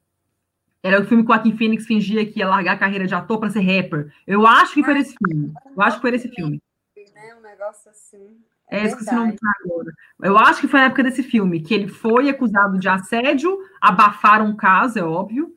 [0.82, 3.40] Era o filme que o Joaquim Phoenix fingia que ia largar a carreira de ator
[3.40, 4.14] para ser rapper.
[4.28, 5.54] Eu acho que foi esse filme.
[5.76, 6.62] Eu acho que foi esse filme.
[7.14, 7.36] Né?
[7.36, 8.38] Um negócio assim.
[8.70, 9.94] É, é esqueci o nome agora.
[10.22, 14.50] Eu acho que foi na época desse filme, que ele foi acusado de assédio, abafaram
[14.50, 15.54] o caso, é óbvio.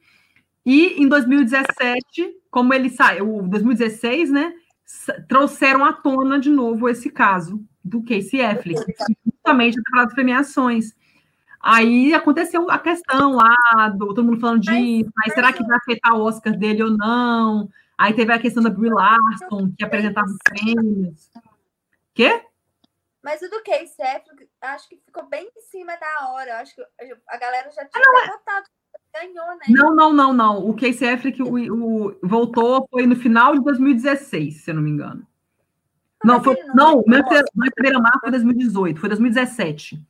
[0.65, 4.53] E em 2017, como ele saiu, 2016, né?
[5.29, 8.81] Trouxeram à tona de novo esse caso do Casey Affleck,
[9.25, 10.95] justamente das premiações.
[11.61, 16.15] Aí aconteceu a questão lá, do, todo mundo falando disso, mas, será que vai afetar
[16.15, 17.69] o Oscar dele ou não?
[17.99, 21.31] Aí teve a questão da Brie Larson, que apresentava os prêmios.
[22.15, 22.45] Quê?
[23.23, 26.61] Mas o do Casey Affleck, acho que ficou bem em cima da hora.
[26.61, 26.83] Acho que
[27.29, 28.69] a galera já tinha não, é votado.
[29.21, 29.67] Ganhou, né?
[29.69, 30.69] Não, não, não, não.
[30.69, 34.91] O Casey Affleck o, o, voltou foi no final de 2016, se eu não me
[34.91, 35.27] engano.
[36.23, 40.03] Ah, não, foi, não, não meu primeiro mar foi 2018, foi 2017.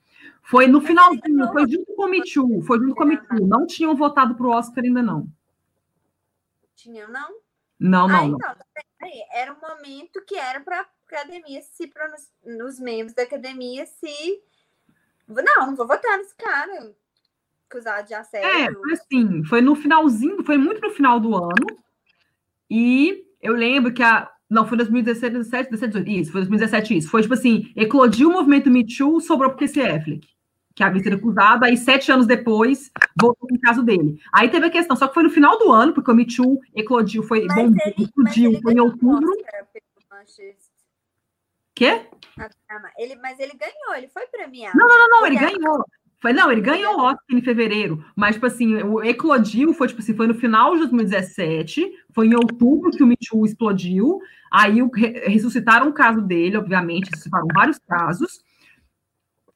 [0.42, 3.46] Foi no finalzinho, foi junto com o Me Too, foi junto com o Me Too.
[3.46, 5.28] Não tinham votado para o Oscar ainda, não.
[6.74, 7.40] Tinham, não?
[7.78, 9.08] Não, ah, não, então, não.
[9.32, 11.90] Era um momento que era para academia se
[12.44, 14.42] nos membros da academia se
[15.28, 16.94] não, não vou votar nesse cara
[17.68, 18.48] acusado de assédio.
[18.48, 21.66] É, foi assim, foi no finalzinho, foi muito no final do ano.
[22.70, 27.10] E eu lembro que a não, foi 2017, 2017, 2017, isso, foi 2017 isso.
[27.10, 30.26] Foi tipo assim, eclodiu o movimento Me Too, sobrou porque esse Affleck,
[30.72, 32.90] que havia sido acusado, aí sete anos depois,
[33.20, 34.20] voltou no caso dele.
[34.32, 36.60] Aí teve a questão, só que foi no final do ano, porque o Me Too
[36.76, 39.32] eclodiu, foi bom, explodiu, foi em outubro.
[41.74, 42.06] Quê?
[42.96, 44.78] Ele, mas ele ganhou, ele foi premiado.
[44.78, 45.84] Não, não, não, não ele ganhou.
[46.20, 50.00] Foi, não, ele ganhou o Oscar em fevereiro, mas, tipo assim, o eclodiu, foi, tipo
[50.00, 54.18] assim, foi no final de 2017, foi em outubro que o Me Too explodiu,
[54.50, 58.40] aí o, ressuscitaram o caso dele, obviamente, ressuscitaram vários casos,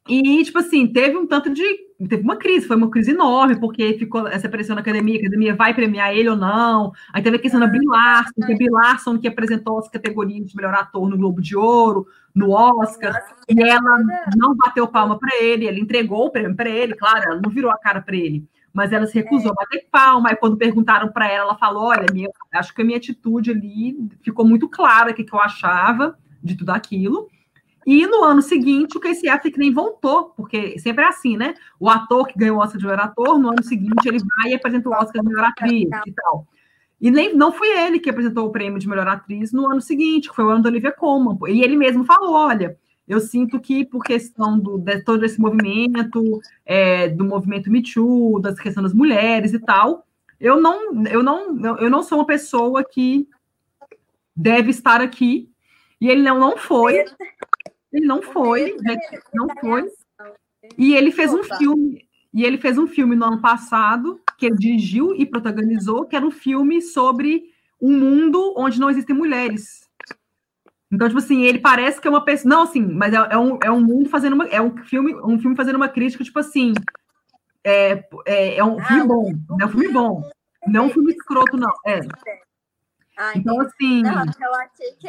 [0.09, 1.63] e, tipo assim, teve um tanto de.
[2.09, 5.55] Teve uma crise, foi uma crise enorme, porque ficou essa pressão na academia, a academia
[5.55, 6.93] vai premiar ele ou não.
[7.13, 10.49] Aí teve a questão da Brie Larson, que a Brie Larson que apresentou as categorias
[10.49, 13.99] de melhor ator no Globo de Ouro, no Oscar, e ela
[14.37, 17.71] não bateu palma para ele, ela entregou o prêmio para ele, claro, ela não virou
[17.71, 20.31] a cara para ele, mas ela se recusou a bater palma.
[20.31, 23.97] Aí quando perguntaram para ela, ela falou: Olha, minha, acho que a minha atitude ali
[24.23, 27.29] ficou muito clara o que, que eu achava de tudo aquilo.
[27.87, 31.55] E no ano seguinte, o Casey Affleck nem voltou, porque sempre é assim, né?
[31.79, 34.55] O ator que ganhou o Oscar de melhor ator, no ano seguinte ele vai e
[34.55, 36.47] apresenta o Oscar de melhor atriz e tal.
[37.01, 40.29] E nem, não foi ele que apresentou o prêmio de melhor atriz no ano seguinte,
[40.29, 41.39] que foi o ano da Olivia Colman.
[41.49, 42.77] E ele mesmo falou: olha,
[43.09, 48.39] eu sinto que por questão do, de todo esse movimento, é, do movimento Me Too,
[48.41, 50.07] das questões das mulheres e tal,
[50.39, 53.27] eu não, eu não, eu não sou uma pessoa que
[54.37, 55.51] deve estar aqui.
[56.01, 57.05] E ele não, não foi.
[57.93, 58.97] Ele não foi, né,
[59.35, 59.85] não foi.
[60.79, 64.57] E ele fez um filme, e ele fez um filme no ano passado, que ele
[64.57, 67.45] dirigiu e protagonizou, que era um filme sobre
[67.81, 69.89] um mundo onde não existem mulheres.
[70.93, 72.53] Então, tipo assim, ele parece que é uma pessoa.
[72.53, 74.47] Não, assim, mas é, é, um, é um mundo fazendo uma.
[74.49, 76.73] É um filme, um filme fazendo uma crítica, tipo assim.
[77.63, 79.33] É, é, é um ah, filme bom.
[79.61, 80.31] É um filme bom.
[80.67, 81.73] Não um filme escroto, não.
[81.87, 82.01] É.
[83.17, 84.03] Ah, então, assim.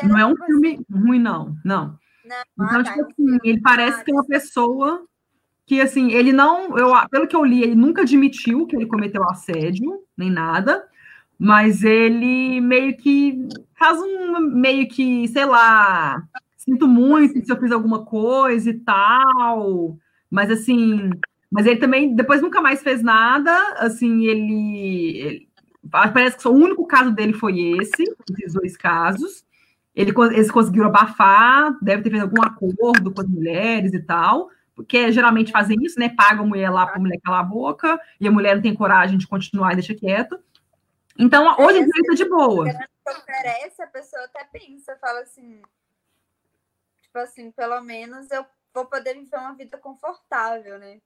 [0.03, 1.55] Não, é um filme ruim, não.
[1.65, 1.99] Não.
[2.23, 5.05] Não, então, ah, tipo tá, assim, ele parece que é uma pessoa
[5.71, 9.23] que, assim, ele não, eu, pelo que eu li, ele nunca admitiu que ele cometeu
[9.23, 10.85] assédio, nem nada,
[11.39, 13.47] mas ele meio que
[13.79, 16.21] faz um, meio que, sei lá,
[16.57, 19.97] sinto muito se eu fiz alguma coisa e tal,
[20.29, 21.09] mas assim,
[21.49, 25.47] mas ele também, depois nunca mais fez nada, assim, ele, ele
[25.89, 28.03] parece que o único caso dele foi esse,
[28.37, 29.45] esses dois casos,
[29.95, 34.49] ele, eles conseguiram abafar, deve ter feito algum acordo com as mulheres e tal,
[34.81, 36.09] porque geralmente fazem isso, né?
[36.09, 38.73] Pagam a mulher lá para a mulher calar a boca, e a mulher não tem
[38.73, 40.39] coragem de continuar e deixa quieto.
[41.17, 42.65] Então, é, hoje em dia está de boa.
[43.07, 45.61] oferece, a pessoa até pensa, fala assim,
[47.01, 50.99] tipo assim, pelo menos eu vou poder viver uma vida confortável, né?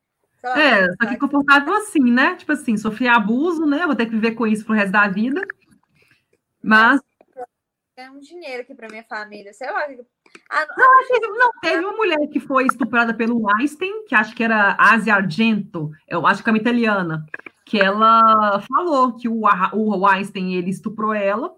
[0.43, 2.35] Lá, é, só que confortável assim, né?
[2.35, 3.85] Tipo assim, sofrer abuso, né?
[3.85, 5.41] Vou ter que viver com isso pro resto da vida.
[6.61, 7.01] Mas
[7.95, 9.85] ganhar um dinheiro aqui para minha família, sei lá.
[10.49, 14.35] Ah, não, não, teve, não, teve uma mulher que foi estuprada pelo Einstein, que acho
[14.35, 17.25] que era Asia Argento, eu acho que é uma italiana,
[17.65, 19.43] que ela falou que o,
[19.73, 21.53] o Einstein ele estuprou ela,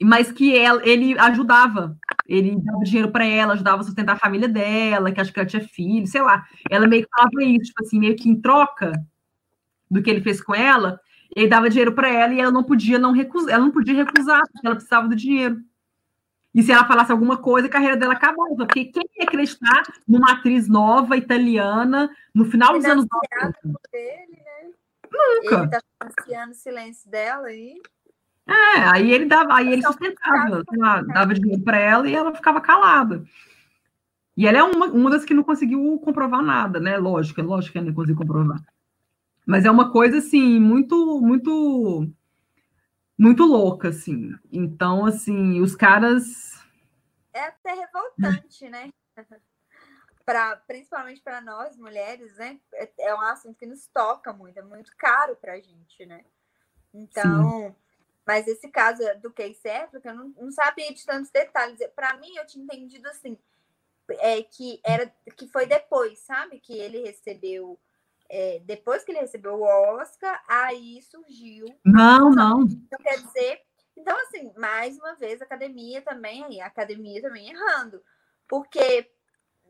[0.00, 1.96] mas que ela, ele ajudava,
[2.28, 5.48] ele dava dinheiro para ela, ajudava a sustentar a família dela, que acho que ela
[5.48, 6.46] tinha filho, sei lá.
[6.70, 8.92] Ela meio que falava isso, tipo assim, meio que em troca
[9.90, 11.00] do que ele fez com ela,
[11.34, 14.40] ele dava dinheiro para ela e ela não podia não recusar, ela não podia recusar,
[14.52, 15.60] porque ela precisava do dinheiro.
[16.54, 18.54] E se ela falasse alguma coisa, a carreira dela acabava.
[18.54, 23.06] Porque quem ia acreditar numa atriz nova, italiana, no final dos anos
[23.42, 23.78] 90?
[23.90, 24.70] Dele, né?
[25.12, 25.56] Nunca.
[25.56, 27.74] Ele tá financiando o silêncio dela aí.
[28.46, 32.60] É, aí ele dava, aí ele sustentava, lá, dava dinheiro para ela e ela ficava
[32.60, 33.24] calada.
[34.36, 36.98] E ela é uma, uma das que não conseguiu comprovar nada, né?
[36.98, 38.60] Lógico, é lógico que ela não conseguiu comprovar.
[39.46, 42.10] Mas é uma coisa assim muito muito
[43.18, 44.34] muito louca assim.
[44.52, 46.54] Então assim, os caras
[47.34, 48.90] é até revoltante, né?
[50.24, 52.58] Pra, principalmente para nós mulheres, né?
[52.72, 56.24] É, é um assunto que nos toca muito, é muito caro para a gente, né?
[56.94, 57.76] Então, Sim.
[58.26, 61.78] mas esse caso do Case Affleck, eu não, não sabia de tantos detalhes.
[61.94, 63.36] Para mim, eu tinha entendido assim,
[64.12, 66.58] é, que era que foi depois, sabe?
[66.58, 67.78] Que ele recebeu
[68.36, 71.66] é, depois que ele recebeu o Oscar, aí surgiu.
[71.84, 72.62] Não, não.
[72.62, 73.62] Então, quer dizer,
[73.96, 78.02] então, assim, mais uma vez, a academia também, a academia também errando.
[78.48, 79.08] Porque,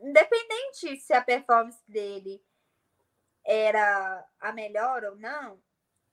[0.01, 2.43] independente se a performance dele
[3.45, 5.61] era a melhor ou não,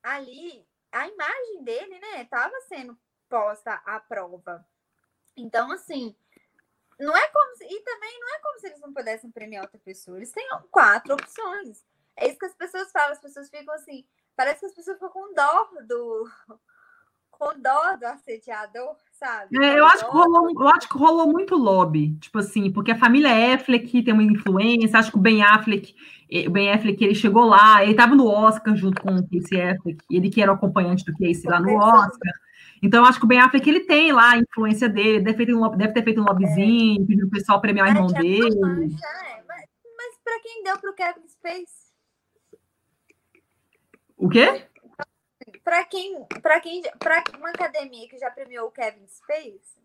[0.02, 2.98] ali a imagem dele, né, estava sendo
[3.30, 4.62] posta à prova.
[5.34, 6.14] Então, assim,
[7.00, 9.80] não é como se, e também não é como se eles não pudessem premiar outra
[9.80, 10.18] pessoa.
[10.18, 11.82] Eles têm quatro opções.
[12.22, 14.04] É isso que as pessoas falam, as pessoas ficam assim,
[14.36, 16.30] parece que as pessoas ficam com dó do
[17.32, 19.58] com dó do assediador, sabe?
[19.60, 22.98] É, eu, acho que rolou, eu acho que rolou muito lobby, tipo assim, porque a
[22.98, 25.96] família Affleck tem uma influência, acho que o Ben Affleck,
[26.46, 29.98] o Ben Affleck, ele chegou lá, ele estava no Oscar junto com o Casey Affleck,
[30.08, 32.32] ele que era o acompanhante do Casey lá no Oscar.
[32.80, 35.54] Então, eu acho que o Ben Affleck, ele tem lá a influência dele, deve, ter,
[35.54, 37.06] um, deve ter feito um lobbyzinho, é.
[37.06, 38.44] pedindo o pessoal premiar o irmão dele.
[38.44, 41.81] É, mas, mas para quem deu para o Kevin Space?
[44.22, 44.64] O quê?
[45.64, 49.80] Para quem, para quem, para uma academia que já premiou o Kevin Space,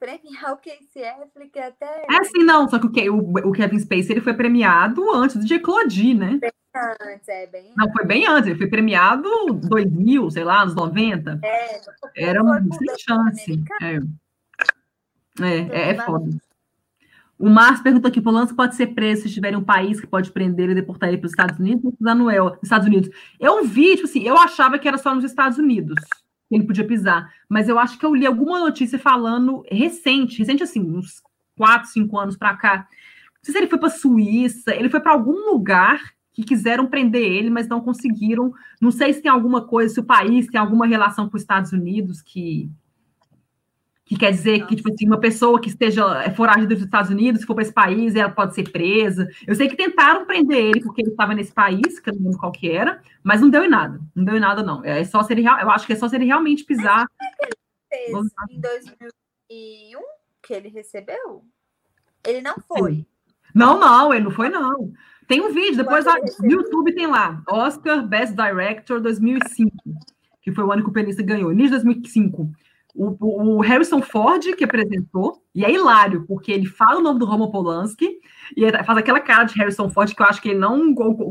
[0.00, 2.06] premiar o Casey Affleck até.
[2.10, 6.16] É assim, não, só que o, o, Kevin Spacey ele foi premiado antes do Eclodir,
[6.16, 6.38] né?
[6.40, 10.74] Bem antes, é, bem Não, foi bem antes, ele foi premiado 2000, sei lá, anos
[10.74, 11.38] 90.
[11.44, 11.80] É,
[12.16, 13.64] Era sem chance.
[13.82, 13.96] É,
[15.44, 16.30] é, é, é foda.
[17.38, 20.32] O Márcio perguntou aqui: Polanski pode ser preso se estiver em um país que pode
[20.32, 23.10] prender e deportar ele para os Estados Unidos ou Estados Unidos.
[23.38, 25.94] Eu vi, tipo assim, eu achava que era só nos Estados Unidos
[26.48, 30.62] que ele podia pisar, mas eu acho que eu li alguma notícia falando recente, recente
[30.62, 31.22] assim, uns
[31.56, 32.76] 4, 5 anos para cá.
[32.78, 36.00] Não sei se ele foi para Suíça, ele foi para algum lugar
[36.32, 38.52] que quiseram prender ele, mas não conseguiram.
[38.80, 41.72] Não sei se tem alguma coisa, se o país tem alguma relação com os Estados
[41.72, 42.70] Unidos que
[44.08, 47.42] que quer dizer que, tipo assim, uma pessoa que esteja é, foragida dos Estados Unidos,
[47.42, 49.28] se for para esse país, ela pode ser presa.
[49.46, 52.38] Eu sei que tentaram prender ele porque ele estava nesse país, que eu não lembro
[52.38, 54.00] qual que era, mas não deu em nada.
[54.14, 54.82] Não deu em nada, não.
[54.82, 57.06] É só se ele, eu acho que é só se ele realmente pisar.
[57.38, 57.52] Ele
[57.90, 58.08] fez
[58.50, 60.00] em 2001
[60.42, 61.44] que ele recebeu?
[62.26, 63.06] Ele não foi.
[63.54, 64.90] Não, não, ele não foi, não.
[65.26, 69.70] Tem um vídeo, depois lá, no YouTube tem lá, Oscar Best Director 2005,
[70.40, 72.50] que foi o ano que o Penista ganhou, início de 2005
[72.98, 77.24] o, o, Harrison Ford que apresentou, e é hilário, porque ele fala o nome do
[77.24, 78.18] Roman Polanski,
[78.56, 80.76] e faz aquela cara de Harrison Ford que eu acho que ele não,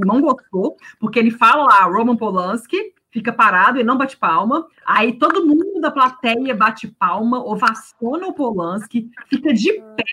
[0.05, 5.17] não gostou, porque ele fala lá, Roman Polanski, fica parado e não bate palma, aí
[5.19, 10.03] todo mundo da plateia bate palma, ovaciona o Polanski, fica de pé,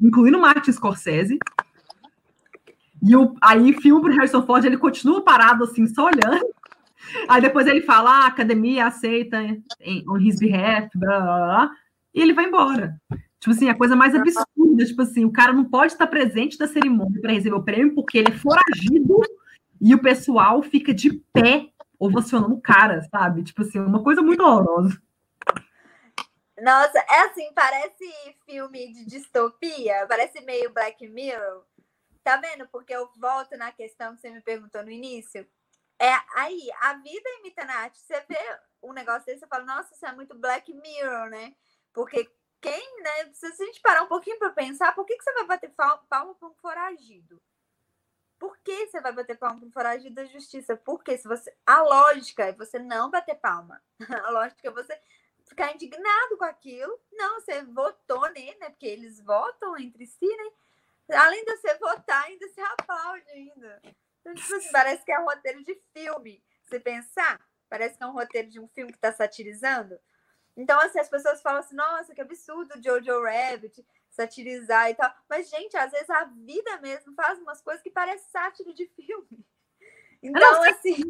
[0.00, 1.38] incluindo Martin Scorsese,
[3.02, 6.46] e o, aí filma pro Harrison Ford, ele continua parado assim, só olhando,
[7.28, 9.40] Aí depois ele fala, ah, a academia aceita
[9.80, 11.70] em, on his behalf, blá, blá, blá,
[12.14, 13.00] e ele vai embora.
[13.38, 16.66] Tipo assim, a coisa mais absurda, tipo assim, o cara não pode estar presente na
[16.66, 19.20] cerimônia para receber o prêmio porque ele é foragido
[19.80, 21.68] e o pessoal fica de pé
[21.98, 23.42] ovacionando o cara, sabe?
[23.42, 24.98] Tipo assim, uma coisa muito horrorosa.
[26.62, 28.04] Nossa, é assim, parece
[28.46, 31.64] filme de distopia, parece meio Black Mirror.
[32.22, 32.66] Tá vendo?
[32.72, 35.46] Porque eu volto na questão que você me perguntou no início.
[35.98, 37.98] É, aí, a vida imita na arte.
[37.98, 41.54] Você vê um negócio desse, você fala, nossa, isso é muito Black Mirror, né?
[41.92, 42.30] Porque
[42.60, 43.32] quem, né?
[43.32, 46.34] Se a gente parar um pouquinho para pensar, por que, que você vai bater palma
[46.34, 47.40] para um foragido?
[48.38, 50.76] Por que você vai bater palma para um foragido da justiça?
[50.76, 51.54] Porque se você.
[51.66, 53.82] A lógica é você não bater palma.
[54.26, 55.00] A lógica é você
[55.46, 56.98] ficar indignado com aquilo.
[57.12, 58.70] Não, você votou nele, né?
[58.70, 61.16] Porque eles votam entre si, né?
[61.16, 63.82] Além de você votar, ainda se aplaude ainda.
[64.32, 66.42] Tipo parece que é um roteiro de filme.
[66.64, 69.98] Se pensar, parece que é um roteiro de um filme que está satirizando.
[70.56, 75.12] Então, assim, as pessoas falam assim, nossa, que absurdo Jojo Rabbit satirizar e tal.
[75.28, 79.44] Mas, gente, às vezes a vida mesmo faz umas coisas que parecem sátira de filme.
[80.26, 81.02] Então, assim.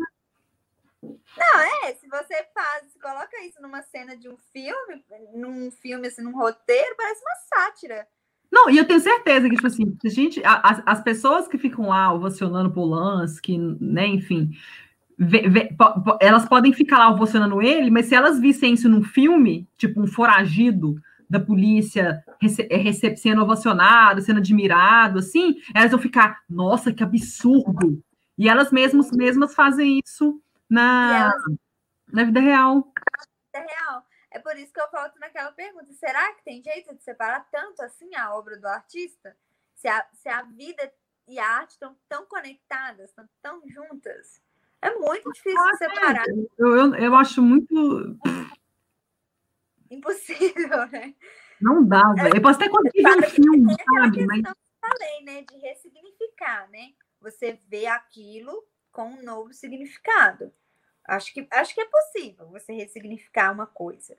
[1.00, 6.08] Não, é, se você faz, se coloca isso numa cena de um filme, num filme,
[6.08, 8.08] assim, num roteiro, parece uma sátira.
[8.54, 11.88] Não, e eu tenho certeza que, tipo assim, a gente, as, as pessoas que ficam
[11.88, 14.52] lá ovacionando Polanski, né, enfim,
[15.18, 19.02] vê, vê, po, elas podem ficar lá ovacionando ele, mas se elas vissem isso num
[19.02, 25.90] filme, tipo um foragido da polícia rece, é, rece, sendo ovacionado, sendo admirado, assim, elas
[25.90, 28.00] vão ficar, nossa, que absurdo.
[28.38, 30.40] E elas mesmas, mesmas fazem isso
[30.70, 31.58] na, elas...
[32.12, 32.88] na vida real.
[33.52, 34.04] Na vida real.
[34.34, 37.80] É por isso que eu volto naquela pergunta: será que tem jeito de separar tanto
[37.82, 39.36] assim a obra do artista?
[39.76, 40.92] Se a, se a vida
[41.28, 44.42] e a arte estão tão conectadas, estão tão juntas?
[44.82, 46.24] É muito difícil ah, separar.
[46.58, 48.18] Eu, eu, eu acho muito.
[49.88, 51.14] Impossível, né?
[51.60, 52.36] Não dá, velho.
[52.36, 54.26] Eu posso até conseguir um filme, sabe?
[54.26, 54.42] Mas...
[54.44, 55.42] Eu falei, né?
[55.42, 56.92] De ressignificar, né?
[57.20, 60.52] Você vê aquilo com um novo significado.
[61.06, 64.16] Acho que, acho que é possível você ressignificar uma coisa.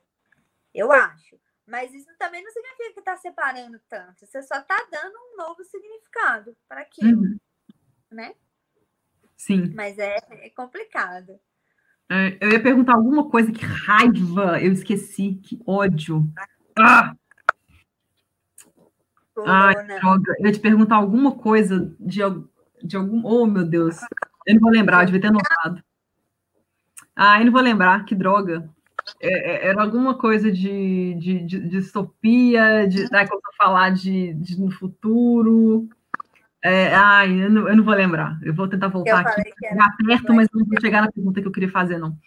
[0.73, 1.39] Eu acho.
[1.65, 4.25] Mas isso também não significa que está separando tanto.
[4.25, 7.21] Você só está dando um novo significado para aquilo.
[7.21, 7.39] Uhum.
[8.11, 8.35] Né?
[9.35, 9.73] Sim.
[9.73, 11.39] Mas é, é complicado.
[12.09, 14.61] É, eu ia perguntar alguma coisa, que raiva!
[14.61, 16.23] Eu esqueci, que ódio.
[16.77, 17.15] Ah!
[19.43, 20.35] Ai, droga.
[20.39, 22.19] Eu ia te perguntar alguma coisa de,
[22.83, 23.25] de algum.
[23.25, 23.99] Oh, meu Deus.
[24.45, 25.83] Eu não vou lembrar, eu devia ter anotado.
[27.15, 28.69] Ah, eu não vou lembrar, que droga.
[29.21, 34.33] É, é era alguma coisa de, de, de, de distopia, de, né, como falar de,
[34.33, 35.87] de no futuro.
[36.63, 38.39] É, ai, eu não, eu não, vou lembrar.
[38.41, 39.43] Eu vou tentar voltar aqui.
[39.59, 42.17] Chegar perto, mas não vou chegar na pergunta que eu queria fazer, não.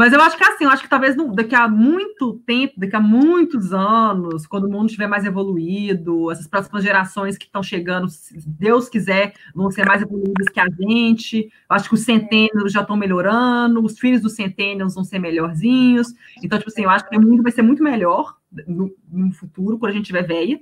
[0.00, 3.00] Mas eu acho que assim, eu acho que talvez daqui a muito tempo, daqui a
[3.00, 8.32] muitos anos, quando o mundo estiver mais evoluído, essas próximas gerações que estão chegando, se
[8.48, 11.42] Deus quiser, vão ser mais evoluídas que a gente.
[11.42, 16.14] Eu acho que os centênios já estão melhorando, os filhos dos centênios vão ser melhorzinhos.
[16.42, 19.78] Então, tipo assim, eu acho que o mundo vai ser muito melhor no, no futuro,
[19.78, 20.58] quando a gente tiver velha.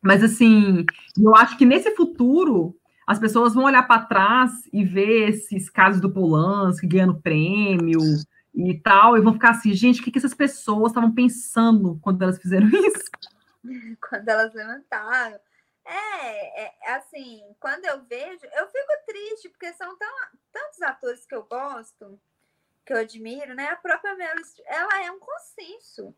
[0.00, 0.86] Mas assim,
[1.20, 6.00] eu acho que nesse futuro as pessoas vão olhar para trás e ver esses casos
[6.00, 7.98] do Polanski ganhando prêmio,
[8.54, 12.22] e tal, e vão ficar assim, gente, o que, que essas pessoas estavam pensando quando
[12.22, 13.10] elas fizeram isso?
[14.08, 15.40] Quando elas levantaram.
[15.84, 20.16] É, é, é, assim, quando eu vejo, eu fico triste, porque são tão,
[20.52, 22.20] tantos atores que eu gosto,
[22.84, 23.68] que eu admiro, né?
[23.68, 26.14] A própria Meryl Streep, ela é um consenso.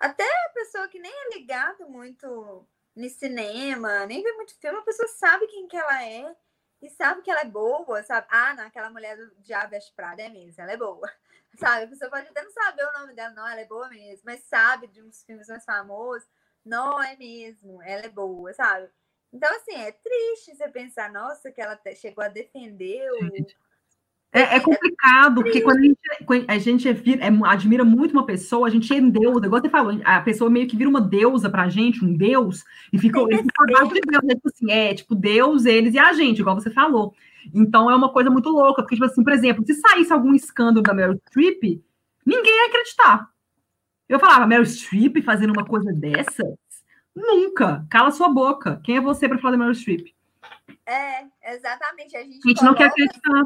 [0.00, 4.82] Até a pessoa que nem é ligado muito no cinema, nem vê muito filme, a
[4.82, 6.34] pessoa sabe quem que ela é
[6.80, 8.26] e sabe que ela é boa, sabe?
[8.30, 11.10] Ah, não, aquela mulher do Diabo Prada é mesmo, ela é boa
[11.56, 11.84] sabe?
[11.84, 14.40] A pessoa pode até não saber o nome dela, não, ela é boa mesmo, mas
[14.44, 16.28] sabe de uns filmes mais famosos,
[16.64, 18.88] não é mesmo, ela é boa, sabe?
[19.32, 23.66] Então, assim, é triste você pensar, nossa, que ela chegou a defender o.
[24.32, 25.98] É, é complicado, é porque quando a gente,
[26.48, 30.20] a gente é, admira muito uma pessoa, a gente é deusa, igual você falou, a
[30.20, 32.62] pessoa meio que vira uma deusa pra gente, um deus,
[32.92, 34.34] e fica, ficam de Deus, né?
[34.34, 37.14] tipo assim, é, tipo, Deus, eles e a gente, igual você falou.
[37.54, 40.82] Então é uma coisa muito louca, porque, tipo assim, por exemplo, se saísse algum escândalo
[40.82, 41.82] da Meryl Streep,
[42.24, 43.30] ninguém ia acreditar.
[44.08, 46.42] Eu falava, Meryl Streep fazendo uma coisa dessa?
[47.14, 47.86] Nunca.
[47.90, 48.80] Cala sua boca.
[48.84, 50.14] Quem é você para falar da Meryl Streep?
[50.84, 52.16] É, exatamente.
[52.16, 53.42] A gente, a gente não quer acreditar.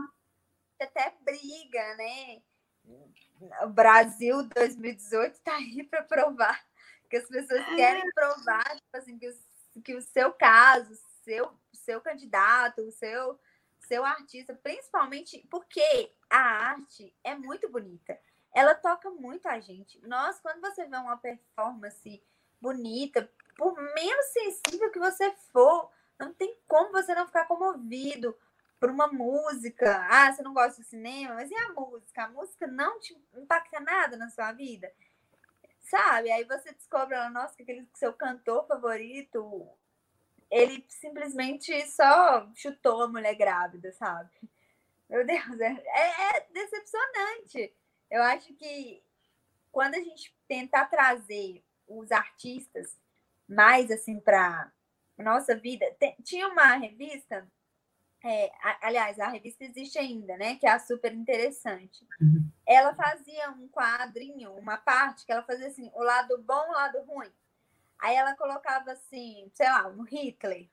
[0.81, 2.43] Até briga, né?
[3.63, 6.61] O Brasil 2018 está aí para provar.
[7.09, 7.77] Que as pessoas é.
[7.77, 10.95] querem provar tipo assim, que, o, que o seu caso,
[11.25, 13.39] seu, seu candidato, o seu
[13.91, 18.17] seu artista, principalmente porque a arte é muito bonita.
[18.55, 20.01] Ela toca muito a gente.
[20.07, 22.23] Nós, quando você vê uma performance
[22.61, 28.37] bonita, por menos sensível que você for, não tem como você não ficar comovido
[28.79, 30.07] por uma música.
[30.09, 32.25] Ah, você não gosta de cinema, mas e a música?
[32.25, 34.93] A música não te impacta nada na sua vida.
[35.81, 36.31] Sabe?
[36.31, 39.69] Aí você descobre, nossa, que aquele seu cantor favorito
[40.51, 44.31] ele simplesmente só chutou a mulher grávida, sabe?
[45.09, 47.75] Meu Deus, é, é, é decepcionante.
[48.11, 49.03] Eu acho que
[49.71, 52.99] quando a gente tentar trazer os artistas
[53.49, 54.73] mais assim para
[55.19, 57.47] nossa vida, tem, tinha uma revista,
[58.25, 58.51] é,
[58.81, 60.57] aliás, a revista existe ainda, né?
[60.57, 62.07] Que é a super interessante.
[62.21, 62.51] Uhum.
[62.67, 67.03] Ela fazia um quadrinho, uma parte que ela fazia assim, o lado bom, o lado
[67.03, 67.31] ruim.
[68.01, 70.69] Aí ela colocava assim, sei lá, no Hitler.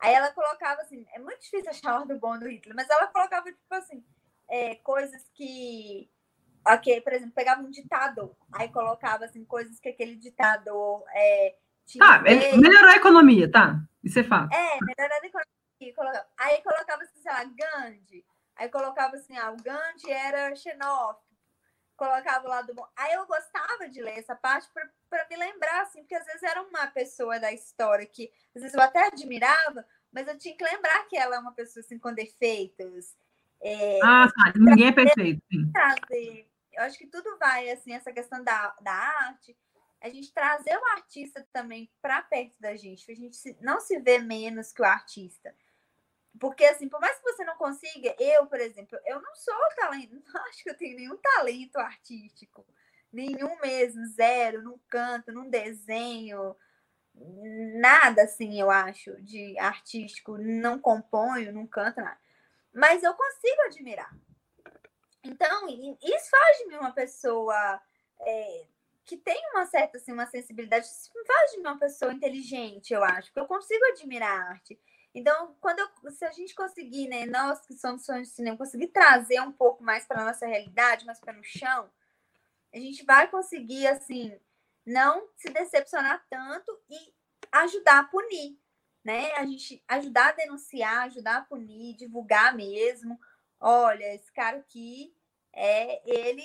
[0.00, 3.08] Aí ela colocava assim, é muito difícil achar o lado bom do Hitler, mas ela
[3.08, 4.04] colocava, tipo assim,
[4.48, 6.10] é, coisas que.
[6.66, 11.04] Ok, por exemplo, pegava um ditador, aí colocava assim, coisas que aquele ditador.
[11.12, 11.56] É,
[11.86, 13.80] tinha ah, melhorou a economia, tá?
[14.04, 14.52] Isso é fato.
[14.52, 16.26] É, melhorou a economia.
[16.38, 18.24] Aí colocava assim, sei lá, Gandhi.
[18.56, 21.28] Aí colocava assim, ah, o Gandhi era xenófobo
[21.98, 22.86] colocava o lado bom.
[22.96, 24.70] Aí eu gostava de ler essa parte
[25.08, 28.74] para me lembrar, assim, porque às vezes era uma pessoa da história que às vezes
[28.76, 32.12] eu até admirava, mas eu tinha que lembrar que ela é uma pessoa assim com
[32.12, 33.16] defeitos.
[33.60, 34.52] É, ah, tá.
[34.56, 35.42] Ninguém é perfeito.
[35.72, 39.56] Trazer, eu acho que tudo vai, assim, essa questão da, da arte,
[40.00, 44.18] a gente trazer o artista também para perto da gente, a gente não se vê
[44.18, 45.54] menos que o artista.
[46.38, 50.14] Porque, assim, por mais que você não consiga, eu, por exemplo, eu não sou talento,
[50.32, 52.64] não acho que eu tenho nenhum talento artístico.
[53.12, 56.54] Nenhum mesmo, zero, num canto, num desenho,
[57.80, 60.36] nada assim, eu acho, de artístico.
[60.38, 62.18] Não componho, não canto, nada.
[62.72, 64.14] Mas eu consigo admirar.
[65.24, 67.80] Então, isso faz de mim uma pessoa
[68.20, 68.66] é,
[69.04, 73.02] que tem uma certa assim, uma sensibilidade, isso faz de mim uma pessoa inteligente, eu
[73.02, 74.78] acho, porque eu consigo admirar a arte.
[75.14, 78.88] Então, quando eu, se a gente conseguir, né, nós que somos fãs de cinema, conseguir
[78.88, 81.90] trazer um pouco mais para a nossa realidade, mais para no chão,
[82.74, 84.38] a gente vai conseguir, assim,
[84.84, 87.14] não se decepcionar tanto e
[87.52, 88.58] ajudar a punir,
[89.04, 89.32] né?
[89.32, 93.18] A gente ajudar a denunciar, ajudar a punir, divulgar mesmo.
[93.60, 95.14] Olha, esse cara aqui,
[95.52, 96.44] é, ele,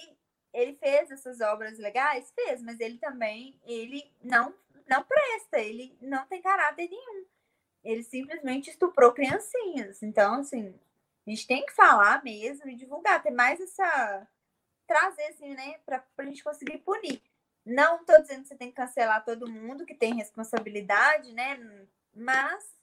[0.54, 2.32] ele fez essas obras legais?
[2.32, 4.54] Fez, mas ele também, ele não,
[4.88, 7.26] não presta, ele não tem caráter nenhum
[7.84, 10.02] ele simplesmente estuprou criancinhas.
[10.02, 10.74] Então, assim,
[11.28, 14.28] a gente tem que falar mesmo e divulgar, ter mais essa.
[14.88, 17.22] Trazer, assim, né, para a gente conseguir punir.
[17.66, 21.58] Não estou dizendo que você tem que cancelar todo mundo que tem responsabilidade, né?
[22.14, 22.78] Mas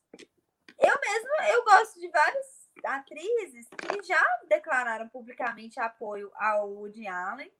[0.78, 2.46] eu mesmo, eu gosto de vários
[2.84, 7.52] atrizes que já declararam publicamente apoio ao Woody Allen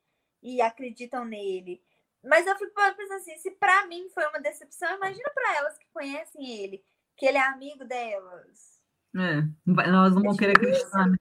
[0.43, 1.83] e acreditam nele.
[2.25, 5.87] Mas eu fico pensando assim, se para mim foi uma decepção, imagina para elas que
[5.93, 6.83] conhecem ele,
[7.17, 8.81] que ele é amigo delas.
[9.15, 11.17] É, nós não vamos querer acreditar, né?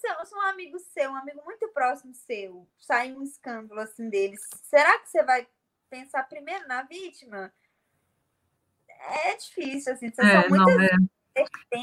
[0.00, 4.08] Se um, se um amigo seu, um amigo muito próximo seu, sai um escândalo assim
[4.08, 5.46] deles, será que você vai
[5.90, 7.52] pensar primeiro na vítima?
[9.26, 10.88] É difícil, assim, você é, não, é.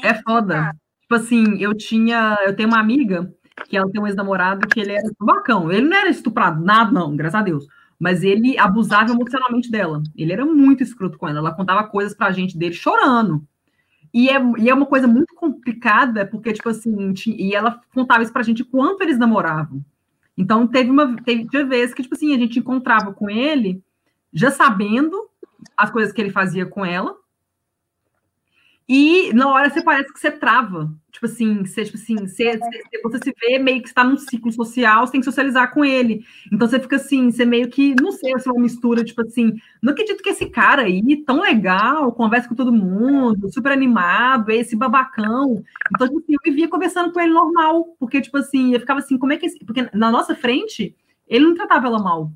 [0.02, 0.72] é foda.
[1.02, 3.32] Tipo assim, eu tinha, eu tenho uma amiga
[3.66, 5.70] que ela tem um ex-namorado que ele era bacão.
[5.70, 7.66] Ele não era estuprado, nada, não, graças a Deus.
[7.98, 10.02] Mas ele abusava emocionalmente dela.
[10.16, 11.38] Ele era muito escroto com ela.
[11.38, 13.46] Ela contava coisas pra gente dele chorando.
[14.12, 18.32] E é, e é uma coisa muito complicada, porque, tipo assim, e ela contava isso
[18.32, 19.84] pra gente quanto eles namoravam.
[20.36, 23.82] Então, teve uma teve, vezes que, tipo assim, a gente encontrava com ele,
[24.32, 25.28] já sabendo
[25.76, 27.14] as coisas que ele fazia com ela,
[28.88, 30.90] e na hora você parece que você trava.
[31.12, 32.58] Tipo assim, você, tipo assim, você,
[33.02, 36.24] você se vê meio que está num ciclo social, você tem que socializar com ele.
[36.50, 39.52] Então você fica assim, você meio que, não sei, se é uma mistura, tipo assim,
[39.82, 44.74] não acredito que esse cara aí, tão legal, conversa com todo mundo, super animado, esse
[44.74, 45.62] babacão.
[45.94, 49.18] Então, tipo assim, eu vivia conversando com ele normal, porque, tipo assim, eu ficava assim,
[49.18, 49.48] como é que.
[49.66, 50.96] Porque na nossa frente,
[51.26, 52.32] ele não tratava ela mal.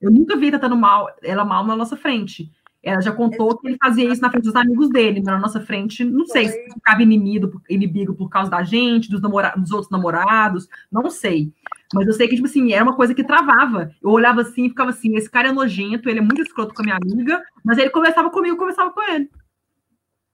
[0.00, 2.52] Eu nunca vi tratando mal, ela mal na nossa frente.
[2.82, 6.04] Ela já contou que ele fazia isso na frente dos amigos dele, na nossa frente,
[6.04, 10.68] não sei se ficava inimigo, inimigo por causa da gente, dos, namora dos outros namorados,
[10.90, 11.52] não sei.
[11.92, 13.92] Mas eu sei que, tipo assim, era uma coisa que travava.
[14.00, 16.82] Eu olhava assim e ficava assim, esse cara é nojento, ele é muito escroto com
[16.82, 19.28] a minha amiga, mas ele conversava comigo, eu conversava com ele.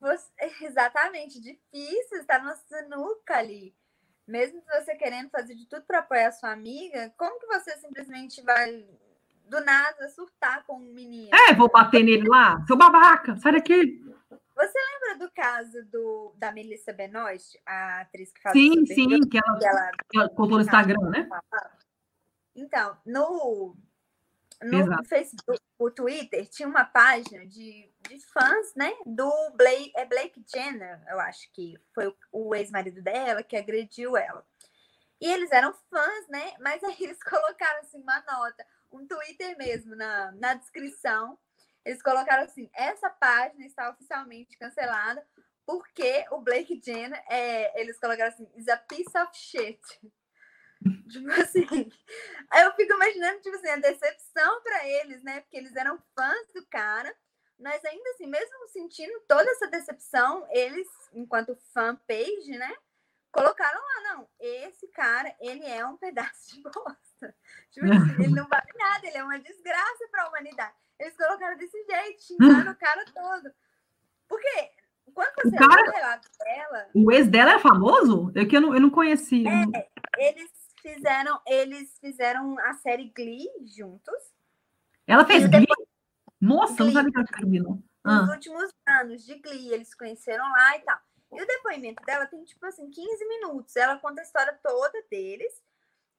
[0.01, 0.31] Você,
[0.61, 3.75] exatamente, difícil estar na sinuca ali.
[4.27, 8.43] Mesmo você querendo fazer de tudo para apoiar a sua amiga, como que você simplesmente
[8.43, 8.85] vai
[9.45, 11.31] do nada surtar com um menino.
[11.35, 12.65] É, vou bater nele lá.
[12.67, 14.03] Seu babaca, sai daqui.
[14.57, 19.39] Você lembra do caso do, da Melissa Benoist, a atriz que faz Sim, sim, que
[19.39, 21.29] ela, ela, ela contou no Instagram, né?
[22.55, 23.77] Então, no,
[24.63, 28.93] no Facebook, o Twitter, tinha uma página de, de fãs, né?
[29.05, 34.17] Do Blake, é Blake Jenner, eu acho que foi o, o ex-marido dela que agrediu
[34.17, 34.47] ela.
[35.21, 36.55] E eles eram fãs, né?
[36.61, 38.65] Mas aí eles colocaram assim uma nota
[38.95, 41.39] um Twitter mesmo na, na descrição.
[41.85, 45.25] Eles colocaram assim: essa página está oficialmente cancelada
[45.67, 49.81] porque o Blake Jenner, é, eles colocaram assim, is a piece of shit.
[51.11, 51.91] Tipo assim,
[52.61, 55.41] eu fico imaginando, tipo assim, a decepção para eles, né?
[55.41, 57.15] Porque eles eram fãs do cara,
[57.59, 62.77] mas ainda assim, mesmo sentindo toda essa decepção, eles, enquanto fanpage, né?
[63.35, 67.35] Colocaram lá, não, esse cara, ele é um pedaço de bosta.
[67.73, 70.73] Tipo assim, ele não vale nada, ele é uma desgraça para a humanidade.
[71.01, 73.53] Eles colocaram desse jeito, xingando o cara todo.
[74.29, 74.71] Porque
[75.13, 76.89] quando você o cara, o relato dela.
[76.95, 78.31] O ex dela é famoso?
[78.37, 79.49] É que eu não, eu não conhecia.
[79.51, 80.51] É, eles
[80.81, 84.33] fizeram, eles fizeram a série Glee juntos.
[85.09, 85.67] Ela fez Glee?
[85.67, 85.89] Depois,
[86.41, 87.83] Nossa, Glee, não sabia que ela Glee, não.
[88.05, 88.33] Nos ah.
[88.33, 91.01] últimos anos de Glee, eles se conheceram lá e tal.
[91.35, 93.75] E o depoimento dela tem, tipo assim, 15 minutos.
[93.77, 95.63] Ela conta a história toda deles.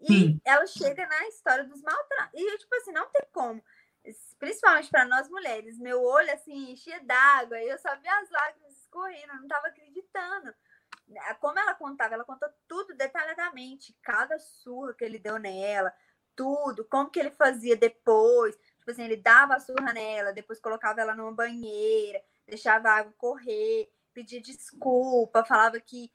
[0.01, 0.41] E Sim.
[0.43, 2.33] ela chega na história dos maltratos.
[2.33, 3.63] E, tipo assim, não tem como.
[4.37, 5.79] Principalmente para nós mulheres.
[5.79, 7.59] Meu olho, assim, enchia d'água.
[7.59, 9.31] E eu só via as lágrimas escorrendo.
[9.31, 10.53] Eu não estava acreditando.
[11.39, 13.97] Como ela contava, ela contou tudo detalhadamente.
[14.01, 15.93] Cada surra que ele deu nela.
[16.35, 16.83] Tudo.
[16.85, 18.55] Como que ele fazia depois.
[18.79, 20.33] Tipo assim, ele dava a surra nela.
[20.33, 22.21] Depois colocava ela numa banheira.
[22.45, 23.89] Deixava a água correr.
[24.15, 25.43] Pedia desculpa.
[25.43, 26.09] Falava que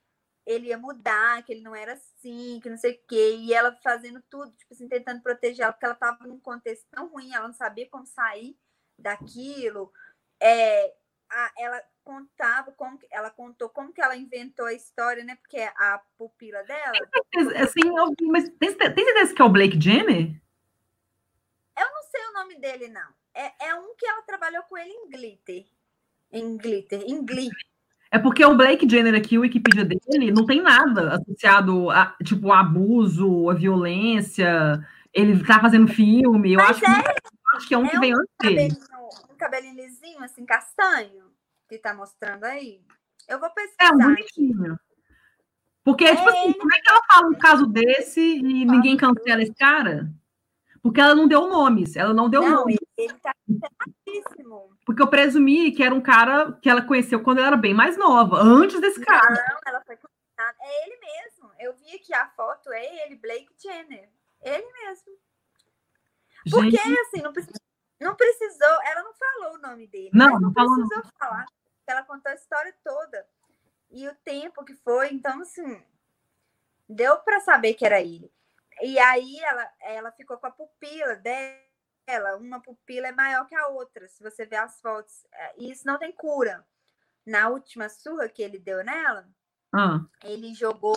[0.47, 3.37] ele ia mudar, que ele não era assim, que não sei o quê.
[3.37, 7.09] E ela fazendo tudo, tipo assim, tentando proteger ela, porque ela estava num contexto tão
[7.09, 8.57] ruim, ela não sabia como sair
[8.99, 9.93] daquilo.
[10.41, 10.95] É,
[11.29, 15.37] a, ela contava como ela contou como que ela inventou a história, né?
[15.37, 16.93] Porque a pupila dela.
[17.63, 17.83] Assim,
[18.29, 20.41] mas tem, tem certeza que é o Blake Jenner?
[21.79, 23.21] Eu não sei o nome dele, não.
[23.33, 25.67] É, é um que ela trabalhou com ele em Glitter.
[26.33, 27.51] Em Glitter, em Glee.
[28.11, 32.51] É porque o Blake Jenner aqui, o Wikipedia dele, não tem nada associado a, tipo,
[32.51, 34.85] a abuso, a violência.
[35.15, 36.53] Ele tá fazendo filme.
[36.53, 37.12] Eu acho, é, que,
[37.57, 38.77] acho que é um é que vem um antes dele.
[39.31, 41.31] Um cabelinho lisinho, assim, castanho,
[41.69, 42.81] que tá mostrando aí.
[43.28, 43.93] Eu vou pesquisar.
[43.93, 44.78] É, um bonitinho.
[45.85, 49.43] Porque, é, tipo assim, como é que ela fala um caso desse e ninguém cancela
[49.43, 50.12] esse cara?
[50.82, 52.78] Porque ela não deu nomes, ela não deu não, nomes.
[52.97, 53.35] Ele tá
[54.85, 57.98] Porque eu presumi que era um cara que ela conheceu quando ela era bem mais
[57.98, 59.28] nova, antes desse cara.
[59.28, 59.98] Não, ela foi.
[60.59, 61.51] É ele mesmo.
[61.59, 64.09] Eu vi que a foto é ele, Blake Jenner.
[64.40, 65.12] Ele mesmo.
[66.51, 67.01] Porque, Gente...
[67.01, 67.61] assim, não, precisou,
[68.01, 70.11] não precisou, ela não falou o nome dele.
[70.15, 71.11] Não, não, não precisou não.
[71.19, 71.44] falar.
[71.86, 73.27] Ela contou a história toda.
[73.90, 75.12] e o tempo que foi.
[75.12, 75.82] Então, assim,
[76.89, 78.32] deu para saber que era ele.
[78.82, 83.69] E aí ela, ela ficou com a pupila dela, uma pupila é maior que a
[83.69, 85.24] outra, se você ver as fotos.
[85.32, 86.66] É, e isso não tem cura.
[87.27, 89.28] Na última surra que ele deu nela,
[89.73, 90.01] ah.
[90.24, 90.97] ele jogou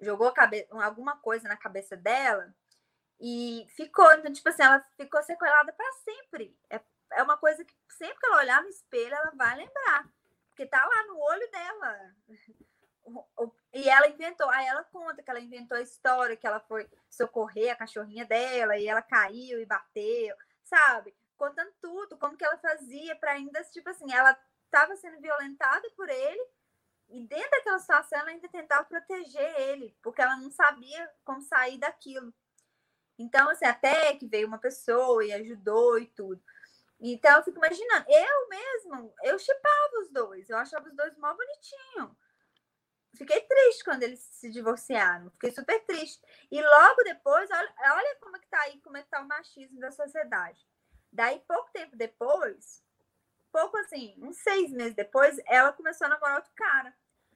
[0.00, 0.66] jogou cabe...
[0.70, 2.54] alguma coisa na cabeça dela
[3.20, 4.10] e ficou.
[4.12, 6.56] Então, tipo assim, ela ficou sequelada para sempre.
[6.70, 6.80] É,
[7.12, 10.08] é uma coisa que sempre que ela olhar no espelho, ela vai lembrar.
[10.48, 12.14] Porque tá lá no olho dela.
[13.72, 17.72] E ela inventou, aí ela conta que ela inventou a história, que ela foi socorrer
[17.72, 21.14] a cachorrinha dela e ela caiu e bateu, sabe?
[21.36, 26.08] Contando tudo, como que ela fazia para ainda, tipo assim, ela estava sendo violentada por
[26.08, 26.46] ele
[27.08, 31.78] e dentro daquela situação ela ainda tentava proteger ele, porque ela não sabia como sair
[31.78, 32.32] daquilo.
[33.18, 36.42] Então, assim, até que veio uma pessoa e ajudou e tudo.
[37.00, 41.34] Então, eu fico imaginando, eu mesmo, eu chipava os dois, eu achava os dois mó
[41.34, 42.16] bonitinho.
[43.16, 46.20] Fiquei triste quando eles se divorciaram, fiquei super triste.
[46.50, 49.28] E logo depois, olha, olha como é que tá aí, como é que tá o
[49.28, 50.66] machismo da sociedade.
[51.12, 52.82] Daí, pouco tempo depois,
[53.52, 56.92] pouco assim, uns seis meses depois, ela começou a namorar outro cara.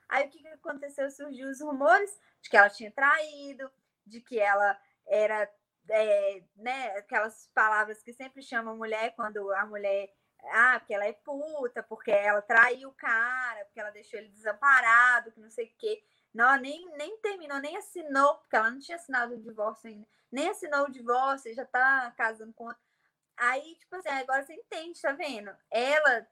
[0.08, 1.10] Aí o que, que aconteceu?
[1.10, 3.70] Surgiu os rumores de que ela tinha traído,
[4.04, 4.76] de que ela
[5.06, 5.48] era
[5.88, 10.12] é, né, aquelas palavras que sempre chamam mulher quando a mulher.
[10.44, 15.32] Ah, porque ela é puta, porque ela traiu o cara, porque ela deixou ele desamparado,
[15.32, 16.02] que não sei o quê.
[16.32, 20.06] Não, nem, nem terminou, nem assinou, porque ela não tinha assinado o divórcio ainda.
[20.30, 22.70] Nem assinou o divórcio, já tá casando com.
[23.36, 25.54] Aí, tipo assim, agora você entende, tá vendo?
[25.70, 26.26] Ela,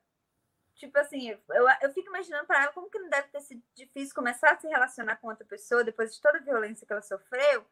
[0.75, 4.15] tipo assim, eu, eu fico imaginando para ela como que não deve ter sido difícil
[4.15, 7.67] começar a se relacionar com outra pessoa depois de toda a violência que ela sofreu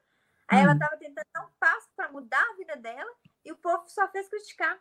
[0.49, 0.99] Aí ela estava hum.
[0.99, 3.11] tentando dar um passo para mudar a vida dela
[3.45, 4.79] e o povo só fez criticar.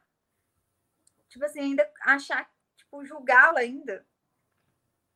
[1.33, 2.47] Tipo assim, ainda achar,
[2.77, 4.05] tipo, julgá-la ainda.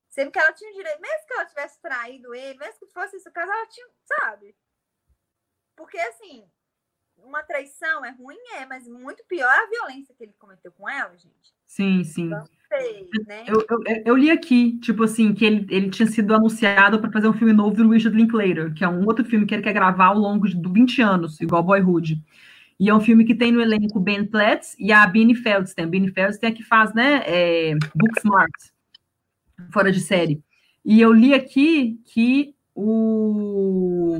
[0.09, 3.29] Sendo que ela tinha direito, mesmo que ela tivesse traído ele, mesmo que fosse isso
[3.29, 4.55] o caso, ela tinha, sabe?
[5.75, 6.43] Porque assim,
[7.23, 11.15] uma traição é ruim, é, mas muito pior a violência que ele cometeu com ela,
[11.15, 11.53] gente.
[11.67, 12.25] Sim, sim.
[12.25, 12.45] Então,
[13.27, 13.45] né?
[13.47, 17.27] eu, eu, eu, li aqui, tipo assim, que ele, ele tinha sido anunciado para fazer
[17.27, 20.07] um filme novo do Richard Linklater, que é um outro filme que ele quer gravar
[20.07, 22.19] ao longo de 20 anos, igual Boyhood.
[22.79, 25.85] E é um filme que tem no elenco Ben Platt e a Beanie Feldstein.
[25.85, 28.51] A Beanie Feldstein é que faz, né, é, Booksmart,
[29.71, 30.41] fora de série.
[30.85, 34.19] E eu li aqui que o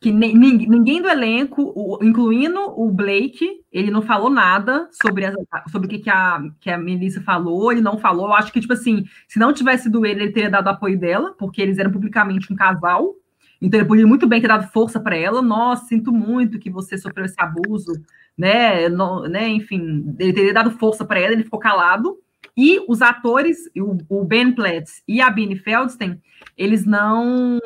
[0.00, 5.32] que ninguém do elenco, incluindo o Blake, ele não falou nada sobre, a,
[5.72, 8.26] sobre o que, a, que a Melissa falou, ele não falou.
[8.26, 11.34] Eu acho que, tipo assim, se não tivesse sido ele, ele teria dado apoio dela,
[11.36, 13.12] porque eles eram publicamente um casal.
[13.60, 15.42] Então ele podia muito bem ter dado força para ela.
[15.42, 17.92] Nossa, sinto muito que você sofreu esse abuso,
[18.36, 18.88] né?
[18.88, 19.48] No, né?
[19.48, 22.18] Enfim, ele teria dado força para ela, ele ficou calado.
[22.56, 26.20] E os atores, o, o Ben Platt e a Beanie Feldstein,
[26.56, 27.58] eles não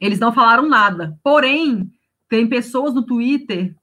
[0.00, 1.18] eles não falaram nada.
[1.22, 1.90] Porém,
[2.28, 3.74] tem pessoas no Twitter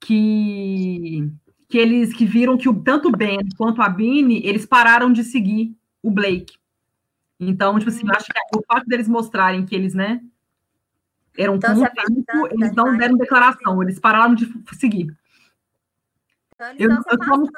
[0.00, 1.30] que
[1.68, 5.22] que eles que viram que o, tanto o Ben quanto a Bini, eles pararam de
[5.22, 6.54] seguir o Blake.
[7.40, 10.20] Então, tipo assim, acho que o fato deles mostrarem que eles, né,
[11.36, 15.16] eram então, um tempo, eles não deram declaração, eles pararam de seguir.
[16.54, 17.48] Então, eles eu, eu não,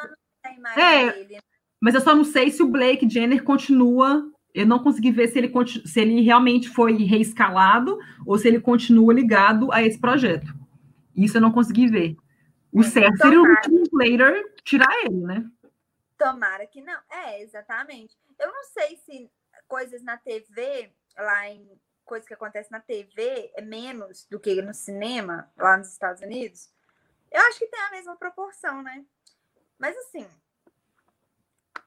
[0.77, 1.35] é, dele.
[1.37, 1.41] Né?
[1.81, 5.39] Mas eu só não sei se o Blake Jenner continua eu não consegui ver se
[5.39, 5.53] ele,
[5.85, 10.53] se ele realmente foi reescalado ou se ele continua ligado a esse projeto.
[11.15, 12.17] Isso eu não consegui ver.
[12.73, 15.45] O é, certo seria o Linklater tirar ele, né?
[16.19, 16.99] Tomara que não.
[17.11, 18.17] É, exatamente.
[18.39, 19.31] Eu não sei se
[19.71, 24.75] coisas na TV, lá em coisas que acontecem na TV, é menos do que no
[24.75, 26.75] cinema, lá nos Estados Unidos.
[27.31, 29.07] Eu acho que tem a mesma proporção, né?
[29.79, 30.29] Mas assim,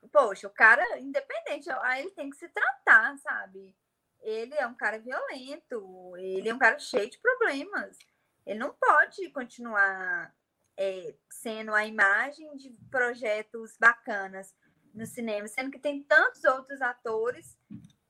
[0.10, 1.68] poxa, o cara, independente,
[2.00, 3.76] ele tem que se tratar, sabe?
[4.22, 7.98] Ele é um cara violento, ele é um cara cheio de problemas.
[8.46, 10.34] Ele não pode continuar
[10.78, 14.56] é, sendo a imagem de projetos bacanas
[14.94, 17.58] no cinema, sendo que tem tantos outros atores.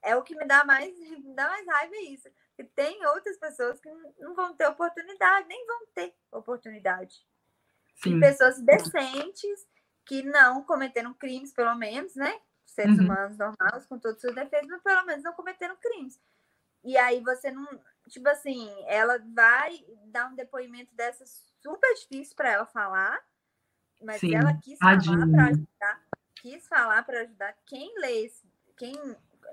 [0.01, 2.29] É o que me dá mais, me dá mais raiva isso.
[2.55, 3.89] Que tem outras pessoas que
[4.19, 7.25] não vão ter oportunidade, nem vão ter oportunidade.
[7.95, 8.19] Sim.
[8.19, 9.65] pessoas decentes
[10.05, 12.41] que não cometeram crimes, pelo menos, né?
[12.65, 13.05] Seres uhum.
[13.05, 16.19] humanos normais, com todos os seus defeitos, mas pelo menos não cometeram crimes.
[16.83, 17.65] E aí você não.
[18.09, 21.23] Tipo assim, ela vai dar um depoimento dessa
[21.61, 23.23] super difícil para ela falar,
[24.01, 26.03] mas Sim, ela quis falar para ajudar,
[26.43, 28.29] quis falar para ajudar quem lê,
[28.75, 28.93] quem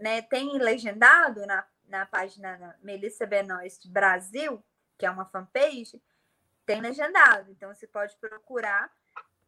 [0.01, 4.61] né, tem legendado na, na página Melissa Benoist Brasil,
[4.99, 6.03] que é uma fanpage,
[6.67, 7.49] tem legendado.
[7.53, 8.91] Então você pode procurar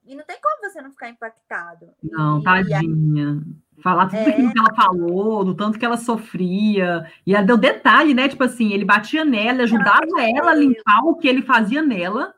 [0.05, 1.93] E não tem como você não ficar impactado.
[2.01, 3.43] Não, e, tadinha.
[3.77, 4.29] E Falar tudo é...
[4.29, 7.11] aquilo que ela falou, do tanto que ela sofria.
[7.27, 8.29] E ela deu detalhe, né?
[8.29, 12.35] Tipo assim, ele batia nela, ajudava ela a limpar o que ele fazia nela.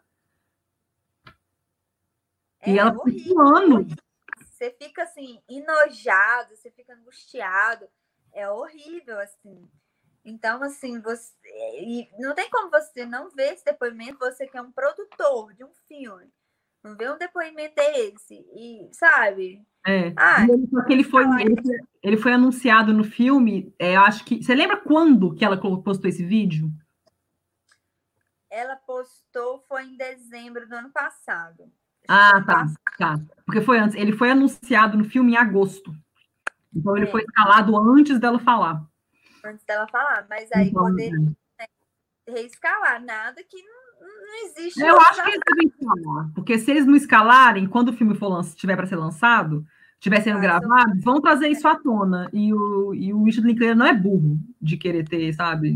[2.60, 4.03] É, e ela por anos.
[4.64, 7.86] Você fica assim, enojado, você fica angustiado.
[8.32, 9.68] É horrível, assim.
[10.24, 11.32] Então, assim, você.
[11.78, 15.64] E não tem como você não ver esse depoimento, você que é um produtor de
[15.64, 16.32] um filme
[16.84, 18.34] não vê um depoimento desse.
[18.54, 19.66] E, sabe?
[19.86, 20.12] É.
[20.16, 20.44] Ah,
[20.88, 24.42] ele, foi, ele, foi, ele foi anunciado no filme, é, acho que.
[24.42, 26.70] Você lembra quando que ela postou esse vídeo?
[28.50, 31.72] Ela postou foi em dezembro do ano passado.
[32.08, 32.78] Ah, tá, passado.
[32.98, 33.20] tá.
[33.44, 33.96] Porque foi antes.
[33.96, 35.94] Ele foi anunciado no filme em agosto.
[36.74, 37.10] Então ele é.
[37.10, 38.84] foi escalado antes dela falar.
[39.44, 41.66] Antes dela falar, mas aí então, poderia né,
[42.26, 44.80] reescalar, nada que não não existe.
[44.80, 48.44] Eu acho que eles devem escalar, porque se eles não escalarem, quando o filme for
[48.54, 51.12] tiver para ser lançado, estiver sendo ah, gravado, então...
[51.12, 52.28] vão trazer isso à tona.
[52.32, 55.74] E o, e o Richard Linklater não é burro de querer ter, sabe?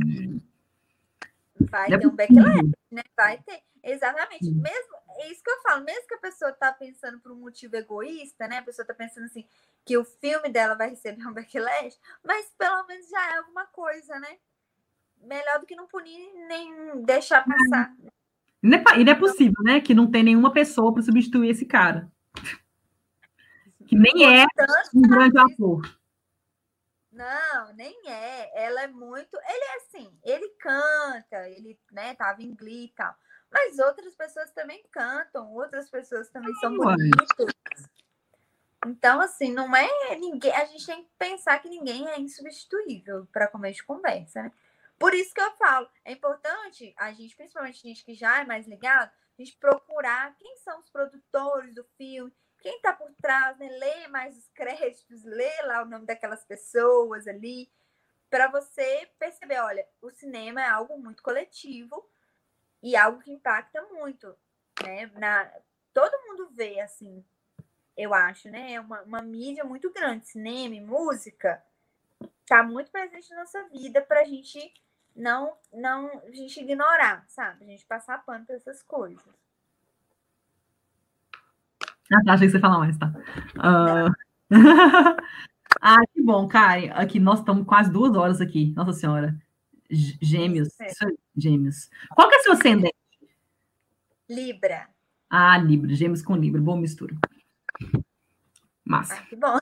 [1.61, 3.03] Vai é ter um backlash, né?
[3.17, 3.61] Vai ter.
[3.83, 4.51] Exatamente.
[4.51, 7.77] Mesmo, é isso que eu falo, mesmo que a pessoa tá pensando por um motivo
[7.77, 8.59] egoísta, né?
[8.59, 9.45] A pessoa tá pensando assim,
[9.85, 14.19] que o filme dela vai receber um backlash, mas pelo menos já é alguma coisa,
[14.21, 14.37] né?
[15.21, 17.93] Melhor do que não punir nem deixar passar.
[18.63, 19.81] E não, é, e não é possível, né?
[19.81, 22.11] Que não tem nenhuma pessoa para substituir esse cara.
[23.87, 24.45] Que nem é
[24.95, 25.99] um grande ator.
[27.11, 28.65] Não, nem é.
[28.65, 29.35] Ela é muito.
[29.35, 33.15] Ele é assim, ele canta, ele né, tava em Glee e tal.
[33.51, 37.29] Mas outras pessoas também cantam, outras pessoas também são bonitas.
[38.87, 40.53] Então, assim, não é ninguém.
[40.53, 44.53] A gente tem que pensar que ninguém é insubstituível para comer de conversa, né?
[44.99, 48.45] Por isso que eu falo, é importante a gente, principalmente a gente que já é
[48.45, 53.57] mais ligado, a gente procurar quem são os produtores do filme, quem está por trás,
[53.59, 53.69] né?
[53.69, 57.71] Ler mais os créditos, ler lá o nome daquelas pessoas ali,
[58.29, 62.09] para você perceber, olha, o cinema é algo muito coletivo
[62.83, 64.35] e algo que impacta muito,
[64.83, 65.11] né?
[65.17, 65.51] Na,
[65.93, 67.25] todo mundo vê assim,
[67.97, 68.75] eu acho, né?
[68.75, 71.63] É uma, uma mídia muito grande, cinema música,
[72.47, 74.73] tá muito presente na nossa vida para a gente
[75.15, 77.65] não, não a gente ignorar, sabe?
[77.65, 79.23] A gente passar pano para essas coisas.
[82.13, 83.13] Ah, tá, achei que você falar mais, tá?
[83.57, 84.15] Uh...
[85.83, 86.91] ah, que bom, Karen.
[86.95, 88.73] Aqui, nós estamos quase duas horas aqui.
[88.75, 89.35] Nossa Senhora.
[89.91, 90.69] Gêmeos.
[90.81, 90.89] É.
[91.37, 91.91] Gêmeos.
[92.15, 92.97] Qual que é o seu ascendente?
[94.29, 94.89] Libra.
[95.31, 95.95] Ah, Libra.
[95.95, 96.61] Gêmeos com Libra.
[96.61, 97.15] Boa mistura.
[98.85, 99.15] Massa.
[99.15, 99.59] Ah, que bom.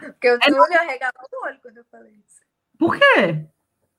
[0.00, 2.40] Porque o é Túlio arregalou o olho quando eu falei isso.
[2.78, 3.46] Por quê?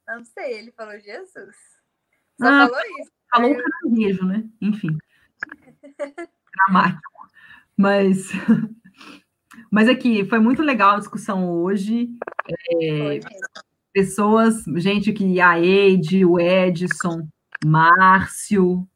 [0.08, 1.56] Não sei, ele falou Jesus.
[2.40, 3.12] Só ah, falou isso.
[3.30, 3.64] Falou eu...
[3.64, 4.50] caranguejo, né?
[4.60, 4.98] Enfim.
[6.68, 7.12] Dramático.
[7.78, 8.30] Mas,
[9.72, 12.10] mas aqui, foi muito legal a discussão hoje.
[12.48, 13.20] É,
[13.94, 17.28] pessoas, gente que a Eide, o Edson,
[17.66, 18.88] Márcio,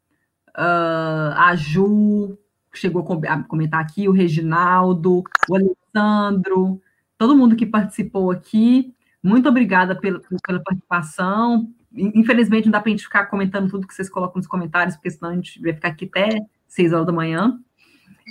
[0.56, 2.38] uh, a Ju,
[2.72, 6.80] chegou a comentar aqui, o Reginaldo, o Alessandro,
[7.16, 8.92] todo mundo que participou aqui.
[9.22, 11.68] Muito obrigada pela, pela participação.
[11.92, 15.10] Infelizmente, não dá para a gente ficar comentando tudo que vocês colocam nos comentários, porque
[15.10, 17.58] senão a gente vai ficar aqui até seis horas da manhã.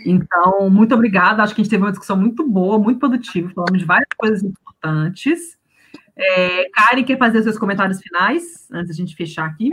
[0.05, 1.41] Então, muito obrigada.
[1.41, 4.43] Acho que a gente teve uma discussão muito boa, muito produtiva, falamos de várias coisas
[4.43, 5.57] importantes.
[6.17, 9.69] É, Karen, quer fazer os seus comentários finais, antes da gente fechar aqui?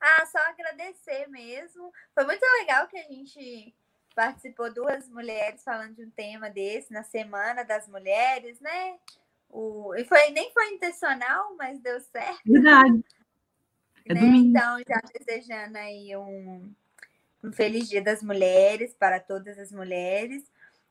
[0.00, 1.92] Ah, só agradecer mesmo.
[2.14, 3.74] Foi muito legal que a gente
[4.14, 8.96] participou duas mulheres falando de um tema desse na Semana das Mulheres, né?
[9.48, 12.40] O, e foi, nem foi intencional, mas deu certo.
[12.44, 13.04] Verdade.
[14.06, 14.20] É né?
[14.20, 16.72] Então, já desejando aí um,
[17.42, 20.44] um feliz Dia das Mulheres para todas as mulheres.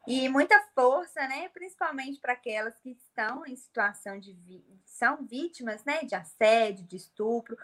[0.07, 1.49] E muita força, né?
[1.49, 6.03] Principalmente para aquelas que estão em situação de são vítimas, né?
[6.03, 7.57] De assédio, de estupro.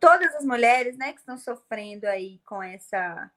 [0.00, 1.12] Todas as mulheres, né?
[1.12, 3.30] Que estão sofrendo aí com essa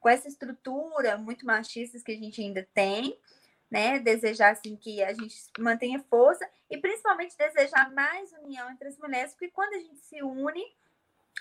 [0.00, 3.18] com essa estrutura muito machista que a gente ainda tem
[3.70, 3.98] né?
[3.98, 9.32] Desejar assim que a gente mantenha força e principalmente desejar mais união entre as mulheres,
[9.32, 10.64] porque quando a gente se une,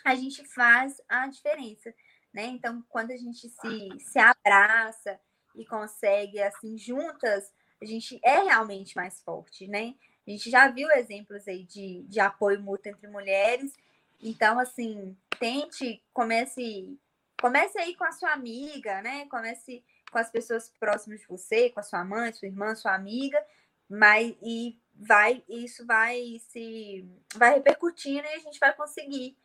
[0.04, 1.94] a gente faz a diferença,
[2.34, 2.46] né?
[2.46, 5.20] Então, quando a gente se, se abraça
[5.56, 7.52] e consegue assim juntas,
[7.82, 9.96] a gente é realmente mais forte, né?
[10.28, 13.74] A gente já viu exemplos aí de, de apoio mútuo entre mulheres.
[14.20, 17.00] Então, assim, tente, comece,
[17.40, 19.28] comece aí com a sua amiga, né?
[19.28, 23.44] Comece com as pessoas próximas de você, com a sua mãe, sua irmã, sua amiga,
[23.88, 27.06] mas e vai isso vai se
[27.36, 29.38] vai repercutindo e a gente vai conseguir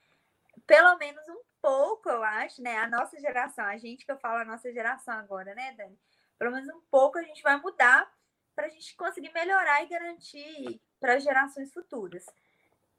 [0.66, 2.77] pelo menos um pouco, eu acho, né?
[2.78, 5.99] A nossa geração, a gente que eu falo a nossa geração agora, né, Dani?
[6.39, 8.11] Pelo menos um pouco a gente vai mudar
[8.55, 12.24] para a gente conseguir melhorar e garantir para as gerações futuras.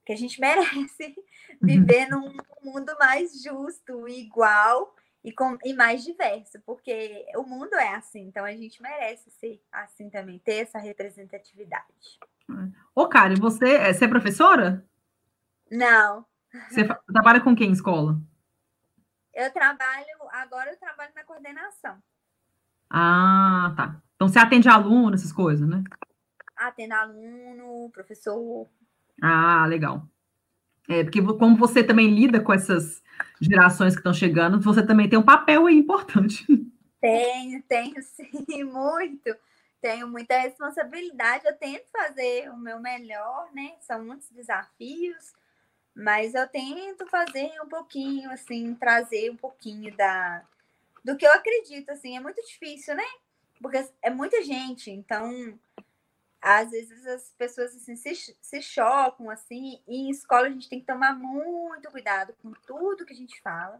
[0.06, 1.16] Que a gente merece
[1.62, 7.96] viver num mundo mais justo, igual e, com, e mais diverso, porque o mundo é
[7.96, 12.20] assim, então a gente merece ser assim também, ter essa representatividade.
[12.96, 14.86] Ô, Karen, você, é, você é professora?
[15.70, 16.26] Não.
[16.70, 16.84] Você
[17.14, 18.20] trabalha com quem em escola?
[19.34, 21.98] Eu trabalho, agora eu trabalho na coordenação.
[22.90, 24.02] Ah, tá.
[24.16, 25.84] Então você atende aluno, essas coisas, né?
[26.56, 28.68] Atendo aluno, professor.
[29.22, 30.08] Ah, legal.
[30.90, 33.02] É, porque como você também lida com essas
[33.40, 36.45] gerações que estão chegando, você também tem um papel aí importante.
[36.99, 39.36] Tenho, tenho sim, muito.
[39.82, 41.48] Tenho muita responsabilidade.
[41.48, 43.74] Eu tento fazer o meu melhor, né?
[43.80, 45.34] São muitos desafios,
[45.95, 50.43] mas eu tento fazer um pouquinho, assim, trazer um pouquinho da
[51.03, 52.15] do que eu acredito, assim.
[52.15, 53.03] É muito difícil, né?
[53.61, 55.59] Porque é muita gente, então
[56.41, 60.80] às vezes as pessoas assim, se, se chocam assim, e em escola a gente tem
[60.80, 63.80] que tomar muito cuidado com tudo que a gente fala,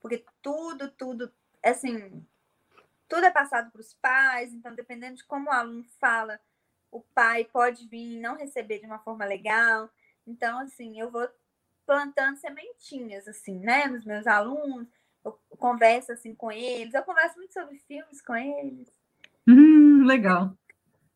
[0.00, 2.24] porque tudo, tudo, assim,
[3.08, 6.40] tudo é passado para os pais, então dependendo de como o aluno fala,
[6.92, 9.90] o pai pode vir não receber de uma forma legal.
[10.26, 11.28] Então, assim, eu vou
[11.86, 14.86] plantando sementinhas, assim, né, nos meus alunos,
[15.24, 18.88] eu converso assim com eles, eu converso muito sobre filmes com eles.
[19.46, 20.56] Hum, legal.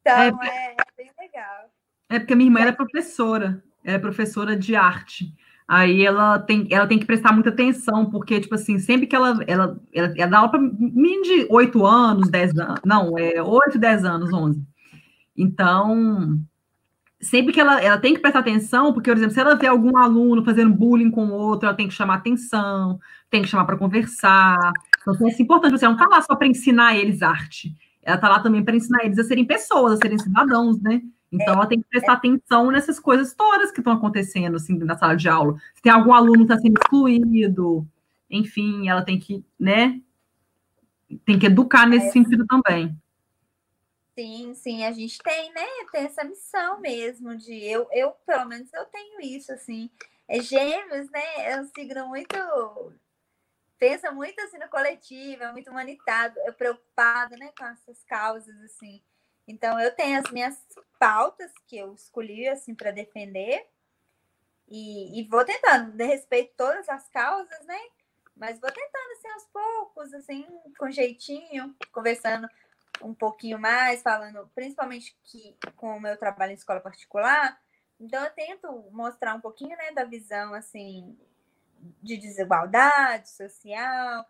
[0.00, 1.70] Então, é, é, bem legal.
[2.08, 5.32] É porque minha irmã era professora, era professora de arte.
[5.66, 9.38] Aí ela tem, ela tem que prestar muita atenção, porque, tipo assim, sempre que ela,
[9.46, 13.78] ela, ela, ela dá aula para mim de 8 anos, 10 anos, não, é 8,
[13.78, 14.62] 10 anos, 11.
[15.34, 16.38] Então,
[17.24, 19.96] sempre que ela, ela tem que prestar atenção, porque, por exemplo, se ela vê algum
[19.96, 24.72] aluno fazendo bullying com outro, ela tem que chamar atenção, tem que chamar para conversar.
[25.00, 27.74] Então, assim, é importante, você não está lá só para ensinar eles arte
[28.04, 31.02] ela está lá também para ensinar eles a serem pessoas, a serem cidadãos, né?
[31.32, 35.16] Então, ela tem que prestar atenção nessas coisas todas que estão acontecendo, assim, na sala
[35.16, 35.56] de aula.
[35.74, 37.84] Se tem algum aluno que está sendo excluído,
[38.30, 40.00] enfim, ela tem que, né?
[41.24, 42.10] Tem que educar nesse é.
[42.12, 42.96] sentido também.
[44.16, 45.66] Sim, sim, a gente tem, né?
[45.90, 49.90] Tem essa missão mesmo de eu, eu pelo menos eu tenho isso, assim.
[50.28, 51.22] É gêmeos, né?
[51.38, 52.36] É um signo muito
[53.78, 59.02] pensa muito assim no coletivo, é muito humanitado, é preocupado, né, com essas causas assim.
[59.46, 60.56] Então eu tenho as minhas
[60.98, 63.66] pautas que eu escolhi assim para defender
[64.68, 67.78] e, e, vou tentando, de respeito todas as causas, né?
[68.34, 70.46] Mas vou tentando assim aos poucos, assim,
[70.78, 72.48] com jeitinho, conversando
[73.02, 77.60] um pouquinho mais, falando principalmente que com o meu trabalho em escola particular,
[78.00, 81.16] então eu tento mostrar um pouquinho, né, da visão assim
[82.02, 84.24] de desigualdade social,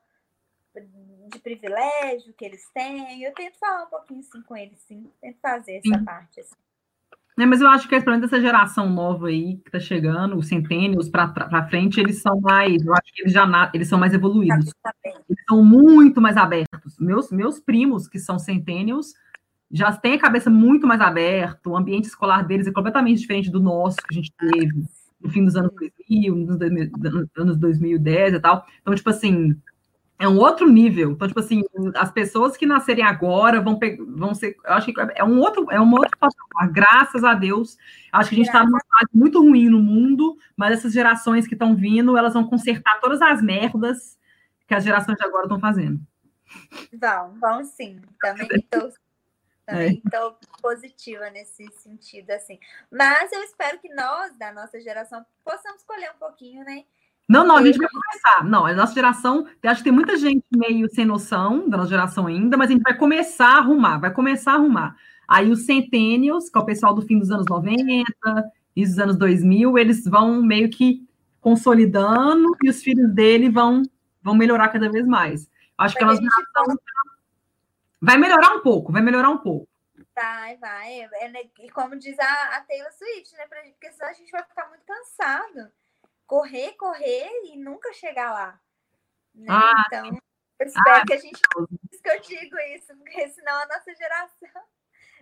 [1.28, 3.22] de privilégio que eles têm.
[3.22, 5.10] Eu tento falar um pouquinho assim com eles, sim.
[5.20, 6.04] Tento fazer essa sim.
[6.04, 6.40] parte.
[6.40, 6.54] Assim.
[7.36, 10.46] É, mas eu acho que, pelo menos, essa geração nova aí que está chegando, os
[10.46, 14.70] centênios para frente, eles são mais, eu acho que eles já eles são mais evoluídos.
[15.28, 16.96] Eles são muito mais abertos.
[16.98, 19.14] Meus, meus primos, que são centênios,
[19.70, 23.58] já têm a cabeça muito mais aberta, o ambiente escolar deles é completamente diferente do
[23.58, 24.84] nosso que a gente teve
[25.20, 26.60] no fim dos anos 2000, nos
[27.36, 28.64] anos 2010 e tal.
[28.82, 29.56] Então, tipo assim,
[30.18, 31.12] é um outro nível.
[31.12, 31.62] Então, tipo assim,
[31.96, 33.78] as pessoas que nascerem agora vão,
[34.16, 34.56] vão ser.
[34.64, 36.72] Eu acho que é um outro, é um outro patamar.
[36.72, 37.76] Graças a Deus.
[38.12, 41.54] Acho que a gente está numa fase muito ruim no mundo, mas essas gerações que
[41.54, 44.18] estão vindo, elas vão consertar todas as merdas
[44.66, 46.00] que as gerações de agora estão fazendo.
[46.92, 48.00] Vão, vão sim.
[48.20, 48.90] Também estou
[49.66, 50.60] também estou é.
[50.60, 52.58] positiva nesse sentido, assim.
[52.90, 56.84] Mas eu espero que nós, da nossa geração, possamos escolher um pouquinho, né?
[57.28, 58.44] Não, não, a gente vai começar.
[58.44, 62.26] Não, a nossa geração, acho que tem muita gente meio sem noção da nossa geração
[62.26, 64.96] ainda, mas a gente vai começar a arrumar, vai começar a arrumar.
[65.26, 68.04] Aí os centennials, que é o pessoal do fim dos anos 90
[68.76, 71.02] e dos anos 2000, eles vão meio que
[71.40, 73.82] consolidando e os filhos dele vão,
[74.22, 75.48] vão melhorar cada vez mais.
[75.78, 76.76] Acho que a nossa geração
[78.00, 79.66] Vai melhorar um pouco, vai melhorar um pouco.
[80.14, 81.00] Vai, vai.
[81.00, 83.46] É, né, e como diz a, a Taylor Swift, né?
[83.46, 85.72] Porque senão a gente vai ficar muito cansado.
[86.26, 88.60] Correr, correr e nunca chegar lá.
[89.34, 89.46] Né?
[89.48, 90.06] Ah, então,
[90.60, 91.40] eu espero ah, que a gente.
[91.52, 94.62] Por isso que eu digo isso, porque senão a nossa geração.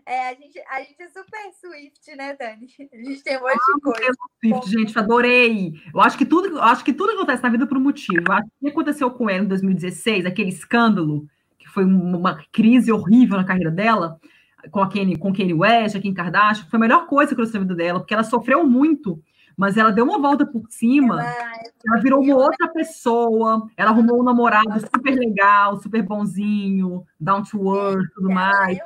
[0.04, 2.66] É, a gente, a gente é super Swift, né, Dani?
[2.92, 4.12] A gente tem um monte de coisa.
[4.40, 5.74] Swift, gente, adorei.
[5.94, 8.24] Eu acho que tudo, eu acho que tudo acontece na vida por um motivo.
[8.26, 11.28] Eu acho que o que aconteceu com ela em 2016, aquele escândalo
[11.72, 14.20] foi uma crise horrível na carreira dela,
[14.70, 17.60] com a Kenny, com Kanye West, a Kim Kardashian, foi a melhor coisa que aconteceu
[17.60, 19.20] na vida dela, porque ela sofreu muito,
[19.62, 21.52] mas ela deu uma volta por cima, ela,
[21.86, 27.72] ela virou uma outra pessoa, ela arrumou um namorado super legal, super bonzinho, down to
[27.72, 28.76] earth, tudo mais.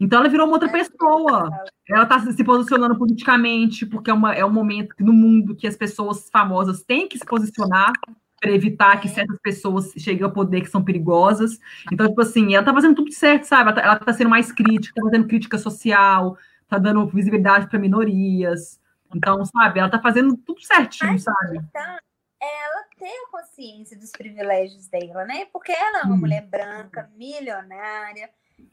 [0.00, 1.50] Então ela virou uma outra pessoa.
[1.86, 5.76] Ela está se posicionando politicamente, porque é, uma, é um momento no mundo que as
[5.76, 7.92] pessoas famosas têm que se posicionar
[8.40, 11.58] para evitar que certas pessoas cheguem ao poder que são perigosas.
[11.92, 13.78] Então, tipo assim, ela está fazendo tudo certo, sabe?
[13.78, 18.80] Ela está tá sendo mais crítica, está fazendo crítica social, está dando visibilidade para minorias.
[19.14, 21.56] Então, sabe, ela está fazendo tudo certinho, Mas, sabe?
[21.56, 21.98] Então,
[22.40, 25.46] ela tem a consciência dos privilégios dela, né?
[25.52, 26.18] Porque ela é uma hum.
[26.18, 28.30] mulher branca, milionária,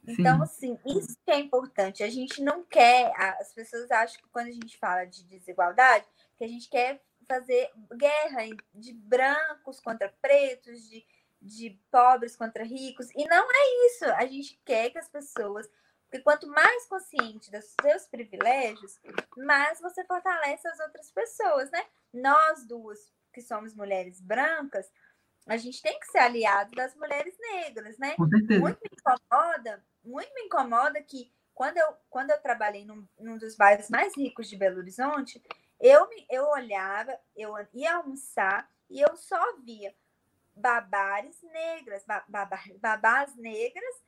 [0.08, 2.04] então, assim, isso que é importante.
[2.04, 6.06] A gente não quer, as pessoas acham que quando a gente fala de desigualdade,
[6.38, 8.44] que a gente quer fazer guerra
[8.74, 11.06] de brancos contra pretos, de,
[11.42, 13.10] de pobres contra ricos.
[13.16, 14.06] E não é isso.
[14.06, 15.68] A gente quer que as pessoas.
[16.16, 19.00] Porque quanto mais consciente dos seus privilégios,
[19.36, 21.86] mais você fortalece as outras pessoas, né?
[22.14, 24.90] Nós duas, que somos mulheres brancas,
[25.46, 28.16] a gente tem que ser aliado das mulheres negras, né?
[28.18, 33.58] Muito me incomoda, muito me incomoda que quando eu, quando eu trabalhei num, num dos
[33.58, 35.44] bairros mais ricos de Belo Horizonte,
[35.82, 39.94] eu, me, eu olhava, eu ia almoçar e eu só via
[40.56, 42.06] babares negras,
[42.80, 44.06] babás negras,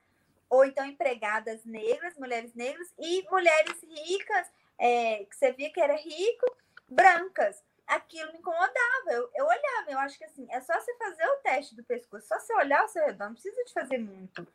[0.49, 4.47] ou então empregadas negras, mulheres negras e mulheres ricas,
[4.77, 6.55] é, que você via que era rico,
[6.87, 9.09] brancas aquilo me incomodava.
[9.09, 12.27] Eu, eu olhava, eu acho que assim, é só você fazer o teste do pescoço,
[12.27, 14.45] só você olhar ao seu redor, não precisa de fazer muito.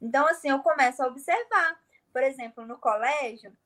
[0.00, 1.82] Então, assim, eu começo a observar.
[2.12, 3.56] Por exemplo, no colégio,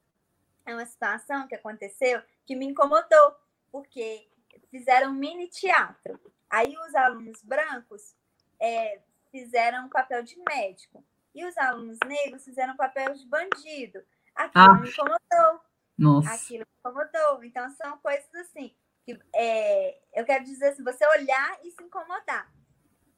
[0.64, 3.36] é uma situação que aconteceu que me incomodou,
[3.72, 4.26] porque
[4.70, 6.18] fizeram um mini teatro.
[6.48, 8.14] Aí os alunos brancos
[8.60, 9.00] é,
[9.30, 11.05] fizeram um papel de médico.
[11.39, 14.02] E os alunos negros fizeram papel de bandido.
[14.35, 14.74] Aquilo ah.
[14.81, 15.60] me incomodou.
[15.97, 16.32] Nossa.
[16.32, 17.44] Aquilo me incomodou.
[17.44, 18.74] Então, são coisas assim
[19.05, 22.52] que é, eu quero dizer assim, você olhar e se incomodar.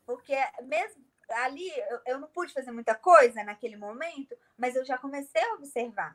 [0.04, 4.98] Porque mesmo ali eu, eu não pude fazer muita coisa naquele momento, mas eu já
[4.98, 6.14] comecei a observar.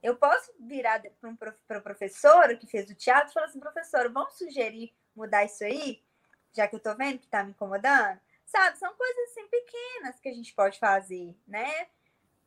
[0.00, 4.08] Eu posso virar para um pro, professor que fez o teatro e falar assim, professor,
[4.12, 6.00] vamos sugerir mudar isso aí,
[6.52, 8.20] já que eu estou vendo que está me incomodando?
[8.54, 11.68] Sabe, são coisas assim pequenas que a gente pode fazer, né?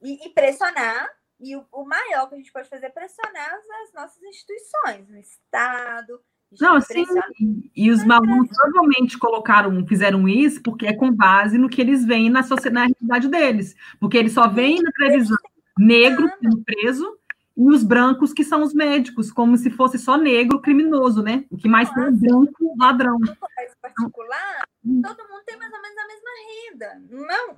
[0.02, 3.88] E, e pressionar, e o, o, maior que a gente pode fazer é pressionar as,
[3.88, 6.24] as nossas instituições, o Estado,
[6.62, 7.04] não, sim.
[7.76, 12.30] E os malucos provavelmente colocaram, fizeram isso porque é com base no que eles veem
[12.30, 12.40] na,
[12.72, 13.76] na realidade deles.
[14.00, 15.38] Porque eles só veem na televisão
[15.78, 17.17] negro sendo preso
[17.58, 21.46] e os brancos que são os médicos, como se fosse só negro criminoso, né?
[21.50, 23.18] O que mais tem é branco ladrão.
[23.82, 25.02] Particular, hum.
[25.02, 27.02] todo mundo tem mais ou menos a mesma renda.
[27.10, 27.58] Não,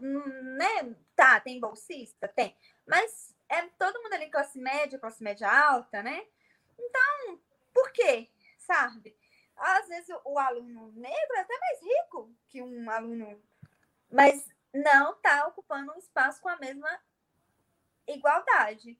[0.56, 0.96] né?
[1.16, 2.28] Tá, tem bolsista?
[2.28, 2.56] Tem.
[2.88, 6.24] Mas é todo mundo ali classe média, classe média alta, né?
[6.80, 7.38] Então,
[7.74, 8.30] por quê?
[8.70, 9.18] sabe?
[9.58, 13.42] Às vezes o, o aluno negro é até mais rico que um aluno,
[14.12, 16.90] mas não está ocupando um espaço com a mesma
[18.08, 18.98] igualdade,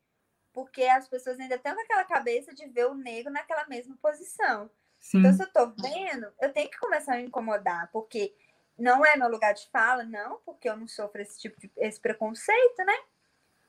[0.60, 4.70] porque as pessoas ainda têm aquela cabeça de ver o negro naquela mesma posição.
[5.00, 5.20] Sim.
[5.20, 8.36] Então, se eu estou vendo, eu tenho que começar a me incomodar, porque
[8.78, 11.98] não é meu lugar de fala, não, porque eu não sofro esse tipo de esse
[11.98, 12.94] preconceito, né?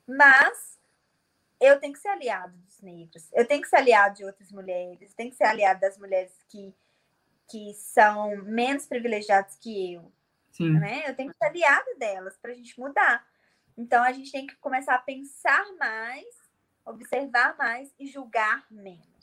[0.05, 0.81] Mas
[1.61, 5.15] eu tenho que ser aliado dos negros, eu tenho que ser aliado de outras mulheres,
[5.15, 6.75] tenho que ser aliado das mulheres que,
[7.49, 10.13] que são menos privilegiadas que eu.
[10.51, 10.73] Sim.
[10.73, 11.05] Né?
[11.07, 13.25] Eu tenho que ser aliado delas para a gente mudar.
[13.79, 16.40] Então a gente tem que começar a pensar mais,
[16.87, 19.21] observar mais e julgar menos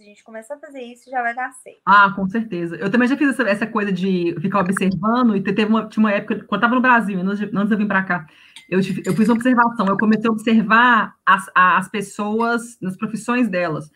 [0.00, 1.80] se a gente começar a fazer isso, já vai dar certo.
[1.84, 2.74] Ah, com certeza.
[2.76, 6.10] Eu também já fiz essa, essa coisa de ficar observando, e teve uma, tinha uma
[6.10, 8.26] época, quando eu estava no Brasil, antes de, eu vir para cá,
[8.70, 13.90] eu, eu fiz uma observação, eu comecei a observar as, as pessoas nas profissões delas.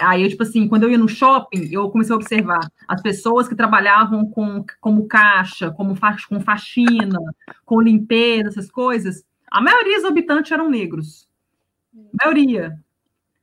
[0.00, 3.46] Aí, eu, tipo assim, quando eu ia no shopping, eu comecei a observar as pessoas
[3.46, 7.18] que trabalhavam com, como caixa, como fa, com faxina,
[7.66, 9.24] com limpeza, essas coisas.
[9.50, 11.28] A maioria dos habitantes eram negros.
[11.94, 12.76] A maioria.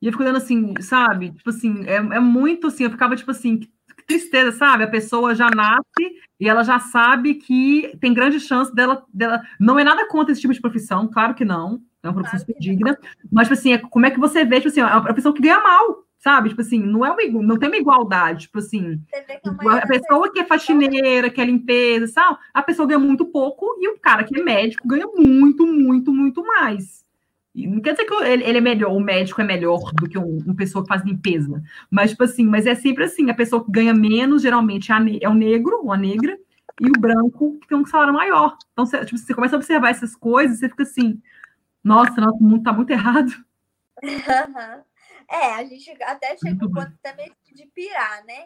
[0.02, 1.32] E eu fico dando assim, sabe?
[1.32, 3.70] Tipo assim, é, é muito assim, eu ficava tipo assim, que
[4.08, 4.84] tristeza, sabe?
[4.84, 9.42] A pessoa já nasce e ela já sabe que tem grande chance dela, dela.
[9.60, 11.82] Não é nada contra esse tipo de profissão, claro que não.
[12.02, 12.98] É uma profissão claro digna.
[13.32, 15.42] Mas, tipo assim, é, como é que você vê, tipo assim, é uma profissão que
[15.42, 16.50] ganha mal, sabe?
[16.50, 19.02] Tipo assim, não é uma, não tem uma igualdade, tipo assim.
[19.70, 22.38] A pessoa que é faxineira, que é limpeza, sabe?
[22.54, 26.46] A pessoa ganha muito pouco e o cara que é médico ganha muito, muito, muito
[26.46, 27.06] mais.
[27.66, 30.56] Não quer dizer que ele, é melhor, o médico é melhor do que um, uma
[30.56, 31.64] pessoa que faz limpeza.
[31.90, 35.30] Mas, tipo assim, mas é sempre assim: a pessoa que ganha menos, geralmente, é, é
[35.30, 36.38] o negro, ou a negra,
[36.80, 38.56] e o branco que tem um salário maior.
[38.74, 41.20] Então, você, tipo, você começa a observar essas coisas, você fica assim,
[41.84, 43.32] nossa, nosso mundo tá muito errado.
[45.30, 48.46] É, a gente até chega um ponto também de pirar, né?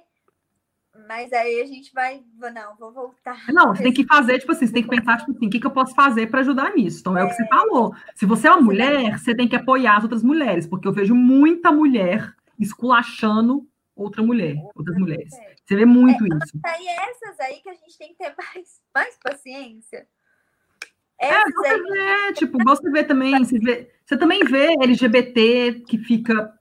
[1.07, 2.21] Mas aí a gente vai,
[2.53, 3.45] não, vou voltar.
[3.47, 5.59] Não, você tem que fazer, tipo assim, você tem que pensar, tipo assim, o que,
[5.59, 6.99] que eu posso fazer para ajudar nisso?
[6.99, 7.95] Então, é, é, o que você falou.
[8.13, 11.15] Se você é uma mulher, você tem que apoiar as outras mulheres, porque eu vejo
[11.15, 13.65] muita mulher esculachando
[13.95, 15.33] outra mulher, outras mulheres.
[15.65, 16.59] Você vê muito é, isso.
[16.65, 20.07] Aí essas aí que a gente tem que ter mais, mais paciência.
[21.19, 21.81] É, essas é, você aí...
[21.81, 26.53] vê, tipo, você vê também, você, vê, você também vê LGBT que fica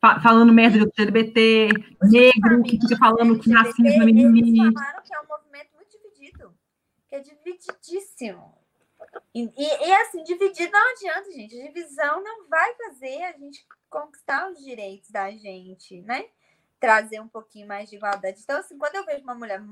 [0.00, 1.68] falando merda de LGBT,
[2.02, 4.60] negro, que fica falando que racismo é mimimi.
[4.60, 6.54] Eles falaram que é um movimento muito dividido,
[7.08, 8.54] que é divididíssimo.
[9.34, 11.60] E, e, e, assim, dividir não adianta, gente.
[11.60, 16.26] A divisão não vai fazer a gente conquistar os direitos da gente, né?
[16.80, 18.40] Trazer um pouquinho mais de igualdade.
[18.42, 19.62] Então, assim, quando eu vejo uma mulher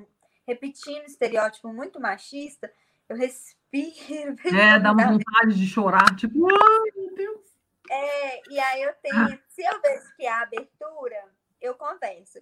[0.47, 2.71] repetindo estereótipo muito machista,
[3.09, 3.55] eu respiro.
[4.55, 7.44] É, dá uma vontade de chorar, tipo, ai, meu Deus.
[7.91, 11.29] É, e aí eu tenho, se eu vejo que há abertura,
[11.61, 12.41] eu converso.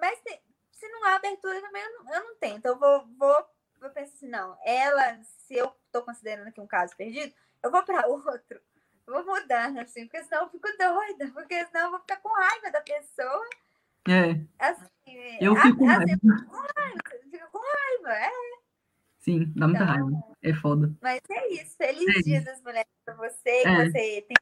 [0.00, 0.18] Mas
[0.72, 2.66] se não há abertura também, eu não, eu não tento.
[2.66, 3.46] Eu vou, vou,
[3.80, 7.32] vou pensar assim, não, ela, se eu estou considerando aqui um caso perdido,
[7.62, 8.60] eu vou para outro.
[9.06, 12.28] Eu vou mudando, assim, porque senão eu fico doida, porque senão eu vou ficar com
[12.28, 13.48] raiva da pessoa.
[14.08, 14.40] É.
[14.58, 16.06] Assim, eu fico com raiva.
[17.30, 18.30] Fico com raiva, é.
[19.18, 20.22] Sim, dá muita então, raiva.
[20.42, 20.92] É foda.
[21.00, 21.76] Mas é isso.
[21.76, 23.62] Feliz é Dia das Mulheres para você, é.
[23.62, 24.36] que você tem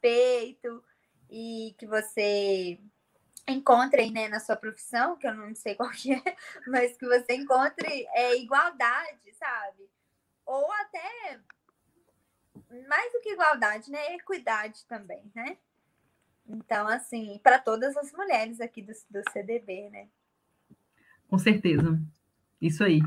[0.00, 0.82] respeito
[1.30, 2.80] e que você
[3.46, 6.36] encontre né, na sua profissão, que eu não sei qual que é,
[6.66, 9.88] mas que você encontre é, igualdade, sabe?
[10.46, 11.40] Ou até
[12.88, 14.14] mais do que igualdade, né?
[14.14, 15.56] Equidade também, né?
[16.46, 20.08] Então, assim, para todas as mulheres aqui do, do CDB, né?
[21.28, 22.00] Com certeza.
[22.60, 23.00] Isso aí.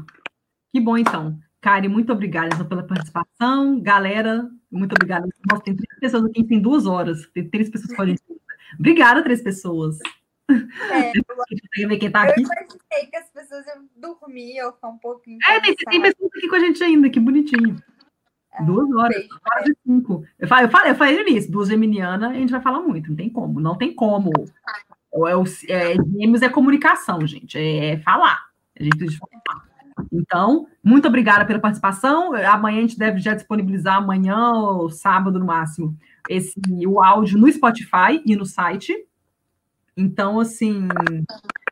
[0.72, 1.38] Que bom, então.
[1.60, 3.82] Kari, muito obrigada pela participação.
[3.82, 5.28] Galera, muito obrigada.
[5.50, 7.26] Nossa, tem pessoas aqui, tem duas horas.
[7.34, 8.22] Tem três pessoas com a gente.
[8.78, 9.98] Obrigada, três pessoas.
[10.50, 12.42] É, eu, ver quem tá aqui.
[12.42, 15.40] eu imaginei que as pessoas iam dormir ou ficar um pouquinho.
[15.50, 17.82] É, tem, tem, pessoas aqui com a gente ainda, que bonitinho.
[18.54, 20.26] É, duas horas, beijo, quase cinco.
[20.38, 23.16] Eu falei, eu falei, eu falei nisso, duas geminianas, a gente vai falar muito, não
[23.16, 24.32] tem como, não tem como.
[25.70, 28.48] É, é, é, é comunicação, gente, é, é falar.
[28.78, 29.73] A gente precisa falar.
[30.12, 32.34] Então, muito obrigada pela participação.
[32.34, 35.98] Amanhã a gente deve já disponibilizar amanhã ou sábado no máximo
[36.30, 38.94] esse o áudio no Spotify e no site.
[39.96, 40.88] Então, assim.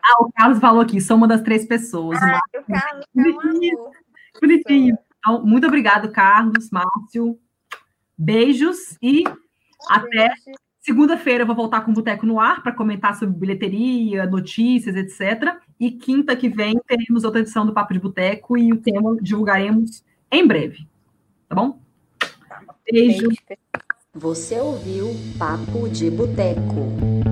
[0.04, 2.18] Ah, o Carlos falou aqui, sou uma das três pessoas.
[2.22, 3.92] Ah, o Carlos é um
[4.40, 4.98] Bonitinho.
[5.20, 7.40] Então, muito obrigado, Carlos, Márcio.
[8.18, 9.24] Beijos e
[9.90, 10.30] até
[10.80, 15.58] segunda-feira eu vou voltar com o Boteco no Ar para comentar sobre bilheteria, notícias, etc.
[15.82, 20.04] E quinta que vem teremos outra edição do Papo de Boteco e o tema divulgaremos
[20.32, 20.88] em breve.
[21.50, 21.80] Tá bom?
[22.86, 23.30] Beijo.
[24.14, 25.08] Você ouviu
[25.40, 27.31] Papo de Boteco.